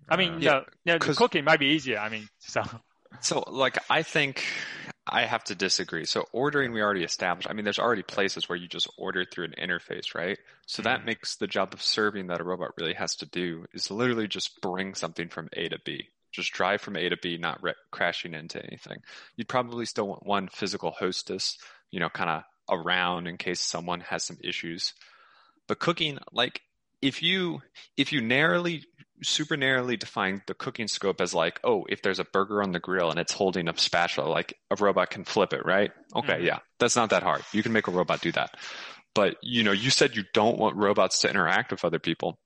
[0.10, 1.98] I mean, Uh, Yeah, yeah, cooking might be easier.
[2.00, 2.64] I mean, so
[3.22, 4.46] So, like, I think
[5.08, 6.06] I have to disagree.
[6.06, 7.50] So, ordering we already established.
[7.50, 10.38] I mean, there's already places where you just order through an interface, right?
[10.66, 11.06] So that Mhm.
[11.06, 14.62] makes the job of serving that a robot really has to do is literally just
[14.62, 16.10] bring something from A to B.
[16.36, 18.98] Just drive from A to B, not re- crashing into anything.
[19.36, 21.58] You'd probably still want one physical hostess,
[21.92, 24.94] you know, kind of around in case someone has some issues.
[25.68, 26.62] But cooking, like,
[27.02, 27.62] if you
[27.98, 28.84] if you narrowly
[29.24, 32.80] super narrowly define the cooking scope as like, oh, if there's a burger on the
[32.80, 35.92] grill and it's holding a spatula, like a robot can flip it, right?
[36.16, 36.46] Okay, Mhm.
[36.46, 37.44] yeah, that's not that hard.
[37.54, 38.58] You can make a robot do that.
[39.14, 42.38] But you know, you said you don't want robots to interact with other people.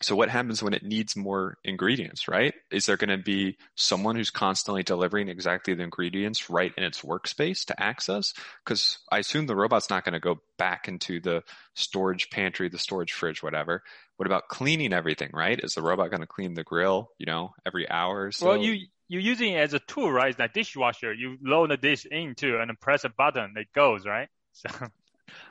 [0.00, 2.54] So what happens when it needs more ingredients, right?
[2.70, 7.02] Is there going to be someone who's constantly delivering exactly the ingredients right in its
[7.02, 8.32] workspace to access?
[8.64, 11.42] Because I assume the robot's not going to go back into the
[11.74, 13.82] storage pantry, the storage fridge, whatever.
[14.16, 15.58] What about cleaning everything, right?
[15.62, 18.46] Is the robot going to clean the grill, you know, every hour so?
[18.46, 20.30] well, you you're using it as a tool, right?
[20.30, 21.12] It's like dishwasher.
[21.12, 24.28] You load the dish into and press a button, it goes, right?
[24.52, 24.68] So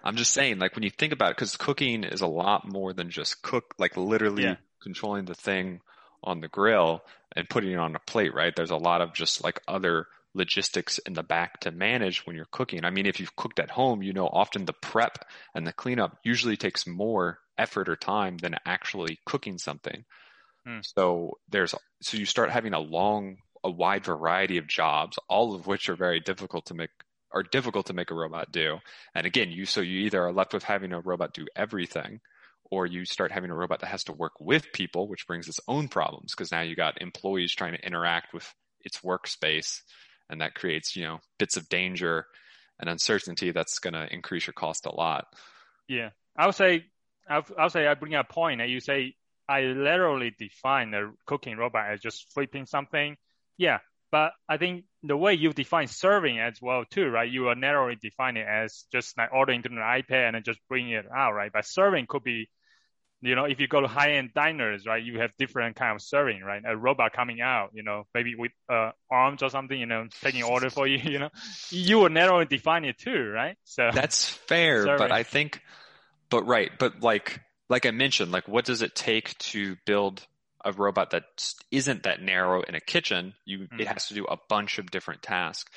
[0.03, 2.93] I'm just saying, like when you think about it, because cooking is a lot more
[2.93, 4.55] than just cook, like literally Yeah.
[4.82, 5.82] controlling the thing
[6.23, 7.01] on the grill
[7.36, 8.55] and putting it on a plate, right?
[8.55, 12.47] There's a lot of just like other logistics in the back to manage when you're
[12.51, 12.86] cooking.
[12.86, 15.25] I mean, if you've cooked at home, you know, often the prep
[15.55, 20.05] and the cleanup usually takes more effort or time than actually cooking something.
[20.65, 20.80] Hmm.
[20.82, 25.65] So there's, so you start having a long, a wide variety of jobs, all of
[25.65, 26.91] which are very difficult to make,
[27.32, 28.78] are difficult to make a robot do.
[29.13, 32.19] And again, you so you either are left with having a robot do everything,
[32.71, 35.59] or you start having a robot that has to work with people, which brings its
[35.67, 39.82] own problems because now you got employees trying to interact with its workspace,
[40.30, 42.25] and that creates you know bits of danger
[42.80, 45.25] and uncertainty that's going to increase your cost a lot.
[45.88, 46.86] yeah, I would say
[47.30, 49.15] I'll, I'll say I bring a point that you say
[49.49, 53.17] I literally define a cooking robot as just flipping something.
[53.57, 53.80] Yeah,
[54.12, 57.30] but I think the way you define serving as well too, right?
[57.30, 60.60] You are narrowly defining it as just like ordering to an iPad and then just
[60.70, 61.51] bringing it out, right?
[61.51, 62.49] But serving could be,
[63.22, 66.41] you know, if you go to high-end diners, right, you have different kind of serving,
[66.41, 66.62] right?
[66.66, 70.43] A robot coming out, you know, maybe with uh, arms or something, you know, taking
[70.43, 71.30] order for you, you know,
[71.70, 73.58] you will narrowly define it too, right?
[73.64, 74.97] So That's fair, Sorry.
[74.97, 75.62] but I think,
[76.30, 80.26] but right, but like like I mentioned, like what does it take to build
[80.68, 81.24] a robot that
[81.72, 83.34] isn't that narrow in a kitchen?
[83.45, 83.86] You it Mhm.
[83.86, 85.72] has to do a bunch of different tasks.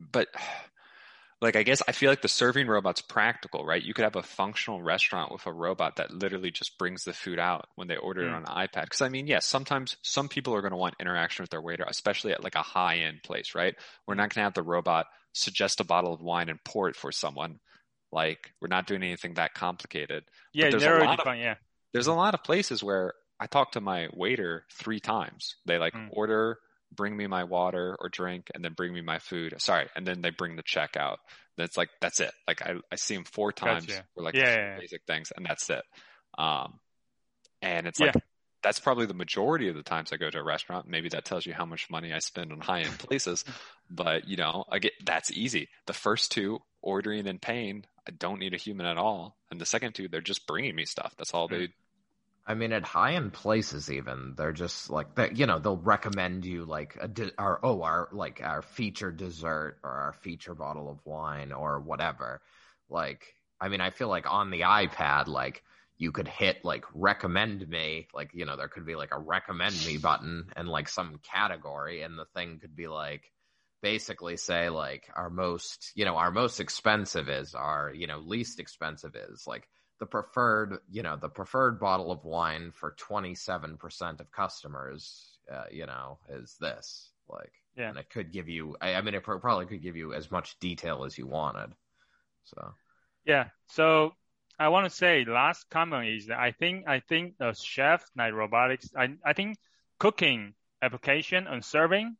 [0.00, 0.28] But
[1.40, 3.82] like I guess I feel like the serving robot's practical, right?
[3.82, 7.38] You could have a functional restaurant with a robot that literally just brings the food
[7.38, 8.36] out when they order it Mm.
[8.36, 8.84] on an iPad.
[8.84, 11.84] Because I mean, yes, sometimes some people are going to want interaction with their waiter,
[11.86, 13.74] especially at like a high end place, right?
[14.06, 16.96] We're not going to have the robot suggest a bottle of wine and pour it
[16.96, 17.60] for someone.
[18.12, 20.24] Like we're not doing anything that complicated.
[20.54, 21.56] yeah, there's a lot of- yeah.
[21.92, 25.56] There's a lot of places where I talk to my waiter three times.
[25.66, 26.08] They like Mm.
[26.10, 26.58] order,
[26.94, 29.54] bring me my water or drink, and then bring me my food.
[29.58, 31.18] Sorry, and then they bring the check out.
[31.56, 32.32] That's like that's it.
[32.46, 34.04] Like I, I see them four times Gotcha.
[34.14, 34.80] for like Yeah, yeah, yeah.
[34.80, 35.82] basic things, and that's it.
[36.38, 36.80] Um,
[37.62, 38.12] and it's Yeah.
[38.12, 38.22] like
[38.62, 40.88] that's probably the majority of the times I go to a restaurant.
[40.88, 43.44] Maybe that tells you how much money I spend on high end places.
[43.90, 45.68] but you know, I get that's easy.
[45.86, 49.66] The first two, ordering and paying, I don't need a human at all, and the
[49.66, 51.14] second two, they're just bringing me stuff.
[51.18, 51.50] That's all Mm.
[51.50, 51.68] they
[52.46, 55.36] I mean, at high end places, even they're just like that.
[55.36, 59.90] You know, they'll recommend you like a our oh our like our feature dessert or
[59.90, 62.40] our feature bottle of wine or whatever.
[62.88, 65.64] Like, I mean, I feel like on the iPad, like
[65.98, 69.74] you could hit like recommend me, like you know, there could be like a recommend
[69.84, 73.32] me button and like some category, and the thing could be like
[73.82, 78.58] basically say like our most you know our most expensive is our you know least
[78.58, 79.68] expensive is like
[79.98, 85.86] the preferred you know the preferred bottle of wine for 27% of customers uh, you
[85.86, 87.88] know is this like Yeah.
[87.90, 90.30] and it could give you I, I mean it pro- probably could give you as
[90.30, 91.72] much detail as you wanted
[92.44, 92.74] so
[93.24, 93.48] Yeah.
[93.68, 94.12] So
[94.58, 98.32] I want to say last comment is that I think I think the chef like
[98.32, 99.58] robotics I I think
[99.98, 102.16] cooking application and serving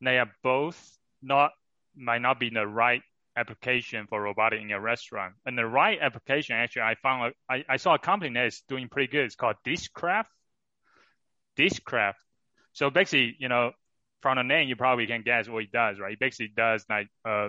[0.00, 0.78] they are both
[1.22, 1.52] not
[1.96, 3.02] might not be the right
[3.36, 5.34] application for robotic in a restaurant.
[5.46, 8.62] And the right application actually I found a- I, I saw a company that is
[8.68, 9.24] doing pretty good.
[9.24, 10.26] It's called Dishcraft.
[11.56, 12.14] Dishcraft.
[12.72, 13.72] So basically, you know,
[14.20, 16.12] from the name you probably can guess what it does, right?
[16.12, 17.48] It basically does like uh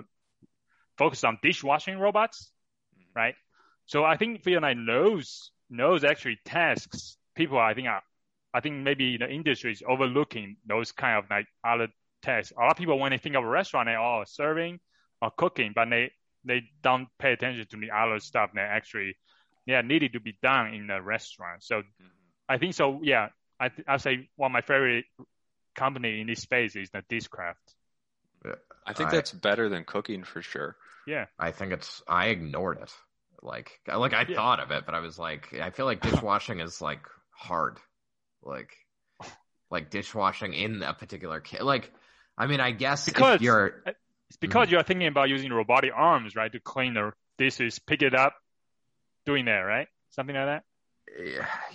[0.98, 2.50] focus on dishwashing robots,
[3.14, 3.34] right?
[3.86, 8.02] So I think for like those those actually tasks, people I think are
[8.54, 11.88] I think maybe the industry is overlooking those kind of like other
[12.22, 12.52] tasks.
[12.56, 14.80] A lot of people when they think of a restaurant, they are serving
[15.22, 16.10] or cooking, but they
[16.44, 19.16] they don't pay attention to the other stuff that actually
[19.64, 21.62] yeah needed to be done in the restaurant.
[21.62, 22.06] So mm-hmm.
[22.48, 23.00] I think so.
[23.02, 25.04] Yeah, I th- I say one of my favorite
[25.74, 27.54] company in this space is the Dishcraft.
[28.84, 30.76] I think I- that's better than cooking for sure.
[31.06, 32.92] Yeah, I think it's I ignored it.
[33.42, 34.36] Like like I Yeah.
[34.36, 37.78] thought of it, but I was like I feel like dishwashing is like hard.
[38.42, 38.72] Like
[39.70, 41.90] like dishwashing in a particular ki- like
[42.36, 43.82] I mean I guess Because- if you're
[44.32, 48.14] it's because you're thinking about using robotic arms, right, to clean the dishes, pick it
[48.14, 48.34] up,
[49.26, 49.88] doing that, right?
[50.10, 50.64] Something like that.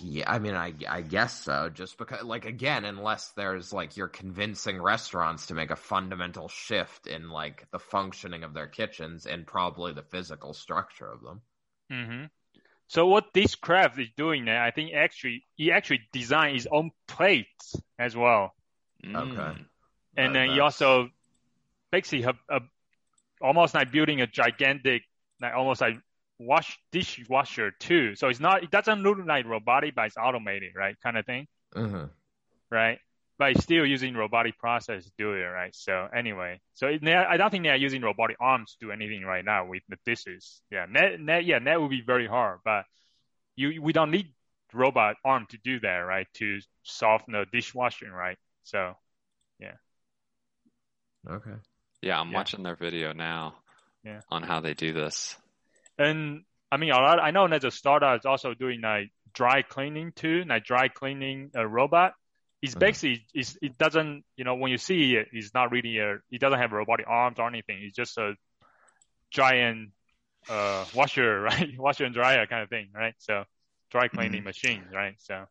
[0.02, 4.08] yeah, I mean I I guess so just because like again unless there's like you're
[4.08, 9.46] convincing restaurants to make a fundamental shift in like the functioning of their kitchens and
[9.46, 11.42] probably the physical structure of them.
[11.92, 12.26] Mm-hmm.
[12.88, 17.76] So what Dishcraft is doing now, I think actually he actually designed his own plates
[18.00, 18.56] as well,
[19.06, 19.16] Okay.
[19.16, 19.66] Mm.
[20.16, 21.10] and That- then he also
[21.92, 22.62] basically have a,
[23.42, 25.04] almost like building a gigantic,
[25.42, 25.96] like almost like
[26.40, 28.16] wash dishwasher too.
[28.16, 31.48] So it's not, it doesn't look like robotic, but it's automated, right, kind of thing,
[31.76, 32.10] Mhm.
[32.72, 33.00] right?
[33.40, 35.76] But it's still using robotic process to do it, right?
[35.76, 39.24] So anyway, so it, I don't think they are using robotic arms to do anything
[39.24, 40.62] right now with the dishes.
[40.72, 42.86] Yeah, that, that yeah, that would be very hard, but
[43.56, 44.34] you we don't need
[44.74, 46.28] robot arm to do that, right?
[46.36, 48.38] To solve the dishwashing, right?
[48.64, 48.94] So
[49.60, 49.76] yeah.
[51.30, 51.56] Okay.
[52.02, 52.38] Yeah, I'm Yeah.
[52.38, 53.56] watching their video now
[54.04, 54.22] Yeah.
[54.30, 55.38] on how they do this.
[55.98, 59.62] and I mean, a lot, I know that the startup is also doing like dry
[59.62, 62.14] cleaning too, like dry cleaning a robot.
[62.62, 62.80] It's Mhm.
[62.80, 66.40] basically it's, it doesn't you know when you see it, it's not really a it
[66.42, 67.80] doesn't have robotic arms or anything.
[67.84, 68.34] It's just a
[69.32, 69.92] giant
[70.50, 71.70] uh washer, right?
[71.78, 73.16] Washer and dryer kind of thing, right?
[73.20, 73.44] So
[73.92, 75.16] dry cleaning machine, right?
[75.20, 75.46] So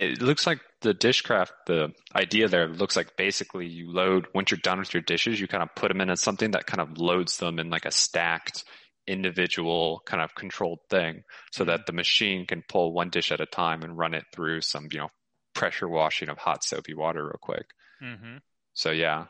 [0.00, 4.58] It looks like the dishcraft, the idea there looks like basically you load, once you're
[4.62, 7.36] done with your dishes, you kind of put them in something that kind of loads
[7.36, 8.64] them in like a stacked
[9.06, 11.22] individual kind of controlled thing
[11.52, 14.62] so that the machine can pull one dish at a time and run it through
[14.62, 15.08] some, you know,
[15.54, 17.66] pressure washing of hot soapy water real quick.
[18.00, 18.38] hmm
[18.72, 19.26] So yeah,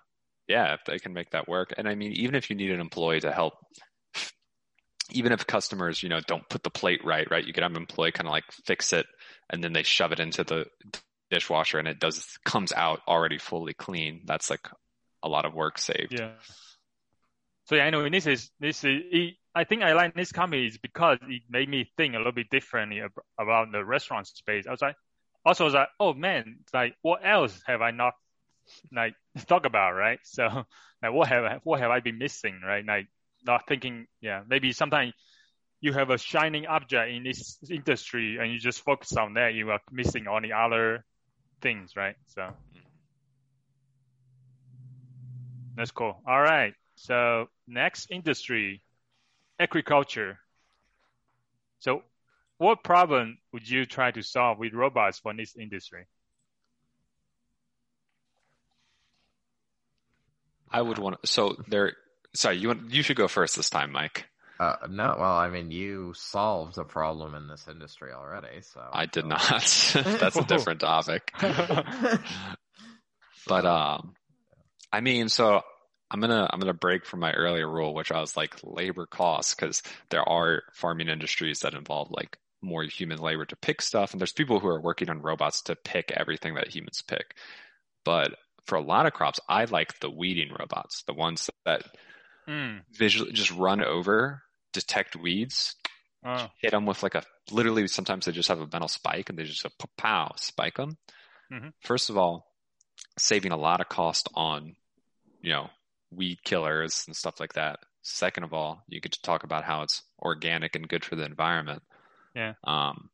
[0.46, 1.74] yeah, if they can make that work.
[1.76, 3.54] And I mean, even if you need an employee to help,
[5.10, 7.44] even if customers, you know, don't put the plate right, right?
[7.44, 9.06] You can have an employee kind of like fix it
[9.50, 10.66] and then they shove it into the
[11.30, 14.22] dishwasher and it does, comes out already fully clean.
[14.24, 14.68] That's like
[15.22, 16.12] a lot of work saved.
[16.18, 16.30] Yeah.
[17.66, 19.00] So yeah, I anyway, this is this is.
[19.12, 22.32] It, I think I like this company is because it made me think a little
[22.32, 24.66] bit differently ab- about the restaurant space.
[24.66, 24.96] I was like,
[25.44, 28.14] also I was like, oh man, like what else have I not
[28.92, 29.14] like
[29.46, 30.18] talk about, right?
[30.24, 30.44] So
[31.02, 32.84] like what have I, what have I been missing, right?
[32.84, 33.06] Like
[33.46, 35.12] not thinking, yeah, maybe sometimes
[35.80, 39.70] you have a shining object in this industry and you just focus on that, you
[39.70, 41.04] are missing all the other
[41.62, 42.16] things, right?
[42.26, 42.50] So
[45.76, 46.20] that's cool.
[46.26, 46.74] All right.
[46.96, 48.82] So next industry,
[49.58, 50.38] agriculture.
[51.78, 52.02] So
[52.58, 56.04] what problem would you try to solve with robots for this industry?
[60.70, 61.94] I would want to, so there,
[62.34, 64.29] sorry, you want, you should go first this time, Mike.
[64.60, 69.06] Uh, no, well, I mean, you solved a problem in this industry already, so I
[69.06, 69.40] did not.
[70.20, 71.32] That's a different topic.
[73.46, 74.14] But um,
[74.92, 75.62] I mean, so
[76.10, 79.54] I'm gonna I'm gonna break from my earlier rule, which I was like labor costs,
[79.54, 84.12] because there are farming industries that involve like more human labor to pick stuff.
[84.12, 87.34] And there's people who are working on robots to pick everything that humans pick.
[88.04, 88.34] But
[88.66, 91.82] for a lot of crops, I like the weeding robots, the ones that
[92.48, 92.82] Mm.
[92.92, 94.42] visually just run over,
[94.72, 95.74] detect weeds,
[96.24, 96.48] Oh.
[96.60, 99.44] hit them with like a literally sometimes they just have a metal spike and they
[99.44, 100.98] just a pow spike them.
[101.50, 101.72] Mhm.
[101.80, 102.46] First of all,
[103.18, 104.76] saving a lot of cost on
[105.40, 105.70] you know
[106.10, 107.78] weed killers and stuff like that.
[108.02, 111.24] Second of all, you get to talk about how it's organic and good for the
[111.24, 111.82] environment.
[112.34, 112.54] Yeah.
[112.64, 113.10] Um.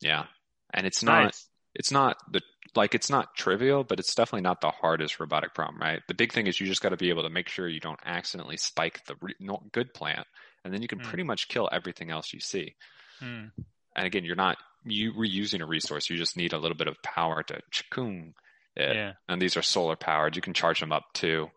[0.00, 0.26] Yeah,
[0.74, 1.48] and it's not Nice.
[1.74, 2.40] it's not the
[2.74, 6.00] like it's not trivial, but it's definitely not the hardest robotic problem, right?
[6.08, 8.00] The big thing is you just got to be able to make sure you don't
[8.04, 9.34] accidentally spike the re-
[9.72, 10.26] good plant,
[10.64, 11.04] and then you can Mm.
[11.04, 12.74] pretty much kill everything else you see.
[13.20, 13.50] Mm.
[13.96, 17.00] And again, you're not you reusing a resource; you just need a little bit of
[17.02, 18.32] power to chikung
[18.74, 18.96] it.
[18.96, 19.12] Yeah.
[19.28, 21.50] And these are solar powered; you can charge them up too.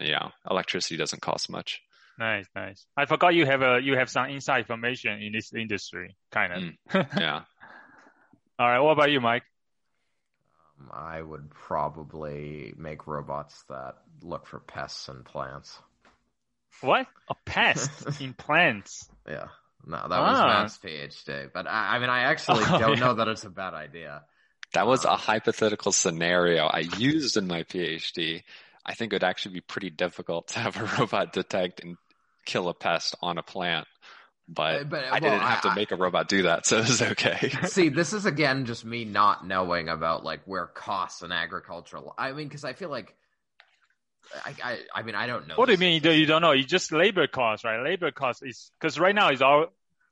[0.00, 1.80] Yeah, electricity doesn't cost much.
[2.18, 2.86] Nice, nice.
[2.96, 6.62] I forgot you have a you have some inside information in this industry, kind of.
[6.62, 7.08] Mm.
[7.20, 7.42] Yeah,
[8.58, 8.80] All right.
[8.80, 9.42] What about you, Mike?
[10.80, 15.78] Um, I would probably make robots that look for pests and plants.
[16.80, 17.06] What?
[17.28, 19.08] A pest in plants?
[19.26, 19.48] Yeah.
[19.86, 20.46] No, that was Ah.
[20.46, 21.50] Matt's PhD.
[21.52, 23.04] But I, I mean, I actually Oh, don't yeah.
[23.06, 24.22] know that it's a bad idea.
[24.74, 28.42] that was a hypothetical scenario I used in my PhD.
[28.84, 31.96] I think it would actually be pretty difficult to have a robot detect and
[32.44, 33.86] kill a pest on a plant.
[34.48, 36.86] But, Uh, but, I didn't well, have to make a robot do that, so it
[36.86, 37.50] was okay.
[37.66, 42.14] See, this is again just me not knowing about like where costs in agricultural.
[42.16, 43.14] I mean, because I feel like,
[44.44, 45.54] I, I, I mean, I don't know.
[45.56, 46.04] What do you mean?
[46.04, 46.52] is- You don't know?
[46.52, 47.82] It's just labor costs, right?
[47.82, 49.66] Labor costs is because right now is all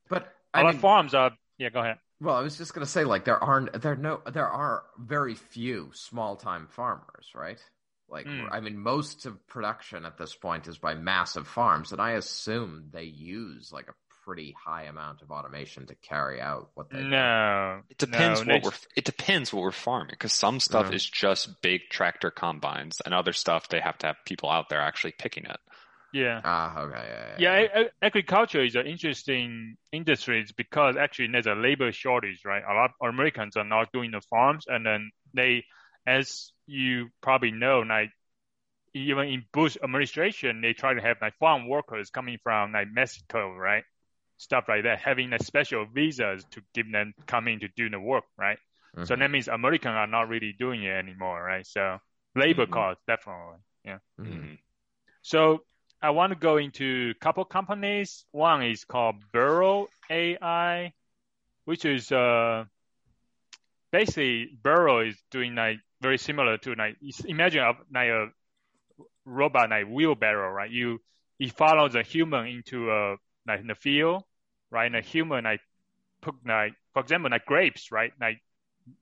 [0.08, 1.32] But a I lot mean, farms are.
[1.58, 1.98] Yeah, go ahead.
[2.20, 5.90] well, I was just gonna say like there aren't there no there are very few
[5.94, 7.60] small time farmers, right?
[8.08, 8.48] Like Mm.
[8.50, 12.88] I mean, most of production at this point is by massive farms, and I assume
[12.92, 13.94] they use like a
[14.24, 17.04] pretty high amount of automation to carry out what they do.
[17.08, 18.88] No, It depends no, what next- we're.
[18.96, 23.32] It depends what we're farming because some stuff is just big tractor combines, and other
[23.32, 25.56] stuff they have to have people out there actually picking it.
[26.12, 26.40] Yeah.
[26.44, 31.56] Ah, okay, yeah, Yeah, a- a- agriculture is an interesting industry because actually there's a
[31.56, 32.62] labor shortage, right?
[32.62, 35.64] A lot of Americans are not doing the farms, and then they,
[36.06, 38.10] as you probably know, like
[38.94, 43.52] even in Bush administration, they try to have like farm workers coming from like Mexico,
[43.52, 43.82] right?
[44.36, 48.24] Stuff like that, having a special visas to give them coming to do the work,
[48.36, 48.58] right?
[49.04, 49.18] So Mhm.
[49.20, 51.66] that means Americans are not really doing it anymore, right?
[51.66, 51.98] So
[52.34, 52.70] labor Mhm.
[52.72, 53.98] cost definitely, yeah.
[54.18, 54.26] Mhm.
[54.26, 54.58] Mhm.
[55.22, 55.64] So
[56.02, 58.26] I want to go into a couple companies.
[58.32, 60.92] One is called Burro AI,
[61.64, 62.64] which is uh
[63.90, 68.28] basically Burro is doing like very similar to like imagine a, like a
[69.24, 70.70] robot like wheelbarrow, right?
[70.70, 71.00] You
[71.38, 73.16] it follows the human into a
[73.46, 74.24] like in the field,
[74.70, 74.86] right?
[74.86, 75.60] And the human like
[76.22, 78.12] put like for example like grapes, right?
[78.20, 78.40] Like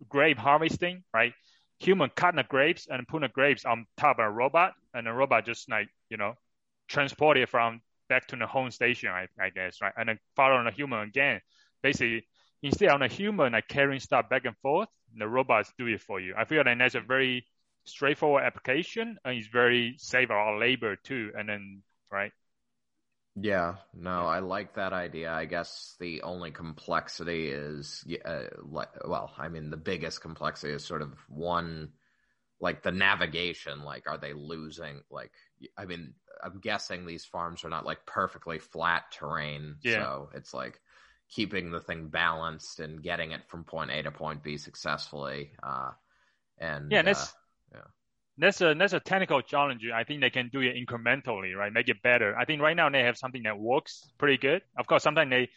[0.09, 1.35] grape harvesting, right?
[1.81, 5.13] Human cut the grapes and put the grapes on top of a robot, and the
[5.13, 6.35] robot just like you know
[6.89, 9.93] transport it from back to the home station, I, I guess, right?
[9.97, 11.41] And then follow on the human again.
[11.83, 12.27] Basically,
[12.63, 16.21] instead of a human like carrying stuff back and forth, the robots do it for
[16.21, 16.35] you.
[16.37, 17.47] I feel like that's a very
[17.85, 21.33] straightforward application, and it's very save our labor too.
[21.37, 22.33] And then right,
[23.35, 25.33] Yeah, no, I like that idea.
[25.33, 30.85] I guess the only complexity is, uh, like, well, I mean, the biggest complexity is
[30.85, 31.93] sort of one,
[32.61, 33.85] like the navigation.
[33.85, 35.01] Like, are they losing?
[35.11, 35.33] Like,
[35.79, 36.15] I mean,
[36.45, 40.03] I'm guessing these farms are not like perfectly flat terrain, Yeah.
[40.03, 40.79] so it's like
[41.31, 45.53] keeping the thing balanced and getting it from point A to point B successfully.
[45.63, 45.93] Uh,
[46.59, 47.35] and Yeah, that's-
[47.75, 47.79] uh,
[48.39, 49.83] that's a that's a technical challenge.
[49.95, 51.73] I think they can do it incrementally, right?
[51.73, 52.37] Make it better.
[52.37, 54.63] I think right now they have something that works pretty good.
[54.79, 55.49] Of course, sometimes they,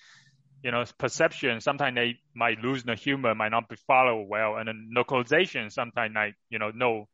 [0.64, 1.62] you know, perception.
[1.62, 5.70] Sometimes they might lose the humor, might not be followed well, and then localization.
[5.70, 7.06] Sometimes like you know, no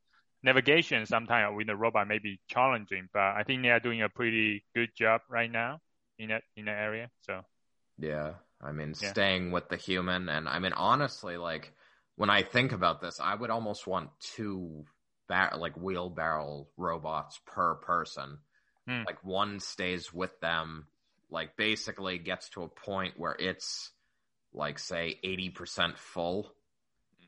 [0.43, 1.05] navigation.
[1.05, 4.63] Sometimes with the robot may be challenging, but I think they are doing a pretty
[4.75, 5.79] good job right now
[6.17, 7.09] in that in that area.
[7.21, 7.41] So
[7.97, 9.09] Yeah, I mean, Yeah.
[9.09, 11.71] staying with the human, and I mean, honestly, like
[12.15, 14.85] when I think about this, I would almost want two
[15.31, 18.37] bar- like wheelbarrow robots per person.
[18.87, 19.03] Hmm.
[19.05, 20.87] Like one stays with them,
[21.29, 23.91] like basically gets to a point where it's
[24.53, 26.53] like say eighty percent full,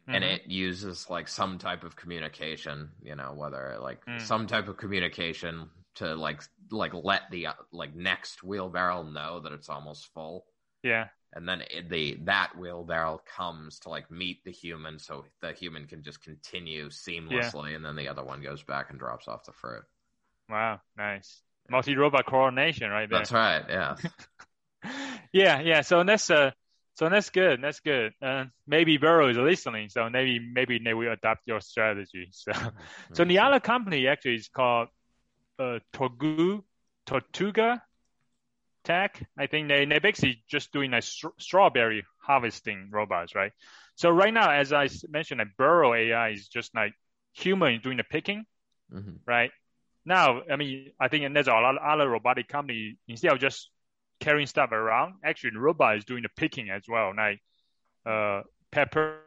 [0.09, 0.33] and Mhm.
[0.35, 2.91] it uses like some type of communication.
[3.01, 4.17] You know, whether like Hmm.
[4.17, 6.41] some type of communication to like
[6.71, 10.45] like let the like next wheelbarrow know that it's almost full
[10.83, 15.51] yeah, and then it, the that wheelbarrow comes to like meet the human so the
[15.53, 19.45] human can just continue seamlessly and then the other one goes back and drops off
[19.45, 19.83] the fruit
[20.49, 23.19] wow, nice multi robot coordination right there.
[23.19, 23.95] that's right yeah
[25.33, 25.81] yeah, yeah.
[25.81, 26.51] So that's uh
[26.95, 27.59] So that's good.
[27.63, 28.13] That's good.
[28.21, 32.29] Uh, maybe Burro is listening, so maybe maybe they will adopt your strategy.
[32.31, 32.51] So,
[33.13, 34.89] so the other company actually is called
[35.57, 36.63] uh, Torgu,
[37.05, 37.81] Tortuga
[38.83, 39.25] Tech.
[39.37, 43.51] I think they they basically just doing like str- strawberry harvesting robots, right?
[43.95, 46.93] So right now, as I mentioned, like Burro AI is just like
[47.33, 48.45] human doing the picking,
[48.91, 49.19] Mhm.
[49.25, 49.51] right?
[50.05, 53.69] Now, I mean, I think there's a lot of other robotic company instead of just
[54.19, 57.41] carrying stuff around, actually, the robot is doing the picking as well, like
[58.05, 59.21] uh, peppers,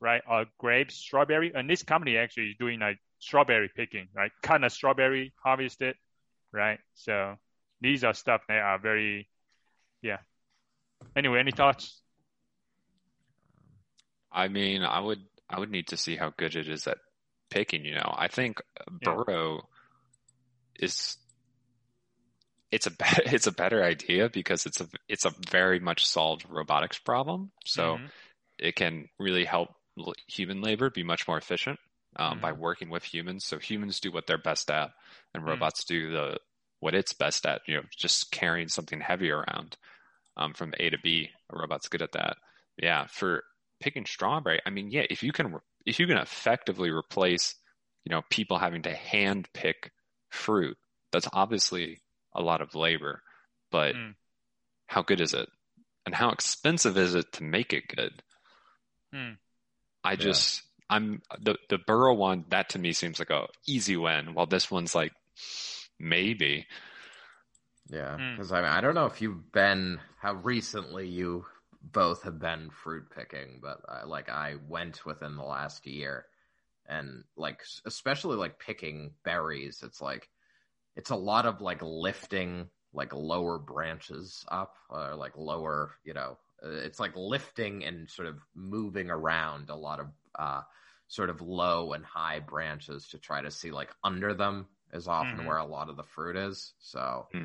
[0.00, 4.32] right, or grapes, strawberry, and this company actually is doing like strawberry picking, right?
[4.42, 5.96] Kind of strawberry harvested,
[6.52, 6.78] right?
[6.94, 7.36] So
[7.80, 9.28] these are stuff that are very,
[10.02, 10.18] yeah.
[11.16, 12.00] Anyway, any thoughts?
[14.32, 16.98] I mean, I would I would need to see how good it is at
[17.50, 17.84] picking.
[17.84, 18.60] You know, I think
[19.00, 19.14] Yeah.
[19.14, 19.68] Burro
[20.80, 21.16] is
[22.70, 22.96] it's a be-
[23.26, 27.52] it's a better idea because it's a it's a very much solved robotics problem.
[27.64, 28.10] So Mhm.
[28.58, 31.78] it can really help l- human labor be much more efficient
[32.16, 32.58] um, by Mhm.
[32.58, 33.44] working with humans.
[33.44, 34.90] So humans do what they're best at,
[35.34, 35.48] and Mm.
[35.48, 36.38] robots do the
[36.84, 37.62] what it's best at.
[37.66, 39.78] You know, just carrying something heavy around
[40.36, 41.30] um, from A to B.
[41.50, 42.36] A robot's good at that.
[42.76, 43.42] Yeah, for
[43.80, 45.56] picking strawberry, I mean, yeah, if you can
[45.86, 47.54] if you can effectively replace,
[48.04, 49.92] you know, people having to hand pick
[50.28, 50.76] fruit,
[51.10, 52.00] that's obviously
[52.34, 53.22] a lot of labor.
[53.70, 54.14] But Mm.
[54.86, 55.48] how good is it?
[56.04, 58.22] And how expensive is it to make it good?
[59.14, 59.38] Mm.
[60.04, 64.34] I just I'm the the Burro one, that to me seems like a easy win,
[64.34, 65.12] while this one's like
[66.04, 66.66] maybe.
[67.88, 68.34] Yeah, Mm.
[68.34, 71.46] because I mean, I don't know if you've been how recently you
[71.82, 76.26] both have been fruit picking, but uh, like I went within the last year,
[76.86, 80.30] and like especially like picking berries, it's like
[80.96, 86.38] it's a lot of like lifting like lower branches up or like lower, you know,
[86.64, 90.62] uh, it's like lifting and sort of moving around a lot of uh
[91.08, 95.40] sort of low and high branches to try to see like under them is often
[95.40, 95.46] Mhm.
[95.46, 96.72] where a lot of the fruit is.
[96.78, 97.44] So Hmm.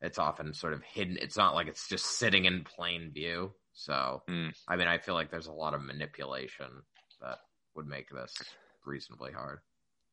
[0.00, 1.16] it's often sort of hidden.
[1.20, 3.54] It's not like it's just sitting in plain view.
[3.72, 4.48] So, Hmm.
[4.68, 6.82] I mean, I feel like there's a lot of manipulation
[7.20, 7.38] that
[7.74, 8.34] would make this
[8.84, 9.60] reasonably hard.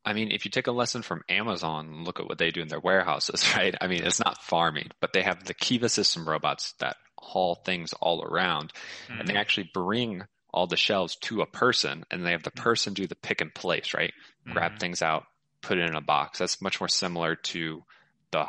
[0.05, 2.61] I mean, if you take a lesson from Amazon and look at what they do
[2.61, 3.75] in their warehouses, right?
[3.81, 7.91] I mean, it's not farming, but they have the Kiva system robots that haul things
[7.93, 8.71] all around
[9.09, 9.37] and they Mhm.
[9.37, 10.23] actually bring
[10.53, 13.53] all the shelves to a person and they have the person do the pick and
[13.53, 14.13] place, right?
[14.49, 14.79] Grab Mhm.
[14.79, 15.25] things out,
[15.61, 16.39] put it in a box.
[16.39, 17.83] That's much more similar to
[18.31, 18.45] the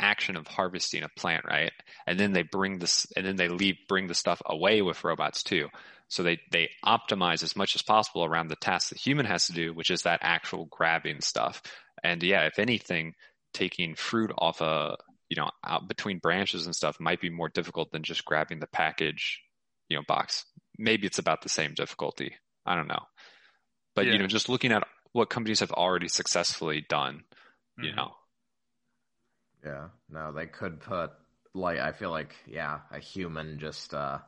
[0.00, 1.72] action of harvesting a plant, right?
[2.06, 5.42] And then they bring this, and then they leave, bring the stuff away with robots
[5.42, 5.68] too.
[6.08, 9.52] So they, they optimize as much as possible around the task the human has to
[9.52, 11.62] do, which is that actual grabbing stuff.
[12.02, 13.14] And yeah, if anything,
[13.52, 14.96] taking fruit off a,
[15.28, 18.66] you know, out between branches and stuff might be more difficult than just grabbing the
[18.66, 19.42] package,
[19.88, 20.44] you know, box.
[20.78, 22.34] Maybe it's about the same difficulty.
[22.64, 23.02] I don't know.
[23.94, 24.12] But, Yeah.
[24.12, 24.86] you know, just looking at
[25.18, 27.24] what companies have already successfully done,
[27.80, 27.96] you Mhm.
[27.96, 28.16] know,
[29.64, 31.10] Yeah, no, they could put
[31.54, 34.18] like I feel like yeah, a human just uh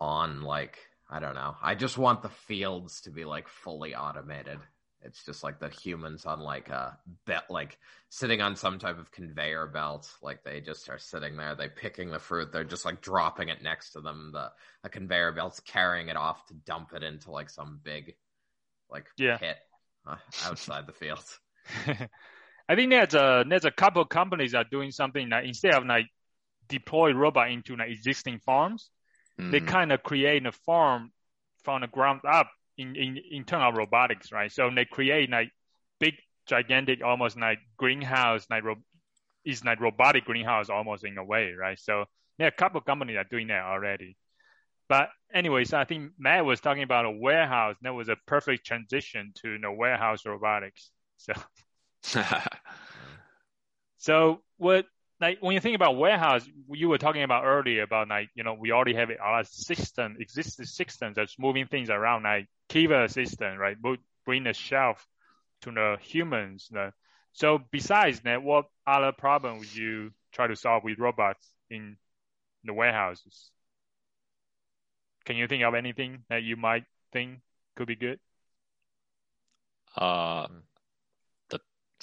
[0.00, 0.78] on like
[1.10, 1.56] I don't know.
[1.62, 4.58] I just want the fields to be like fully automated.
[5.02, 7.78] It's just like the humans on like a bet like
[8.10, 10.12] sitting on some type of conveyor belt.
[10.22, 13.62] Like they just are sitting there, they picking the fruit, they're just like dropping it
[13.62, 14.30] next to them.
[14.32, 14.52] The
[14.84, 18.16] a conveyor belt's carrying it off to dump it into like some big
[18.90, 19.38] like Yeah.
[19.38, 19.69] pit uh,
[20.42, 21.24] outside the field.
[22.68, 25.74] I think there's a there's a couple of companies that are doing something that instead
[25.74, 26.06] of like
[26.68, 28.90] deploy robot into like existing farms,
[29.50, 29.66] they Mhm.
[29.66, 31.12] kind of create a farm
[31.64, 34.50] from the ground up in, in, in terms of robotics, right?
[34.52, 35.50] So they create like
[35.98, 36.14] big,
[36.46, 38.76] gigantic, almost like greenhouse, like ro-
[39.44, 41.78] is like robotic greenhouse almost in a way, right?
[41.78, 42.04] So
[42.38, 44.16] there are a couple of companies that are doing that already.
[44.90, 47.76] But anyways, I think Matt was talking about a warehouse.
[47.82, 50.90] That was a perfect transition to you know, warehouse robotics.
[51.16, 51.32] So
[53.98, 54.86] so what
[55.20, 58.54] like when you think about warehouse, you were talking about earlier about like you know
[58.54, 63.76] we already have a system existing systems that's moving things around like Kiva system, right?
[64.26, 65.06] Bring the shelf
[65.62, 66.66] to the humans.
[66.68, 66.92] The,
[67.32, 71.96] so besides that, what other problem would you try to solve with robots in
[72.64, 73.52] the warehouses?
[75.24, 77.40] Can you think of anything that you might think
[77.76, 78.18] could be good?
[79.96, 80.46] uh,
[81.50, 81.58] the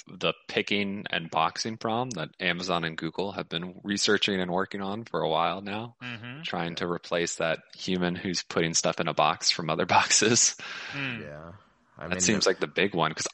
[0.06, 5.04] the picking and boxing problem that Amazon and Google have been researching and working on
[5.04, 6.42] for a while now, Mm-hmm.
[6.42, 10.54] trying to replace that human who's putting stuff in a box from other boxes.
[10.92, 11.22] Mm.
[11.22, 11.52] Yeah.
[11.98, 13.26] I that seems like the big one because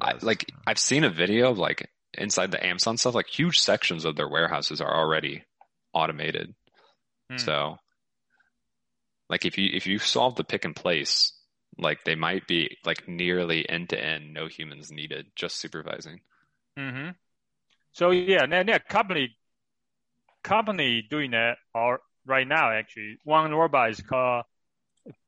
[0.00, 0.22] I, is.
[0.22, 4.16] like I've seen a video of like inside the Amazon stuff, like huge sections of
[4.16, 5.44] their warehouses are already
[5.92, 6.54] automated.
[7.30, 7.36] Hmm.
[7.36, 7.78] So
[9.32, 11.34] Like if you if you solve the pick and place,
[11.78, 16.20] like they might be like nearly end to end, no humans needed, just supervising.
[16.78, 17.10] Mm-hmm.
[17.92, 19.36] So yeah, now, now company
[20.42, 23.18] company doing that are right now actually.
[23.24, 24.44] One robot is called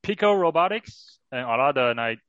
[0.02, 2.20] Pico Robotics, and a lot of like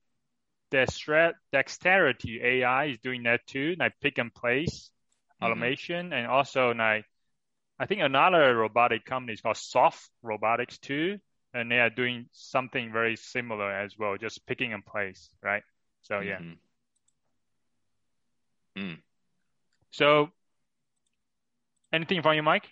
[0.72, 4.92] Dexter- dexterity AI is doing that too, like pick and place
[5.40, 5.72] Mhm.
[5.72, 7.06] automation, and also like
[7.80, 11.20] I think another robotic company is called Soft Robotics too,
[11.56, 15.64] and they are doing something very similar as well, just picking and place, right?
[16.02, 16.40] So yeah.
[18.76, 19.02] Mhm.
[19.92, 20.30] So
[21.94, 22.70] anything from you, Mike?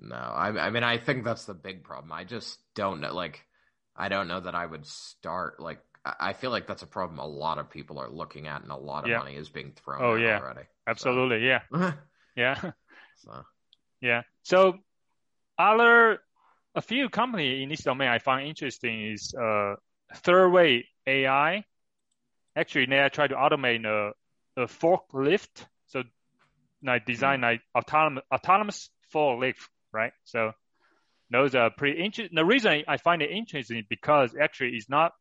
[0.00, 2.12] No, I, I mean, I think that's the big problem.
[2.12, 3.12] I just don't know.
[3.12, 3.44] Like,
[3.96, 5.60] I don't know that I would start.
[5.60, 8.62] Like, I I feel like that's a problem a lot of people are looking at,
[8.62, 9.18] and a lot of Yeah.
[9.18, 10.02] money is being thrown.
[10.02, 10.38] Oh, yeah.
[10.38, 10.66] already.
[10.86, 11.62] Absolutely, yeah,
[12.36, 12.72] yeah.
[13.18, 13.44] so,
[14.00, 14.22] Yeah.
[14.42, 14.78] So
[15.58, 16.20] other
[16.74, 19.74] a few company in this domain I find interesting is uh
[20.16, 21.64] Third Wave AI.
[22.56, 24.12] Actually, they try to automate a,
[24.60, 25.66] a forklift.
[25.86, 26.02] So
[26.82, 30.12] like design like autonomous autonomous forklift, right?
[30.24, 30.52] So
[31.30, 32.34] those are pretty interesting.
[32.36, 35.12] The reason I- I find it interesting is because actually it's not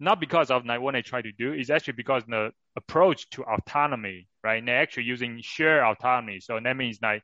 [0.00, 3.44] not because of like what they try to do, it's actually because the approach to
[3.44, 4.58] autonomy, right?
[4.58, 6.40] And they're actually using shared autonomy.
[6.40, 7.22] So that means like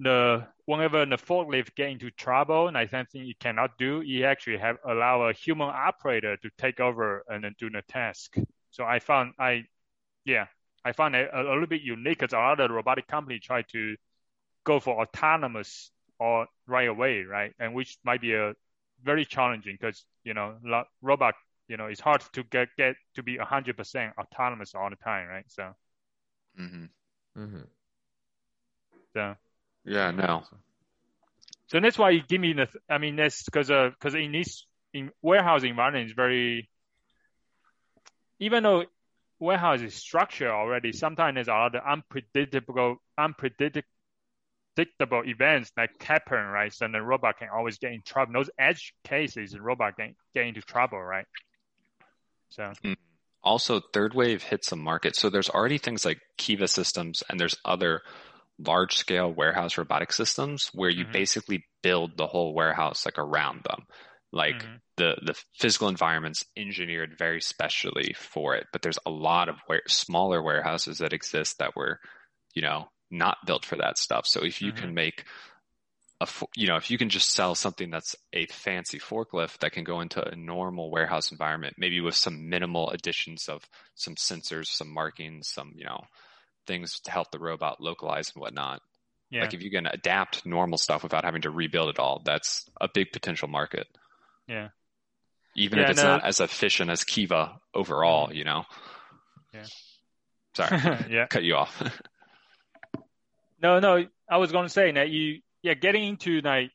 [0.00, 4.58] the whenever the forklift get into trouble and I something it cannot do, you actually
[4.58, 8.36] have allow a human operator to take over and then do the task.
[8.70, 9.64] So I found I
[10.24, 10.46] yeah,
[10.84, 13.62] I found it a, a little bit unique because a lot of robotic companies try
[13.72, 13.96] to
[14.64, 17.52] go for autonomous or right away, right?
[17.58, 18.54] And which might be a
[19.02, 21.34] very challenging because you know lo- robot
[21.68, 25.28] you know it's hard to get get to be hundred percent autonomous all the time,
[25.28, 25.44] right?
[25.48, 25.72] So
[26.58, 26.84] Mm-hmm.
[27.38, 27.64] Mm-hmm.
[29.14, 29.34] so
[29.84, 30.44] Yeah, no.
[31.68, 32.68] So that's why you give me the.
[32.88, 36.68] I mean, that's because because uh, in this in warehouse environment is very.
[38.40, 38.84] Even though
[39.38, 43.84] warehouse is structured already, sometimes there's a lot of unpredictable, unpredictable
[45.24, 46.72] events that happen, right?
[46.72, 48.32] So the robot can always get in trouble.
[48.32, 51.26] Those edge cases, the robot can get into trouble, right?
[52.50, 52.94] So hmm.
[53.44, 55.14] Also, third wave hits a market.
[55.16, 58.00] So there's already things like Kiva systems, and there's other
[58.58, 61.12] large scale warehouse robotic systems where you Mhm.
[61.12, 63.84] basically build the whole warehouse like around them.
[64.32, 64.80] Like Mhm.
[64.96, 69.82] the the physical environment's engineered very specially for it, but there's a lot of ware-
[69.88, 71.98] smaller warehouses that exist that were,
[72.54, 74.26] you know, not built for that stuff.
[74.26, 74.74] So if you Mhm.
[74.74, 75.24] can make
[76.20, 79.84] a, you know, if you can just sell something that's a fancy forklift that can
[79.84, 84.92] go into a normal warehouse environment, maybe with some minimal additions of some sensors, some
[84.92, 86.00] markings, some, you know,
[86.66, 88.80] things to help the robot localize and whatnot.
[89.30, 92.68] yeah, Like if you can adapt normal stuff without having to rebuild it all, that's
[92.80, 93.86] a big potential market.
[94.46, 94.68] yeah.
[95.56, 98.36] Even Yeah, if it's no- not as efficient as Kiva overall, mm-hmm.
[98.38, 98.64] you know.
[99.52, 99.64] Yeah.
[100.54, 101.26] Sorry, yeah.
[101.30, 101.80] cut you off.
[103.62, 106.70] No, no, I was going to say that you, yeah, getting into like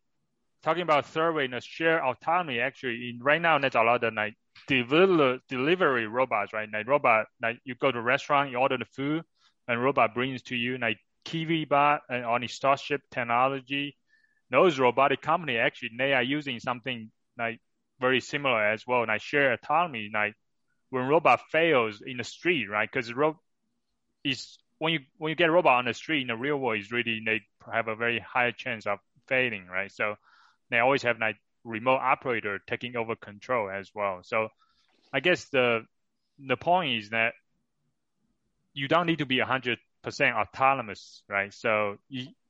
[0.64, 2.60] talking about Third Wave and shared autonomy.
[2.60, 4.34] Actually, in right now, there's a lot of like
[4.68, 6.68] deliver, delivery robots, right?
[6.72, 9.24] Like robot, like you go to a restaurant, you order the food,
[9.70, 13.98] and robot brings to you like Kiwi bot and on Starship technology.
[14.52, 17.62] Those robotic company actually they are using something like
[18.02, 20.12] very similar as well, like share autonomy.
[20.14, 20.36] Like
[20.92, 22.90] when robot fails in the street, right?
[22.92, 23.40] Because ro-
[24.26, 26.80] is when you when you get a robot on the street in the real world,
[26.80, 27.42] is really they
[27.74, 29.92] have a very high chance of failing, right?
[29.92, 30.16] So
[30.72, 34.22] they always have like remote operator taking over control as well.
[34.24, 34.50] So
[35.14, 35.86] I guess the
[36.40, 37.34] the point is that
[38.74, 41.54] you don't need to be hundred percent autonomous, right?
[41.54, 41.98] So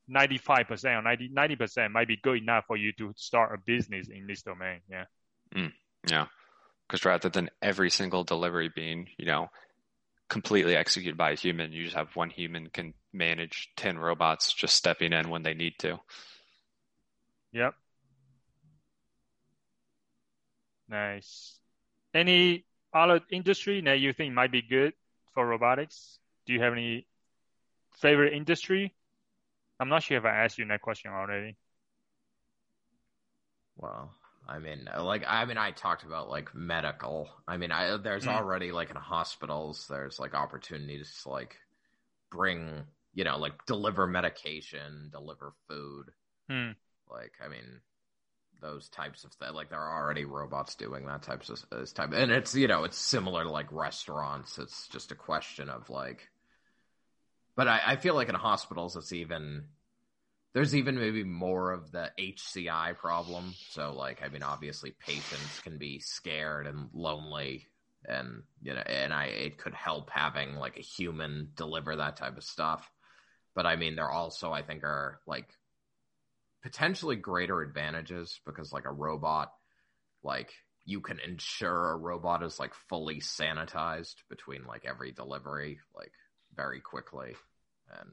[0.08, 3.58] ninety five percent or 90 percent might be good enough for you to start a
[3.64, 4.80] business in this domain.
[4.90, 5.04] Yeah.
[5.54, 5.72] Mm,
[6.08, 6.26] yeah.
[6.86, 9.48] Because rather than every single delivery being, you know,
[10.28, 14.74] completely executed by a human, you just have one human can manage 10 robots just
[14.74, 15.98] stepping in when they need to.
[17.52, 17.74] Yep.
[20.88, 21.58] Nice.
[22.12, 24.92] Any other industry that you think might be good
[25.34, 26.18] for robotics?
[26.46, 27.06] Do you have any
[28.00, 28.94] favorite industry?
[29.80, 31.56] I'm not sure if I asked you that question already.
[33.76, 34.10] Well,
[34.48, 37.28] I mean, like, I mean, I talked about like medical.
[37.48, 38.28] I mean, I there's Mm.
[38.28, 41.56] already like in hospitals, there's like opportunities to like
[42.30, 42.84] bring,
[43.14, 46.12] you know, like deliver medication, deliver food.
[46.48, 46.72] Hmm.
[47.10, 47.80] Like, I mean,
[48.60, 49.54] those types of things.
[49.54, 52.84] Like, there are already robots doing that types of this type, and it's you know,
[52.84, 54.58] it's similar to like restaurants.
[54.58, 56.28] It's just a question of like,
[57.56, 59.64] but I, I feel like in hospitals, it's even
[60.52, 63.54] there's even maybe more of the HCI problem.
[63.70, 67.66] So like, I mean, obviously patients can be scared and lonely
[68.06, 72.36] and, you know, and I, it could help having like a human deliver that type
[72.36, 72.90] of stuff.
[73.54, 75.48] But I mean, there also, I think are like
[76.62, 79.52] potentially greater advantages because like a robot,
[80.22, 80.52] like
[80.84, 86.12] you can ensure a robot is like fully sanitized between like every delivery, like
[86.56, 87.34] very quickly.
[87.90, 88.10] And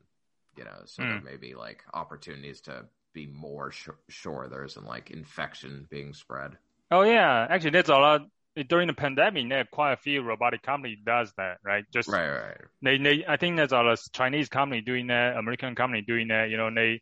[0.56, 1.06] you know, so Hmm.
[1.06, 6.14] there may be like opportunities to be more sh- sure there isn't like infection being
[6.14, 6.58] spread.
[6.92, 8.22] Oh yeah, actually, that's a lot
[8.70, 9.50] during the pandemic.
[9.50, 11.84] There are quite a few robotic company does that, right?
[11.94, 12.62] Just Right, right.
[12.82, 16.30] they, they I think there's a lot of Chinese company doing that, American company doing
[16.30, 16.50] that.
[16.50, 17.02] You know, they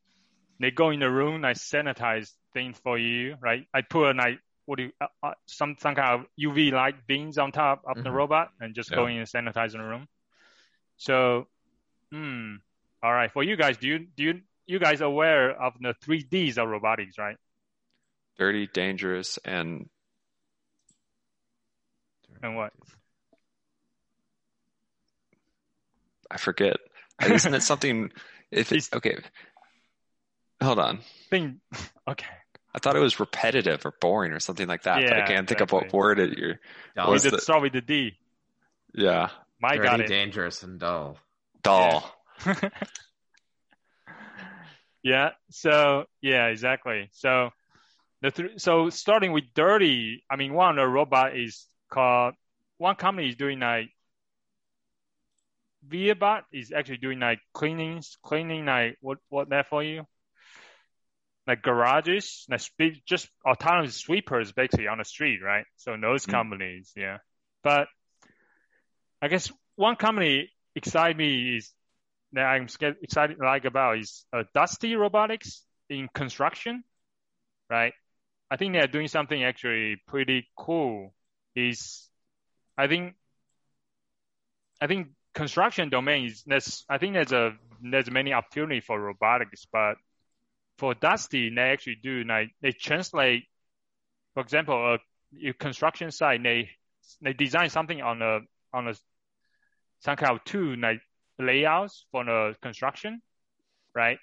[0.59, 3.67] they go in the room, like sanitize things for you, right?
[3.73, 7.37] I put like what do you, uh, uh, some some kind of UV light beams
[7.37, 8.13] on top of the Mhm.
[8.13, 10.07] robot and just go in and sanitize the room.
[10.97, 11.47] So,
[12.11, 12.55] hmm,
[13.03, 13.31] all right.
[13.31, 16.67] For you guys, do you do you you guys aware of the three Ds of
[16.67, 17.37] robotics, right?
[18.37, 19.89] Dirty, dangerous, and
[22.41, 22.73] And what?
[26.29, 26.77] I forget.
[27.21, 28.11] Isn't it something?
[28.51, 29.17] If it's It's- okay,
[30.61, 30.99] hold on.
[31.29, 31.59] Thing.
[32.07, 32.27] Okay.
[32.75, 35.59] I thought it was repetitive or boring or something like that, but I can't think
[35.61, 35.97] of what exactly.
[35.97, 36.37] word it.
[36.37, 36.59] You're,
[36.95, 38.11] Dull, Was the- it start with the D?
[38.93, 39.29] yeah,
[39.59, 40.07] My dirty, got it.
[40.07, 41.17] dangerous, and dull.
[41.63, 42.13] dull.
[45.03, 45.31] yeah.
[45.49, 47.09] So yeah, exactly.
[47.13, 47.49] So
[48.21, 50.23] the th- so starting with dirty.
[50.29, 52.35] I mean, one the robot is called.
[52.77, 53.89] One company is doing like.
[55.87, 60.05] Viabot is actually doing like cleaning, cleaning like what what that for you?
[61.47, 62.61] Like garages, like
[63.05, 65.65] just autonomous sweepers basically on the street, right?
[65.77, 66.31] So those Mm.
[66.31, 67.19] companies, yeah.
[67.63, 67.87] But
[69.21, 71.73] I guess one company excite me is
[72.33, 72.67] that I'm
[73.01, 76.83] excited like about is uh, Dusty Robotics in construction,
[77.69, 77.93] right?
[78.49, 81.13] I think they're doing something actually pretty cool.
[81.55, 82.09] Is
[82.77, 83.15] I think
[84.81, 89.65] I think construction domain is there's I think there's a there's many opportunity for robotics,
[89.71, 89.95] but
[90.77, 93.43] for Dusty they actually do like they translate,
[94.33, 94.97] for example,
[95.43, 96.69] a construction site they
[97.21, 98.39] they design something on a
[98.73, 98.95] on a
[99.99, 100.99] some kind of two like
[101.39, 103.21] layouts for the construction,
[103.93, 104.17] right?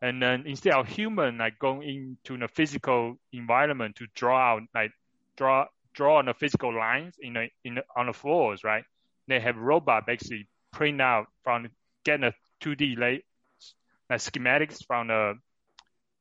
[0.00, 4.92] And then instead of human like going into the physical environment to draw out like
[5.36, 8.84] draw draw on the physical lines in the in the, on the floors, right?
[9.26, 11.68] They have robot basically print out from
[12.04, 12.32] getting a
[12.62, 13.24] 2D lay
[14.08, 15.34] like schematics from the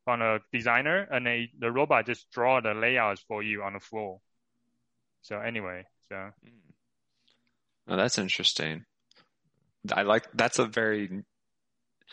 [0.07, 3.79] from a designer, and they, the robot just draw the layouts for you on the
[3.81, 4.21] floor.
[5.21, 6.29] So anyway, so
[7.89, 8.85] Oh, that's interesting.
[9.91, 11.23] I like that's a very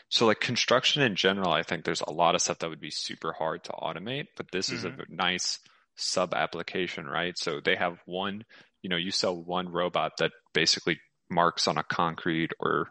[0.08, 2.90] so like construction in general, I think there's a lot of stuff that would be
[2.90, 5.14] super hard to automate, but this is a mm-hmm.
[5.14, 5.60] nice
[5.94, 7.38] sub application, right?
[7.38, 8.42] So they have one,
[8.82, 10.98] you know, you sell one robot that basically
[11.30, 12.88] marks on a concrete or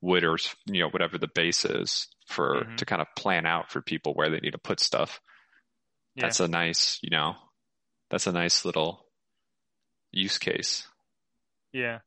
[0.00, 0.36] wood or
[0.66, 2.76] you know whatever the base is for Mhm.
[2.78, 5.20] to kind of plan out for people where they need to put stuff.
[6.14, 6.22] yeah.
[6.24, 7.36] That's a nice, you know,
[8.10, 9.06] that's a nice little
[10.10, 10.86] use case.
[11.72, 12.00] Yeah.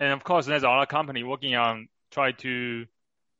[0.00, 2.84] And of course, there's a lot of company working on try to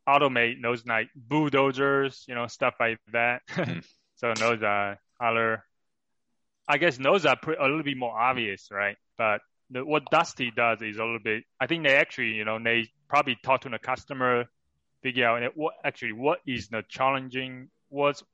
[0.08, 3.42] automate those like bulldozers, you know, stuff like that.
[3.48, 3.84] Mhm.
[4.16, 5.64] so those are other,
[6.68, 8.96] I guess those are pre- a little bit more obvious, right?
[9.18, 9.40] But
[9.70, 12.88] the, what Dusty does is a little bit, I think they actually, you know, they
[13.08, 14.44] probably talk to the customer,
[15.04, 18.24] figure out what actually what is the challenging, what's,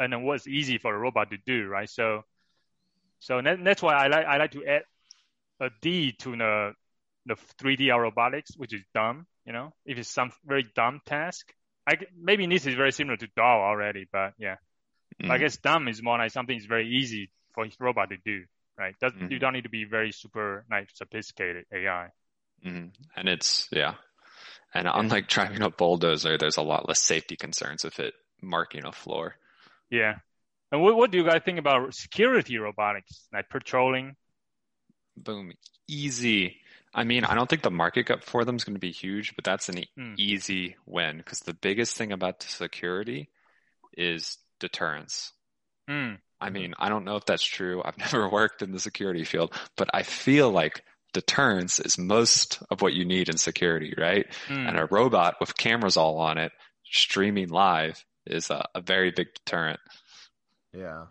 [0.00, 1.90] and then what's easy for a robot to do, right?
[1.90, 2.22] So,
[3.18, 4.84] so that, that's why I like I like to add
[5.60, 6.72] a D to the
[7.26, 9.26] the 3D robotics, which is dumb.
[9.44, 11.52] You know, if it's some very dumb task,
[11.86, 14.56] I maybe this is very similar to DAO already, but yeah,
[15.28, 15.40] I Mhm.
[15.40, 18.44] guess dumb is more like something is very easy for a robot to do,
[18.78, 18.94] right?
[19.00, 19.40] Does, You Mhm.
[19.40, 22.08] don't need to be very super like sophisticated AI.
[22.64, 22.92] Mhm.
[23.16, 23.96] And it's yeah.
[24.74, 28.92] And unlike driving a bulldozer, there's a lot less safety concerns with it marking a
[28.92, 29.36] floor.
[29.90, 30.16] Yeah.
[30.70, 34.16] And what what do you guys think about security robotics, like patrolling?
[35.16, 35.52] Boom.
[35.88, 36.56] Easy.
[36.94, 39.34] I mean, I don't think the market cap for them is going to be huge,
[39.36, 40.14] but that's an Hmm.
[40.16, 43.30] easy win because the biggest thing about security
[43.96, 45.32] is deterrence.
[45.88, 46.18] Mm.
[46.40, 47.82] I mean, I don't know if that's true.
[47.84, 52.82] I've never worked in the security field, but I feel like deterrence is most of
[52.82, 54.26] what you need in security, right?
[54.48, 54.68] Mm.
[54.68, 56.52] And a robot with cameras all on it
[56.84, 59.80] streaming live is a, a very big deterrent.
[60.72, 61.06] Yeah.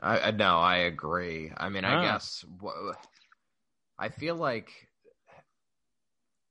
[0.00, 1.52] I, I no, I agree.
[1.56, 2.94] I mean, I guess wha-
[3.98, 4.70] I feel like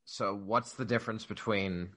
[0.06, 1.90] so what's the difference between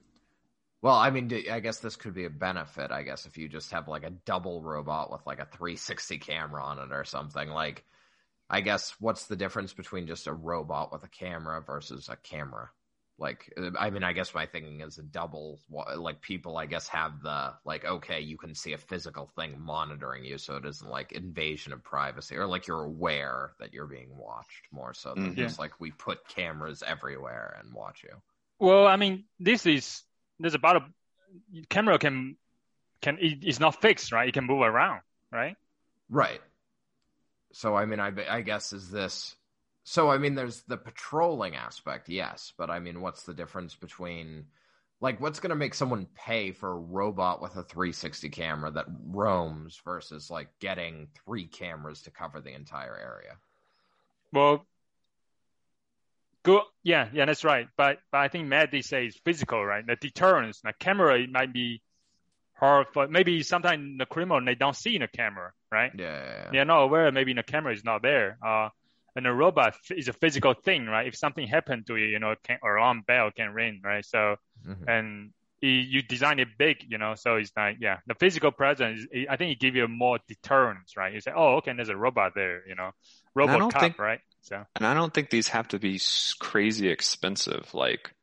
[0.81, 2.91] Well, I mean, I guess this could be a benefit.
[2.91, 6.63] I guess if you just have like a double robot with like a 360 camera
[6.63, 7.49] on it or something.
[7.49, 7.83] Like,
[8.49, 12.69] I guess what's the difference between just a robot with a camera versus a camera?
[13.17, 15.59] Like, I mean, I guess my thinking is a double.
[15.69, 20.23] Like, people, I guess, have the like, okay, you can see a physical thing monitoring
[20.23, 24.15] you, so it isn't like invasion of privacy, or like you're aware that you're being
[24.17, 25.35] watched more so than Mhm.
[25.35, 28.15] just like we put cameras everywhere and watch you.
[28.59, 30.03] Well, I mean, this is
[30.39, 30.85] there's about a
[31.69, 32.37] camera can
[33.01, 34.29] can it, it's not fixed, right?
[34.29, 35.01] It can move around,
[35.31, 35.55] right?
[36.09, 36.41] Right.
[37.51, 39.35] So I mean, I I guess is this.
[39.83, 44.45] So I mean, there's the patrolling aspect, yes, but I mean, what's the difference between,
[45.01, 48.85] like, what's going to make someone pay for a robot with a 360 camera that
[49.07, 53.37] roams versus like getting three cameras to cover the entire area?
[54.31, 54.67] Well,
[56.43, 57.67] go yeah, yeah, that's right.
[57.77, 59.85] But but I think Matt did say it's physical, right?
[59.85, 61.81] The deterrence, the camera it might be
[62.59, 65.91] hard for maybe sometimes the criminal they don't see in the camera, right?
[65.97, 66.05] Yeah.
[66.05, 66.49] yeah, yeah.
[66.51, 68.37] They're not aware maybe the camera is not there.
[68.45, 68.69] Uh,
[69.15, 71.07] and a robot is a physical thing, right?
[71.07, 74.05] If something happened to you, you know, can, alarm bell can ring, right?
[74.05, 74.35] So
[74.67, 74.87] Mhm.
[74.87, 79.05] and it, you design it big, you know, so it's like yeah, the physical presence.
[79.11, 81.13] It, I think it give you more deterrence, right?
[81.13, 82.91] You say, oh, okay, there's a robot there, you know,
[83.35, 84.21] robot cop, think- right?
[84.41, 85.99] So And I don't think these have to be
[86.39, 87.73] crazy expensive.
[87.73, 88.13] Like,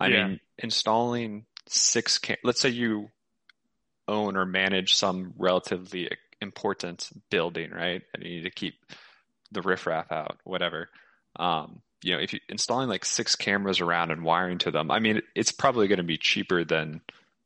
[0.00, 0.26] I Yeah.
[0.28, 3.10] mean, installing six cam- let's say you
[4.08, 6.10] own or manage some relatively
[6.40, 8.02] important building, right?
[8.14, 8.74] And you need to keep
[9.52, 10.88] the riffraff out, whatever.
[11.36, 14.98] Um, you know, if you installing like six cameras around and wiring to them, I
[14.98, 17.00] mean, it's probably going to be cheaper than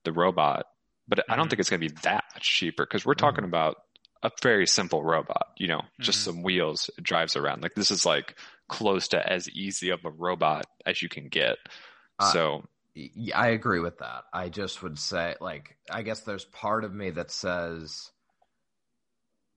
[0.04, 0.66] the robot,
[1.08, 1.50] but I don't Mhm.
[1.50, 3.76] think it's going to be that much cheaper because we're talking about
[4.22, 6.24] a very simple robot, you know, just Mhm.
[6.24, 7.62] some wheels, it drives around.
[7.62, 8.38] Like this is like
[8.68, 11.56] close to as easy of a robot as you can get.
[12.18, 12.64] Uh, so
[13.34, 14.24] I agree with that.
[14.32, 18.10] I just would say, like, I guess there's part of me that says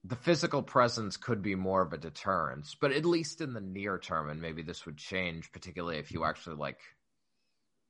[0.03, 3.97] the physical presence could be more of a deterrence, but at least in the near
[3.97, 6.29] term, and maybe this would change, particularly if you mm-hmm.
[6.29, 6.79] actually like,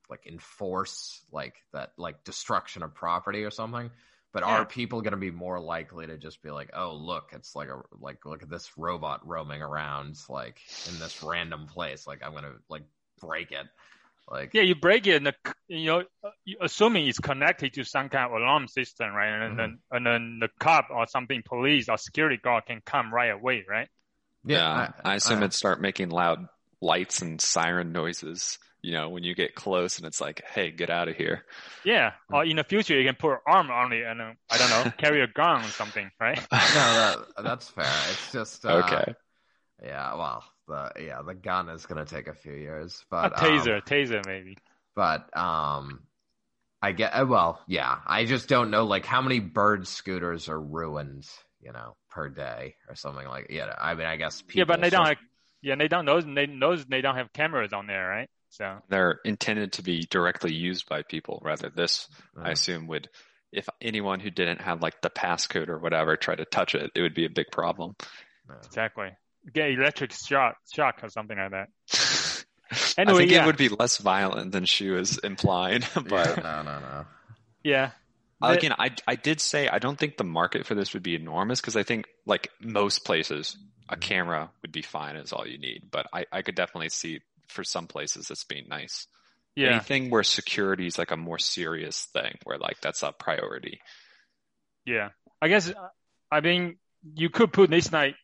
[0.08, 3.90] like enforce like that, like destruction of property or something.
[4.32, 4.58] But Yeah.
[4.58, 7.68] are people going to be more likely to just be like, "Oh, look, it's like
[7.68, 12.06] a like look at this robot roaming around like in this random place.
[12.06, 12.82] Like I'm going to like
[13.20, 13.66] break it."
[14.30, 15.34] Like yeah, you break it, and the,
[15.68, 16.30] you know, uh,
[16.62, 19.28] assuming it's connected to some kind of alarm system, right?
[19.28, 23.30] And then and then the cop or something, police or security guard can come right
[23.30, 23.88] away, right?
[24.46, 26.46] yeah, I, assume I- it'd start making loud
[26.80, 30.90] lights and siren noises, you know, when you get close and it's like, hey, get
[30.90, 31.44] out of here.
[31.84, 34.58] Yeah, or in the future you can put an arm on it and uh, I
[34.58, 36.38] don't know, carry a gun or something, right?
[36.52, 37.86] no, that, that's fair.
[38.10, 39.14] It's just uh, okay.
[39.82, 43.78] Yeah, well, the yeah, the gun is gonna take a few years, A but taser,
[43.78, 44.56] um, taser maybe.
[44.94, 46.00] but um,
[46.82, 48.00] I get uh, well, yeah.
[48.06, 51.26] I just don't know like how many bird scooters are ruined,
[51.60, 53.48] you know, per day or something like.
[53.50, 54.60] Yeah, I mean, I guess people.
[54.60, 55.06] Yeah, but they don't.
[55.06, 55.18] sort- Have,
[55.62, 56.04] yeah, they don't.
[56.04, 58.28] Those they those they don't have cameras on there, right?
[58.50, 61.40] So They're intended to be directly used by people.
[61.44, 62.08] Rather, this
[62.42, 63.08] I uh, assume would,
[63.52, 67.02] if anyone who didn't have like the passcode or whatever tried to touch it, it
[67.02, 67.94] would be a big problem.
[68.66, 69.10] exactly,
[69.52, 71.68] get electric shock, shock or something like that.
[72.98, 73.42] I Anyway, think yeah.
[73.42, 77.06] it would be less violent than she was implying, but yeah, no, no, no.
[77.62, 77.90] Yeah,
[78.42, 81.02] Uh, The- again, I I did say I don't think the market for this would
[81.02, 83.56] be enormous because I think like most places,
[83.88, 85.90] a camera would be fine as all you need.
[85.90, 89.06] But I I could definitely see for some places this being nice.
[89.54, 93.80] yeah, Anything where security is like a more serious thing, where like that's a priority.
[94.84, 95.10] yeah.
[95.42, 95.88] I guess uh,
[96.30, 96.78] I mean
[97.14, 98.16] you could put this like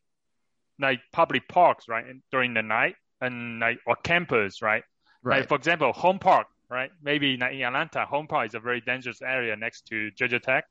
[0.80, 4.82] like public parks, right, during the night and like or campus, right?
[5.22, 5.38] Right.
[5.40, 6.90] Like for example, Home Park, right?
[7.02, 10.64] Maybe like in Atlanta, Home Park is a very dangerous area next to Georgia Tech,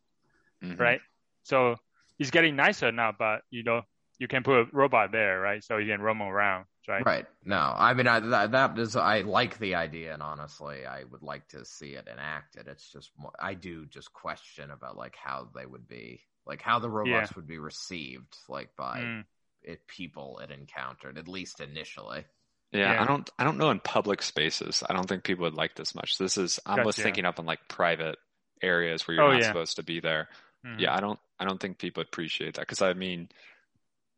[0.64, 0.80] Mhm.
[0.80, 1.02] right?
[1.44, 1.76] So
[2.18, 3.84] it's getting nicer now, but you know
[4.18, 5.64] you can put a robot there, right?
[5.64, 7.06] So you can roam around, right?
[7.06, 7.26] Right.
[7.46, 11.24] No, I mean I, that, that is I like the idea, and honestly, I would
[11.24, 12.68] like to see it enacted.
[12.68, 16.90] It's just I do just question about like how they would be, like how the
[16.90, 19.24] robots would be received, like by Mm,
[19.70, 22.26] it people it encountered, at least initially.
[22.72, 23.02] Yeah, Yeah.
[23.04, 24.84] I don't I don't know in public spaces.
[24.88, 26.18] I don't think people would like this much.
[26.18, 27.04] This is I was Gotcha.
[27.04, 28.18] thinking up in like private
[28.62, 29.48] areas where you're Oh, not yeah.
[29.48, 30.30] supposed to be there.
[30.66, 30.80] mhm.
[30.82, 33.30] Yeah, I don't I don't think people appreciate that because I mean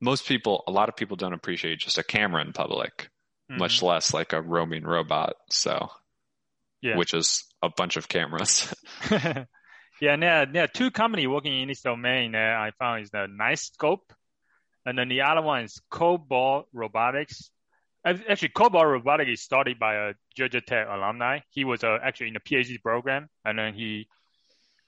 [0.01, 3.09] most people a lot of people don't appreciate just a camera in public,
[3.51, 3.59] Mhm.
[3.59, 5.35] much less like a roaming robot.
[5.49, 5.91] So
[6.81, 6.97] Yeah.
[6.97, 8.73] which is a bunch of cameras.
[10.01, 13.11] yeah, and there, there are two companies working in this domain that I found is
[13.11, 14.09] the Knightscope,
[14.85, 17.51] and then the other one is Cobalt Robotics,
[18.03, 21.39] Actually, Cobalt Robotics is started by a Georgia Tech alumni.
[21.51, 24.07] He was uh, actually in a PhD program, and then he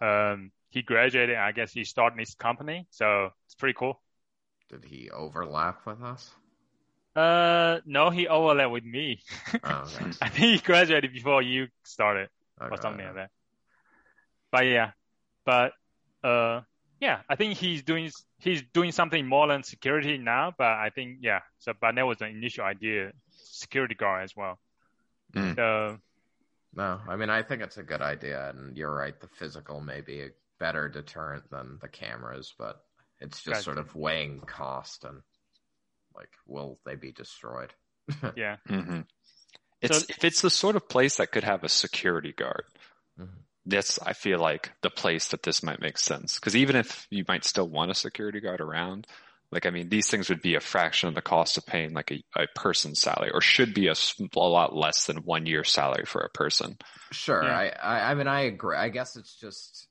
[0.02, 1.36] um, he graduated.
[1.36, 4.02] I guess he started his company, so it's pretty cool.
[4.70, 6.32] Did he overlap with us?
[7.16, 9.22] Uh, no, he overlapped with me.
[9.64, 10.12] Oh, okay.
[10.22, 12.30] I think he graduated before you started
[12.60, 13.30] or something like that.
[14.52, 14.92] But yeah,
[15.46, 15.74] but
[16.24, 16.62] uh,
[17.04, 18.10] yeah, I think he's doing
[18.40, 20.54] he's doing something more than security now.
[20.58, 24.58] But I think yeah, so but that was the initial idea, security guard as well.
[25.36, 25.56] Mm.
[25.56, 25.98] So
[26.74, 29.20] No, I mean I think it's a good idea, and you're right.
[29.20, 32.82] The physical may be a better deterrent than the cameras, but
[33.20, 33.64] it's just Gotcha.
[33.64, 35.22] sort of weighing cost and
[36.16, 37.74] like, will they be destroyed?
[38.38, 39.02] yeah, hmm
[39.82, 42.64] It's So- if it's the sort of place that could have a security guard.
[43.20, 43.44] Mhm.
[43.66, 47.24] That's I feel like the place that this might make sense because even if you
[47.28, 49.08] might still want a security guard around,
[49.54, 52.12] like I mean, these things would be a fraction of the cost of paying like
[52.12, 53.96] a, a person's salary, or should be a
[54.36, 56.78] lot less than one year salary for a person.
[57.12, 57.44] Sure.
[57.44, 57.56] Yeah.
[57.56, 58.76] I, I, I mean, I agree.
[58.76, 59.88] I guess it's just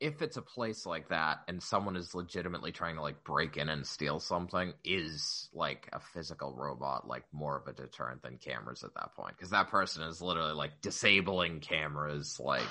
[0.00, 3.68] If it's a place like that and someone is legitimately trying to like break in
[3.68, 8.84] and steal something, is like a physical robot like more of a deterrent than cameras
[8.84, 9.36] at that point?
[9.36, 12.62] Because that person is literally like disabling cameras, like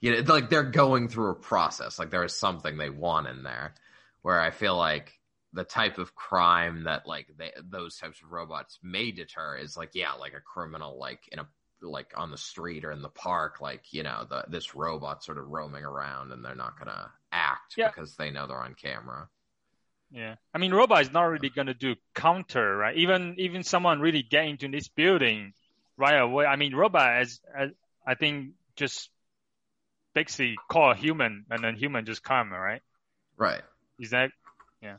[0.00, 1.98] you know, like they're going through a process.
[1.98, 3.74] Like there is something they want in there.
[4.22, 5.18] Where I feel like
[5.52, 9.90] the type of crime that like they, those types of robots may deter is like
[9.94, 11.48] yeah, like a criminal like in a
[11.82, 15.38] like on the street or in the park, like you know, the this robot sort
[15.38, 17.88] of roaming around, and they're not gonna act Yeah.
[17.88, 19.28] because they know they're on camera.
[20.10, 20.36] yeah.
[20.54, 22.96] I mean, robot is not really gonna do counter, right?
[22.96, 25.54] Even even someone really get into this building
[25.96, 26.46] right away.
[26.46, 27.70] I mean, robot as, as
[28.06, 29.10] I think just
[30.14, 32.82] basically call a human, and then human just come, right?
[33.36, 33.62] Right.
[33.98, 34.30] Is that
[34.82, 34.96] yeah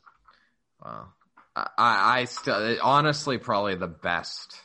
[0.81, 1.13] Well,
[1.55, 4.55] I, I I still honestly probably the best,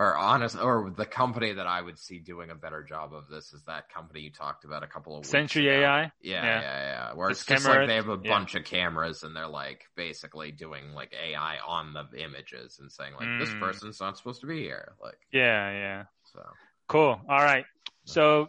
[0.00, 3.52] or honest, or the company that I would see doing a better job of this
[3.52, 5.82] is that company you talked about a couple of weeks Sentry ago.
[5.84, 6.02] AI?
[6.04, 6.42] Yeah, Yeah.
[6.42, 7.14] yeah, yeah.
[7.14, 8.30] Where This it's just like they have a yeah.
[8.30, 13.12] bunch of cameras and they're like basically doing like AI on the images and saying
[13.12, 13.60] like this Mm.
[13.60, 14.94] person's not supposed to be here.
[15.02, 16.04] Like Yeah, yeah.
[16.32, 16.46] so.
[16.88, 17.20] Cool.
[17.28, 17.66] All right.
[18.06, 18.48] So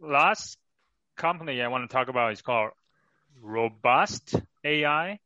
[0.00, 0.58] last
[1.16, 2.72] company I want to talk about is called
[3.40, 4.34] Robust
[4.64, 5.20] AI.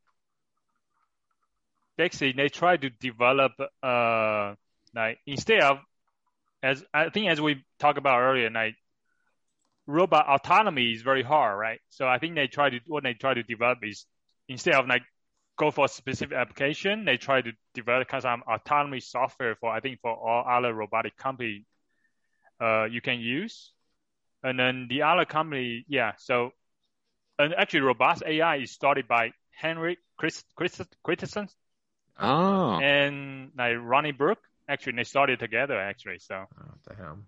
[1.96, 4.54] Basically, they try to develop uh
[4.94, 5.78] like instead of
[6.62, 8.76] as I think as we talked about earlier, like
[9.86, 11.80] robot autonomy is very hard, right?
[11.90, 14.06] So I think they try to what they try to develop is
[14.48, 15.02] instead of like
[15.58, 19.70] go for a specific application, they try to develop kind of some autonomy software for
[19.72, 21.64] I think for all other robotic company
[22.60, 23.72] uh, you can use.
[24.42, 26.12] And then the other company, yeah.
[26.18, 26.50] So,
[27.38, 31.48] and actually, Robust AI is started by Henrik Chris, Chris, Christensen
[32.18, 34.38] Oh, and like Rodney Brook.
[34.72, 35.78] Actually, they started together.
[35.78, 37.26] Actually, so Oh, damn.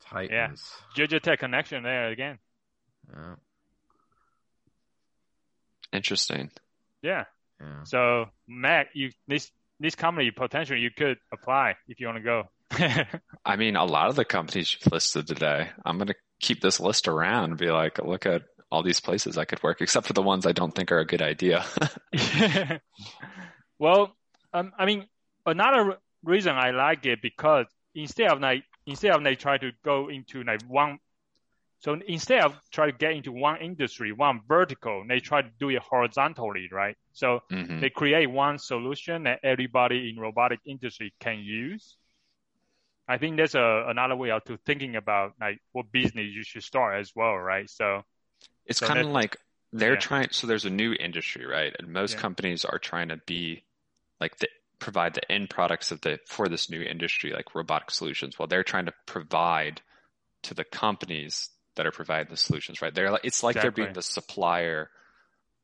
[0.00, 0.62] Titans.
[0.94, 2.38] Georgia Tech connection there again.
[3.12, 3.34] Yeah.
[5.92, 6.50] interesting.
[7.02, 7.24] Yeah.
[7.60, 7.82] yeah.
[7.84, 9.50] So Mac, you this
[9.80, 12.48] this company potentially you could apply if you want to go.
[13.44, 16.80] I mean, a lot of the companies you've listed today, I'm going to keep this
[16.80, 20.12] list around and be like, look at all these places I could work, except for
[20.12, 21.64] the ones I don't think are a good idea.
[23.78, 24.16] well,
[24.52, 25.06] um, I mean,
[25.44, 30.08] another reason I like it because instead of like instead of like try to go
[30.10, 30.98] into like one,
[31.80, 35.70] so instead of try to get into one industry, one vertical, they try to do
[35.70, 36.96] it horizontally, right?
[37.12, 37.80] So Mhm.
[37.80, 41.96] they create one solution that everybody in robotic industry can use.
[43.08, 46.64] I think that's a, another way of to thinking about like what business you should
[46.64, 47.68] start as well, right?
[47.70, 48.02] So
[48.66, 49.36] It's So kind of like
[49.72, 49.96] they're yeah.
[49.96, 50.28] trying.
[50.30, 51.74] So there's a new industry, right?
[51.78, 52.16] And most Yeah.
[52.16, 53.64] companies are trying to be
[54.20, 54.48] like the
[54.78, 58.38] provide the end products of the for this new industry, like robotic solutions.
[58.38, 59.80] While they're trying to provide
[60.44, 62.94] to the companies that are providing the solutions, right?
[62.94, 64.90] They're like it's like they're being the supplier.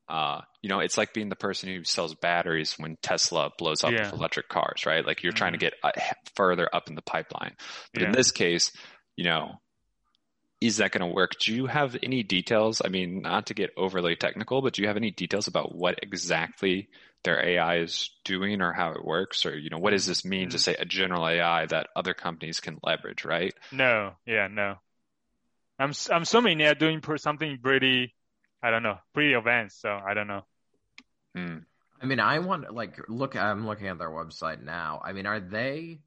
[0.08, 3.92] Uh, you know, it's like being the person who sells batteries when Tesla blows up
[3.92, 4.10] Yeah.
[4.10, 5.06] with electric cars, right?
[5.06, 5.92] Like you're trying to get uh,
[6.34, 7.54] further up in the pipeline.
[7.94, 8.72] But in this case,
[9.16, 9.60] you know,
[10.66, 11.32] is that going to work?
[11.44, 12.82] Do you have any details?
[12.84, 15.98] I mean, not to get overly technical, but do you have any details about what
[16.02, 16.88] exactly
[17.24, 19.44] their AI is doing or how it works?
[19.46, 20.60] Or, you know, what does this mean to Mhm.
[20.60, 23.54] say a general AI that other companies can leverage, right?
[23.70, 24.76] No, yeah, no.
[25.78, 28.14] I'm I'm assuming they're doing something pretty,
[28.62, 29.80] I don't know, pretty advanced.
[29.80, 30.46] So I don't know.
[31.34, 31.58] Hmm.
[32.00, 33.36] I mean, I want like look.
[33.36, 35.00] I'm looking at their website now.
[35.04, 36.00] I mean, are they?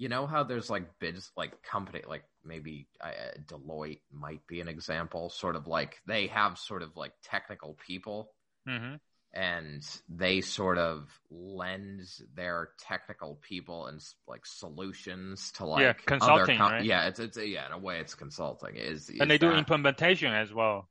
[0.00, 3.10] You know how there's like bids, like company, like maybe uh,
[3.46, 5.28] Deloitte might be an example.
[5.28, 8.32] Sort of like they have sort of like technical people,
[8.66, 8.94] hmm
[9.34, 12.00] and they sort of lend
[12.34, 16.86] their technical people and like solutions to like Yeah, other consulting, com- right?
[16.86, 18.76] Yeah, it's it's yeah, in a way, it's consulting.
[18.76, 20.88] Is, is and they do implementation as well.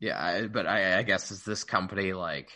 [0.00, 2.50] Yeah, I, but I, I guess is this company like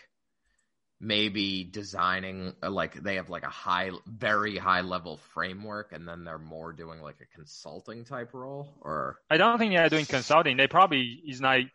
[0.99, 6.23] maybe designing uh, like they have like a high, very high level framework, and then
[6.23, 10.57] they're more doing like a consulting type role, or I don't think they're doing consulting.
[10.57, 11.67] They probably is like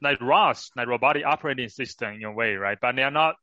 [0.00, 2.78] like ROS, like robotic operating system in a way, right?
[2.80, 3.36] But they are not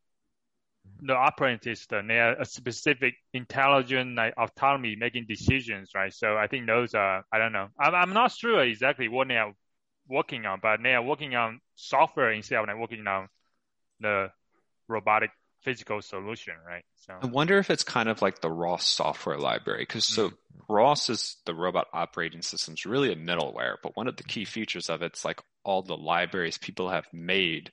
[1.02, 2.08] the operating system.
[2.08, 6.14] They are a specific intelligent like autonomy making decisions, right?
[6.14, 7.68] So I think those are I don't know.
[7.80, 9.54] I'm I'm not sure exactly what they are
[10.08, 13.28] working on, but they are working on software instead of like working on
[14.00, 14.30] the
[14.88, 15.32] robotic
[15.64, 16.84] physical solution, right?
[16.96, 20.74] So I wonder if it's kind of like the ROS software library, because so mm-hmm.
[20.74, 22.74] ROS is the robot operating system.
[22.74, 25.98] is really a middleware, but one of the key features of it's like all the
[25.98, 27.72] libraries people have made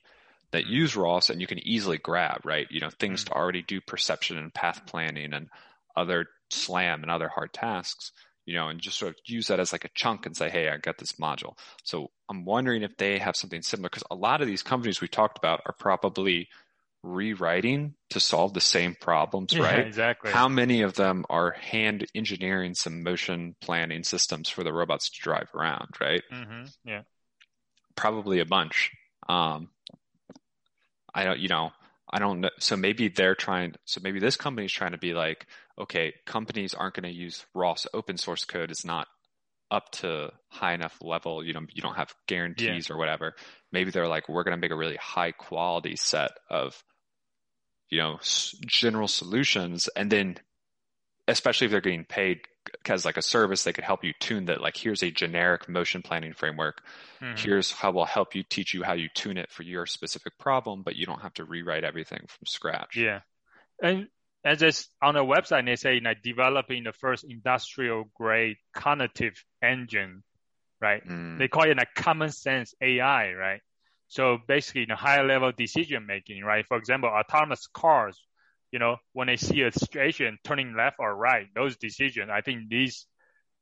[0.51, 0.73] that mm-hmm.
[0.73, 2.67] use ROS and you can easily grab, right?
[2.69, 3.33] You know, things mm-hmm.
[3.33, 5.49] to already do perception and path planning and
[5.95, 8.11] other SLAM and other hard tasks,
[8.45, 10.69] you know, and just sort of use that as like a chunk and say, hey,
[10.69, 11.57] I got this module.
[11.83, 15.07] So I'm wondering if they have something similar because a lot of these companies we
[15.07, 16.47] talked about are probably
[17.03, 19.87] rewriting to solve the same problems, yeah, right?
[19.87, 20.31] exactly.
[20.31, 25.19] How many of them are hand engineering some motion planning systems for the robots to
[25.21, 26.21] drive around, right?
[26.31, 26.63] Mm-hmm.
[26.85, 27.01] Yeah.
[27.95, 28.91] Probably a bunch.
[29.27, 29.69] Um,
[31.13, 31.71] I don't, you know,
[32.09, 32.49] I don't know.
[32.59, 35.47] So maybe they're trying, so maybe this company is trying to be like,
[35.79, 38.69] okay, companies aren't going to use ROS open source code.
[38.69, 39.07] It's not
[39.71, 41.43] up to high enough level.
[41.43, 43.33] You know, you don't have guarantees or whatever.
[43.71, 46.83] Maybe they're like, we're going to make a really high quality set of,
[47.91, 49.87] you know, s- general solutions.
[49.95, 50.37] And then,
[51.27, 52.41] especially if they're getting paid
[52.87, 54.61] as like a service, they could help you tune that.
[54.61, 56.81] Like, here's a generic motion planning framework.
[57.21, 57.37] Mhm.
[57.37, 60.81] Here's how we'll help you teach you how you tune it for your specific problem,
[60.83, 62.95] but you don't have to rewrite everything from scratch.
[62.95, 63.21] Yeah.
[63.81, 64.07] And
[64.43, 70.23] as this on the website, they say like developing the first industrial grade cognitive engine,
[70.79, 71.05] right?
[71.07, 73.61] Mm, They call it like common sense AI, right?
[74.11, 76.65] So basically the higher level decision making, right?
[76.67, 78.21] For example, autonomous cars,
[78.71, 82.69] you know, when they see a situation turning left or right, those decisions, I think
[82.69, 83.07] these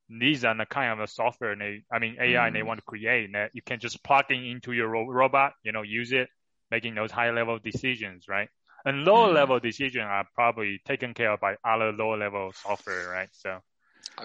[0.09, 2.63] these are the kind of a software they, I mean AI they Mm.
[2.63, 5.83] want to create that you can just plug in into your ro- robot, you know,
[5.83, 6.29] use it,
[6.71, 8.49] making those high level decisions, right?
[8.85, 9.33] And lower Mm.
[9.33, 13.29] level decisions are probably taken care of by other lower level software, right?
[13.33, 13.59] So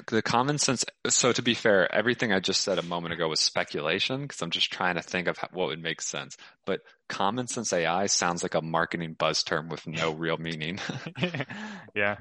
[0.09, 0.85] the common sense.
[1.09, 4.51] So to be fair, everything I just said a moment ago was speculation because I'm
[4.51, 6.37] just trying to think of how, what would make sense.
[6.67, 10.79] But common sense AI sounds like a marketing buzz term with no real meaning.
[11.95, 12.17] yeah,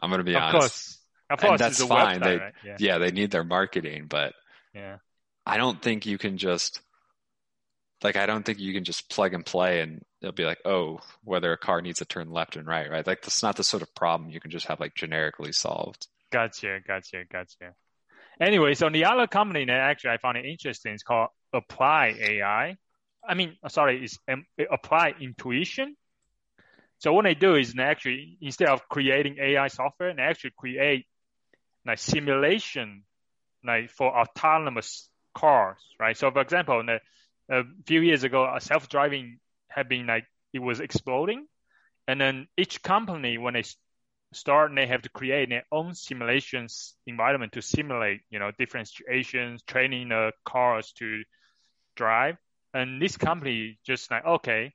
[0.00, 0.52] I'm going to be of honest.
[0.52, 0.98] course,
[1.30, 2.20] of And course, that's it's fine.
[2.20, 2.54] website, They- right?
[2.64, 4.34] Yeah, Yeah, they need their marketing, but
[4.74, 4.98] yeah.
[5.46, 6.80] I don't think you can just
[8.02, 11.00] like I don't think you can just plug and play and it'll be like, oh,
[11.24, 13.06] whether a car needs to turn left and right, right?
[13.06, 16.06] Like that's not the sort of problem you can just have like generically solved.
[16.30, 17.74] Gotcha, gotcha, gotcha.
[18.40, 22.76] Anyway, so the other company that actually I found it interesting is called Apply AI.
[23.26, 25.96] I mean, uh, sorry, it's um, Applied Intuition.
[26.98, 31.06] So what they do is they actually instead of creating AI software, they actually create
[31.86, 33.04] like simulation,
[33.64, 36.16] like for autonomous cars, right?
[36.16, 36.82] So for example,
[37.50, 39.38] a few years ago, a self-driving
[39.68, 41.46] had been like it was exploding,
[42.06, 43.64] and then each company when they
[44.32, 49.62] start they have to create their own simulations environment to simulate you know different situations
[49.62, 51.22] training the cars to
[51.96, 52.36] drive.
[52.74, 54.72] And this company just like okay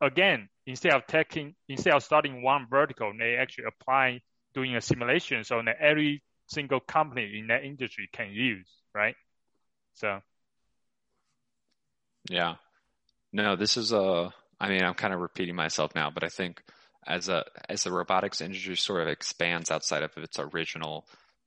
[0.00, 4.20] again instead of taking instead of starting one vertical they actually apply
[4.54, 9.14] doing a simulation so that every single company in that industry can use right?
[9.94, 10.20] So.
[12.28, 12.56] Yeah.
[13.32, 16.62] No, this is a I mean, I'm kind of repeating myself now, but I think
[17.06, 21.06] as a as the robotics industry sort of expands outside of its original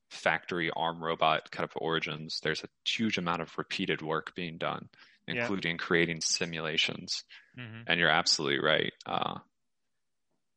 [0.10, 4.90] factory arm robot kind of origins, there's a huge amount of repeated work being done,
[5.28, 5.36] Yeah.
[5.42, 7.24] including creating simulations.
[7.58, 7.84] mhm.
[7.88, 8.94] And you're absolutely right.
[9.06, 9.40] Uh,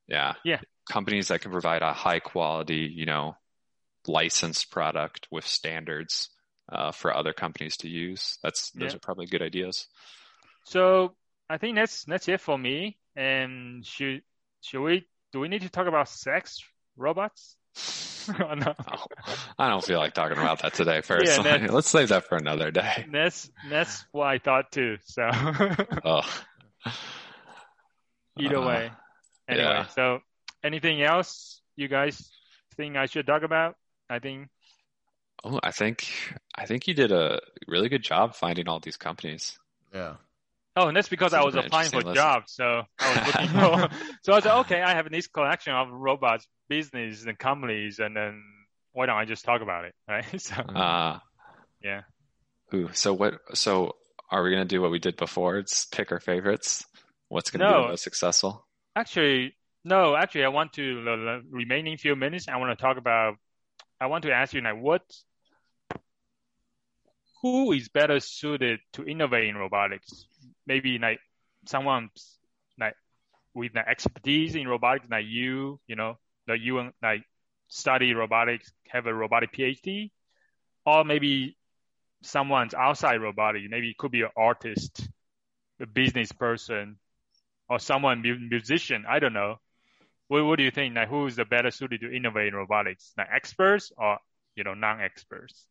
[0.08, 0.34] yeah.
[0.44, 0.60] Yeah.
[0.90, 3.36] Companies that can provide a high quality, you know,
[4.06, 6.30] licensed product with standards
[6.68, 8.38] uh, for other companies to use.
[8.42, 8.96] That's those Yeah.
[8.96, 9.86] are probably good ideas.
[10.64, 11.16] so
[11.50, 14.22] i think that's that's it for me and should
[14.62, 16.62] should we do we need to talk about sex
[16.96, 17.56] robots
[18.38, 18.74] Or no?
[18.78, 19.04] Oh,
[19.58, 21.02] I don't feel like talking about that today.
[21.06, 23.06] Personally, that's- let's save that for another day.
[23.10, 24.98] That's that's what I thought too.
[25.04, 25.28] So
[26.04, 26.22] Oh,
[28.38, 28.90] either Uh, way,
[29.48, 29.64] anyway.
[29.64, 29.86] yeah.
[29.88, 30.20] So
[30.62, 32.30] anything else you guys
[32.76, 33.76] think I should talk about?
[34.08, 34.48] I think
[35.44, 36.06] oh, I think
[36.54, 39.58] I think you did a really good job finding all these companies.
[39.92, 40.14] yeah.
[40.74, 42.14] Oh, and that's because I was applying for list.
[42.14, 43.88] jobs, so I was looking for.
[44.22, 48.16] so I was like, okay, I have this collection of robots, business and companies, and
[48.16, 48.42] then
[48.92, 50.40] why don't I just talk about it, right?
[50.40, 51.18] So Uh,
[51.82, 52.02] yeah.
[52.72, 53.34] ooh, so what?
[53.54, 53.96] So
[54.30, 55.58] are we gonna do what we did before?
[55.58, 56.84] It's pick our favorites.
[57.28, 58.66] What's gonna be the most successful?
[58.96, 59.54] Actually,
[59.84, 60.16] no.
[60.16, 62.48] Actually, I want to the, the remaining few minutes.
[62.48, 63.34] I want to talk about.
[64.00, 65.02] I want to ask you now, what,
[67.42, 70.26] who is better suited to innovate in robotics?
[70.66, 71.20] Maybe like
[71.66, 72.10] someone
[72.78, 72.94] like
[73.54, 77.24] with the expertise in robotics, like you, you know, that you like
[77.68, 80.10] study robotics, have a robotic PhD,
[80.84, 81.56] or maybe
[82.22, 83.66] someone's outside robotics.
[83.68, 85.08] Maybe it could be an artist,
[85.80, 86.96] a business person,
[87.68, 89.04] or someone musician.
[89.08, 89.56] I don't know.
[90.28, 90.94] What, what do you think?
[90.94, 93.12] Like, who is the better suited to innovate in robotics?
[93.16, 94.18] Like experts or
[94.56, 95.66] you know non-experts?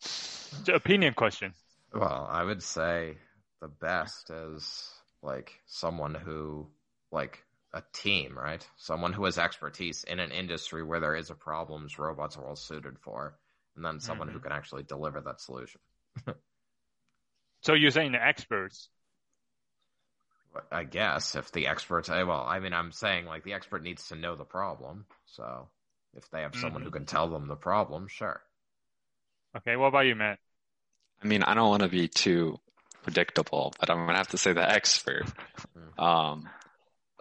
[0.00, 1.54] It's opinion question.
[1.94, 3.18] Well, I would say
[3.62, 4.90] the best as
[5.22, 6.66] like someone who,
[7.12, 8.66] like a team, right?
[8.76, 12.56] Someone who has expertise in an industry where there is a problems robots are well
[12.56, 13.38] suited for,
[13.76, 14.42] and then someone who Mhm.
[14.42, 15.80] can actually deliver that solution.
[17.62, 18.90] So you're saying the experts?
[20.70, 24.08] I guess if the experts, eh, well, I mean, I'm saying like the expert needs
[24.08, 25.06] to know the problem.
[25.26, 25.68] So
[26.14, 28.42] if they have someone who can tell them the problem, sure.
[29.56, 29.76] Okay.
[29.76, 30.38] What about you, Matt?
[31.22, 32.58] I mean, I don't want to be too
[33.02, 35.24] predictable, but I'm gonna have to say the expert.
[35.98, 36.48] Um,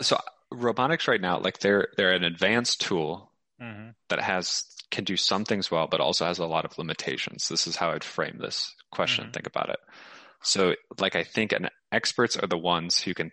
[0.01, 0.17] so
[0.51, 5.45] robotics right now, like they're they're an advanced tool hmm that has can do some
[5.45, 7.47] things well, but also has a lot of limitations.
[7.47, 9.29] This is how I'd frame this question.
[9.29, 9.33] Mhm.
[9.33, 9.79] Think about it.
[10.43, 13.31] So, like, I think an experts are the ones who can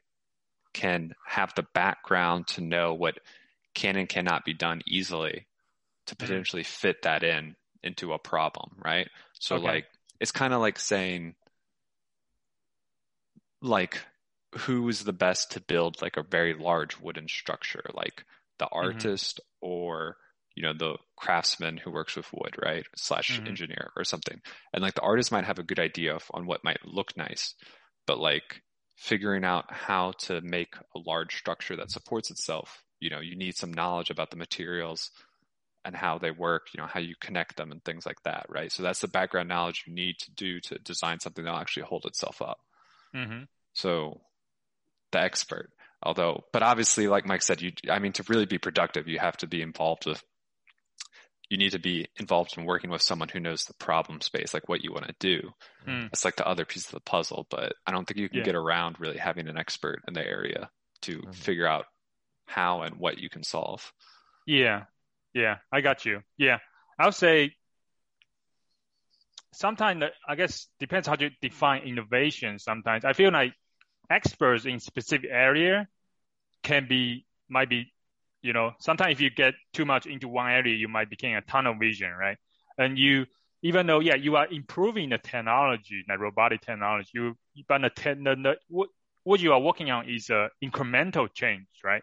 [0.74, 3.18] can have the background to know what
[3.74, 5.46] can and cannot be done easily
[6.06, 6.26] to Mhm.
[6.26, 9.08] potentially fit that in into a problem, right?
[9.38, 9.64] So, Okay.
[9.64, 9.86] like,
[10.20, 11.36] it's kind of like saying,
[13.60, 14.00] like,
[14.56, 18.24] who's the best to build like a very large wooden structure, like
[18.58, 19.08] the Mm-hmm.
[19.08, 20.16] artist or
[20.56, 22.84] you know the craftsman who works with wood, right?
[22.96, 23.46] Slash Mhm.
[23.46, 24.40] engineer or something.
[24.72, 27.54] And like the artist might have a good idea of, on what might look nice,
[28.06, 28.62] but like
[28.96, 33.56] figuring out how to make a large structure that supports itself, you know, you need
[33.56, 35.10] some knowledge about the materials
[35.84, 38.72] and how they work, you know, how you connect them and things like that, right?
[38.72, 42.04] So that's the background knowledge you need to do to design something that'll actually hold
[42.06, 42.58] itself up.
[43.12, 44.20] Hmm So
[45.12, 45.70] the expert,
[46.02, 49.36] although, but obviously, like Mike said, you, I mean, to really be productive, you have
[49.38, 50.22] to be involved with,
[51.48, 54.68] you need to be involved in working with someone who knows the problem space, like
[54.68, 55.50] what you want to do.
[55.86, 56.08] Mm.
[56.12, 58.44] It's like the other piece of the puzzle, but I don't think you can Yeah.
[58.44, 60.70] get around really having an expert in the area
[61.02, 61.32] to Mhm.
[61.32, 61.86] figure out
[62.46, 63.92] how and what you can solve.
[64.46, 64.84] Yeah,
[65.34, 66.22] yeah, I got you.
[66.36, 66.58] Yeah,
[66.98, 67.54] I'll say
[69.52, 72.58] sometimes I guess depends how you define innovation.
[72.58, 73.54] Sometimes I feel like
[74.10, 75.88] experts in specific area
[76.62, 77.92] can be might be,
[78.42, 81.42] you know, sometimes if you get too much into one area, you might become a
[81.42, 82.36] tunnel vision, right?
[82.76, 83.26] And you
[83.62, 87.36] even though yeah you are improving the technology, like robotic technology, you
[87.68, 88.88] but the, the, the what
[89.24, 92.02] what you are working on is a incremental change, right?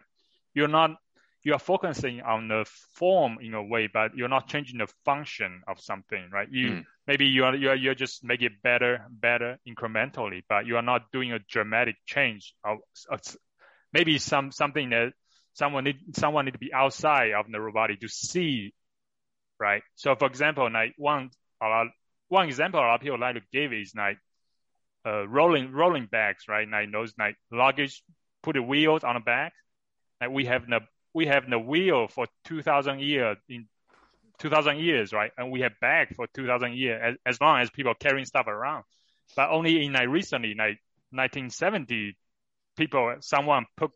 [0.54, 0.96] You're not
[1.44, 2.64] you are focusing on the
[2.94, 6.48] form in a way, but you're not changing the function of something, right?
[6.50, 6.84] You Mm.
[7.06, 10.82] Maybe you are you are you're just make it better, better incrementally, but you are
[10.82, 12.78] not doing a dramatic change of,
[13.10, 13.20] of
[13.92, 15.12] maybe some something that
[15.54, 18.72] someone need someone need to be outside of the robotic to see,
[19.58, 19.82] right?
[19.94, 21.30] So for example, like one
[21.62, 21.88] lot,
[22.28, 24.18] one example a lot of people like to give is like
[25.06, 26.68] uh, rolling rolling bags, right?
[26.68, 28.02] Like those like luggage,
[28.42, 29.52] put the wheels on the back.
[30.20, 30.80] Like we have the
[31.14, 33.66] we have the wheel for two thousand years in
[34.38, 35.30] two thousand years, right?
[35.36, 38.46] And we have bag for two thousand years as, as long as people carrying stuff
[38.46, 38.84] around.
[39.34, 40.78] But only in like recently, like
[41.12, 42.16] nineteen seventy,
[42.76, 43.90] people someone put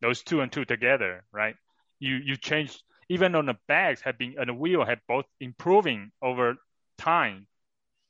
[0.00, 1.54] those two and two together, right?
[1.98, 2.78] You you change
[3.08, 6.56] even though the bags have been and the wheel have both improving over
[6.98, 7.46] time,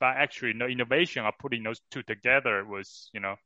[0.01, 3.37] but actually the innovation of putting those two together was you know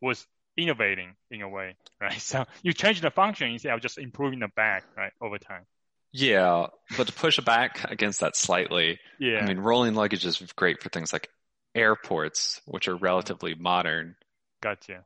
[0.00, 0.26] was
[0.56, 2.20] innovating in a way, right?
[2.20, 5.66] So you change the function instead of just improving the bag, right, over time.
[6.12, 6.66] Yeah,
[6.96, 9.38] but to push back against that slightly, Yeah.
[9.38, 11.28] I mean, rolling luggage is great for things like
[11.74, 14.16] airports, which are relatively modern,
[14.60, 15.04] gotcha.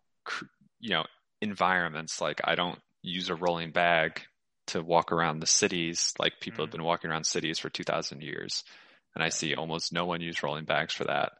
[0.80, 1.04] you know,
[1.42, 2.20] environments.
[2.20, 4.22] Like I don't use a rolling bag
[4.68, 6.78] to walk around the cities like people have mm.
[6.78, 8.64] been walking around cities for 2000 years.
[9.14, 11.32] And I see almost no one use rolling bags for that.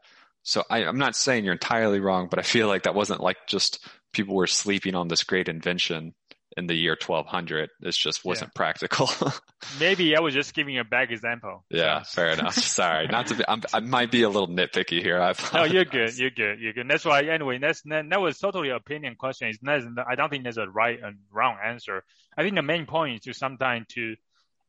[0.43, 3.37] So I, I'm not saying you're entirely wrong, but I feel like that wasn't like
[3.47, 6.13] just people were sleeping on this great invention.
[6.57, 7.69] In the year 1200.
[7.79, 8.57] This just wasn't yeah.
[8.57, 9.09] practical.
[9.79, 11.65] Maybe I was just giving a bad example.
[11.69, 12.53] Yeah, fair enough.
[12.53, 13.43] Sorry, not to be.
[13.47, 15.21] I'm, i might be a little nitpicky here.
[15.21, 16.17] I no, you're good.
[16.17, 16.59] You're good.
[16.59, 16.89] You're good.
[16.89, 17.23] That's why.
[17.23, 19.49] Anyway, that's that, that was totally opinion question.
[19.49, 22.03] It's not, I don't think there's a right and wrong answer.
[22.37, 24.15] I think the main point is to sometimes to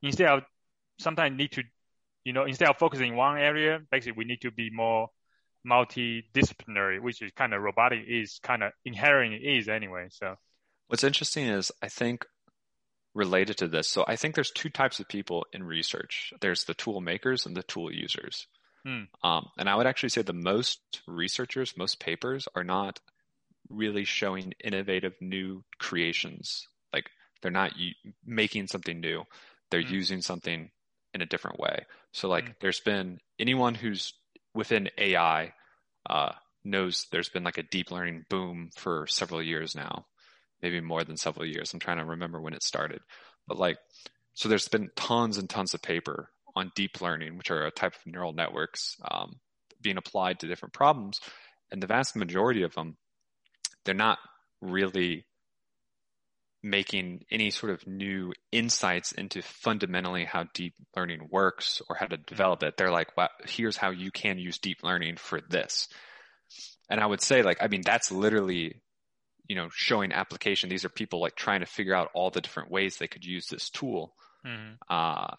[0.02, 0.42] instead of
[0.98, 1.62] sometimes need to,
[2.24, 5.08] you know, instead of focusing one area, basically we need to be more
[5.66, 10.06] multidisciplinary, which is kind of robotic is kind of inherently is anyway.
[10.10, 10.36] So
[10.88, 12.24] what's interesting is I think
[13.14, 13.88] related to this.
[13.88, 16.32] So I think there's two types of people in research.
[16.40, 18.46] There's the tool makers and the tool users.
[18.84, 19.04] Hmm.
[19.24, 23.00] Um, and I would actually say the most researchers, most papers are not
[23.68, 26.68] really showing innovative new creations.
[26.92, 27.10] Like
[27.42, 27.72] they're not
[28.24, 29.24] making something new.
[29.70, 29.94] They're hmm.
[29.94, 30.70] using something
[31.14, 31.86] in a different way.
[32.12, 32.52] So like hmm.
[32.60, 34.12] there's been anyone who's
[34.54, 35.52] within AI
[36.08, 36.32] uh,
[36.64, 40.06] knows there's been like a deep learning boom for several years now,
[40.66, 41.72] maybe more than several years.
[41.72, 43.00] I'm trying to remember when it started,
[43.46, 43.78] but like,
[44.34, 47.94] so there's been tons and tons of paper on deep learning, which are a type
[47.94, 49.36] of neural networks um,
[49.80, 51.20] being applied to different problems,
[51.70, 52.96] and the vast majority of them,
[53.84, 54.18] they're not
[54.60, 55.24] really
[56.62, 62.16] making any sort of new insights into fundamentally how deep learning works or how to
[62.16, 62.76] develop it.
[62.76, 65.86] They're like, well, here's how you can use deep learning for this.
[66.90, 68.82] And I would say like, I mean, that's literally,
[69.48, 70.68] you know, showing application.
[70.68, 73.46] These are people like trying to figure out all the different ways they could use
[73.46, 74.14] this tool.
[74.46, 74.74] Mm-hmm.
[74.88, 75.34] Uh,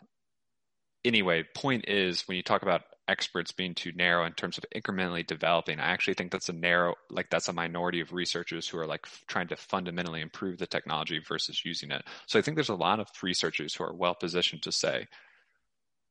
[1.03, 5.25] anyway, point is when you talk about experts being too narrow in terms of incrementally
[5.25, 5.79] developing.
[5.79, 9.01] I actually think that's a narrow, like that's a minority of researchers who are like
[9.05, 12.03] f- trying to fundamentally improve the technology versus using it.
[12.27, 15.07] So I think there's a lot of researchers who are well positioned to say,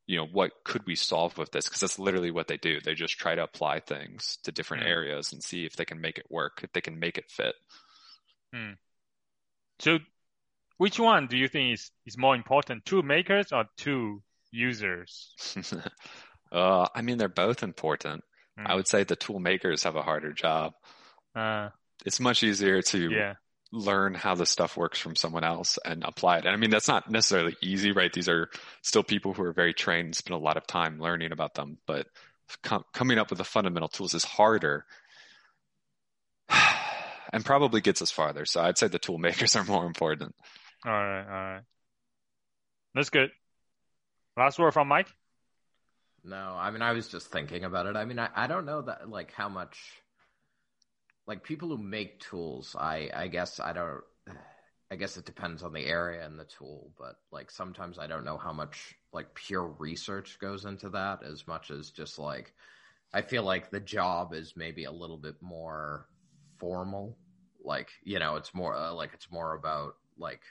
[0.06, 1.66] you know, what could we solve with this?
[1.66, 2.80] Because that's literally what they do.
[2.80, 4.88] They just try to apply things to different mm.
[4.88, 7.54] areas and see if they can make it work, if they can make it fit.
[8.54, 8.76] Mm.
[9.78, 9.98] So,
[10.78, 15.34] which one do you think is, is more important, two makers or two users?
[16.52, 18.22] Uh, I mean, they're both important.
[18.58, 18.66] Mm.
[18.66, 20.74] I would say the tool makers have a harder job.
[21.34, 21.70] Uh,
[22.04, 23.34] it's much easier to yeah.
[23.72, 26.46] learn how the stuff works from someone else and apply it.
[26.46, 28.12] And I mean, that's not necessarily easy, right?
[28.12, 28.48] These are
[28.82, 31.78] still people who are very trained and spend a lot of time learning about them,
[31.86, 32.06] but
[32.62, 34.86] com- coming up with the fundamental tools is harder
[37.32, 38.44] and probably gets us farther.
[38.44, 40.34] So I'd say the tool makers are more important.
[40.84, 41.24] All right.
[41.24, 41.62] All right.
[42.94, 43.30] That's good.
[44.36, 45.08] Last word from Mike.
[46.24, 47.96] No, I mean, I was just thinking about it.
[47.96, 49.78] I mean, I, I don't know that like how much
[51.26, 52.74] like people who make tools.
[52.78, 54.02] I I guess I don't.
[54.90, 58.24] I guess it depends on the area and the tool, but like sometimes I don't
[58.24, 62.52] know how much like pure research goes into that as much as just like
[63.12, 66.06] I feel like the job is maybe a little bit more
[66.58, 67.16] formal.
[67.64, 70.42] Like, you know, it's more uh, like it's more about like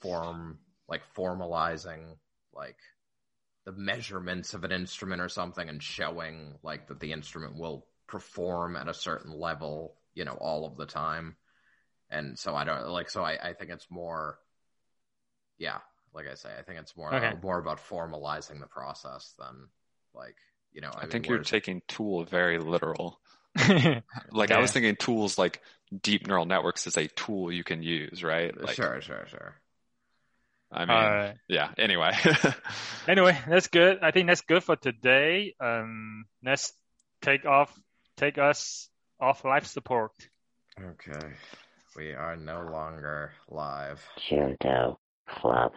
[0.00, 2.16] form like formalizing
[2.52, 2.78] like
[3.64, 8.76] the measurements of an instrument or something and showing like that the instrument will perform
[8.76, 11.36] at a certain level, you know, all of the time.
[12.08, 14.38] And so I don't like, so I, I think it's more,
[15.58, 15.78] yeah,
[16.14, 17.26] like I say, I think it's more, okay.
[17.26, 19.68] uh, more about formalizing the process than
[20.14, 20.36] like,
[20.72, 23.20] you know, I, I mean, think you're taking tool very literal.
[24.32, 24.56] like yeah.
[24.56, 25.62] I was thinking tools like
[26.02, 28.58] deep neural networks is a tool you can use, right?
[28.60, 29.54] Like, sure, sure, sure.
[30.70, 31.70] I mean, uh, yeah.
[31.78, 32.12] Anyway.
[33.08, 33.98] anyway, that's good.
[34.02, 35.54] I think that's good for today.
[35.60, 36.72] Um, let's
[37.22, 37.72] take off,
[38.16, 38.88] take us
[39.20, 40.12] off life support.
[40.78, 41.28] Okay,
[41.96, 44.04] we are no longer live.
[44.28, 45.72] Junto Club.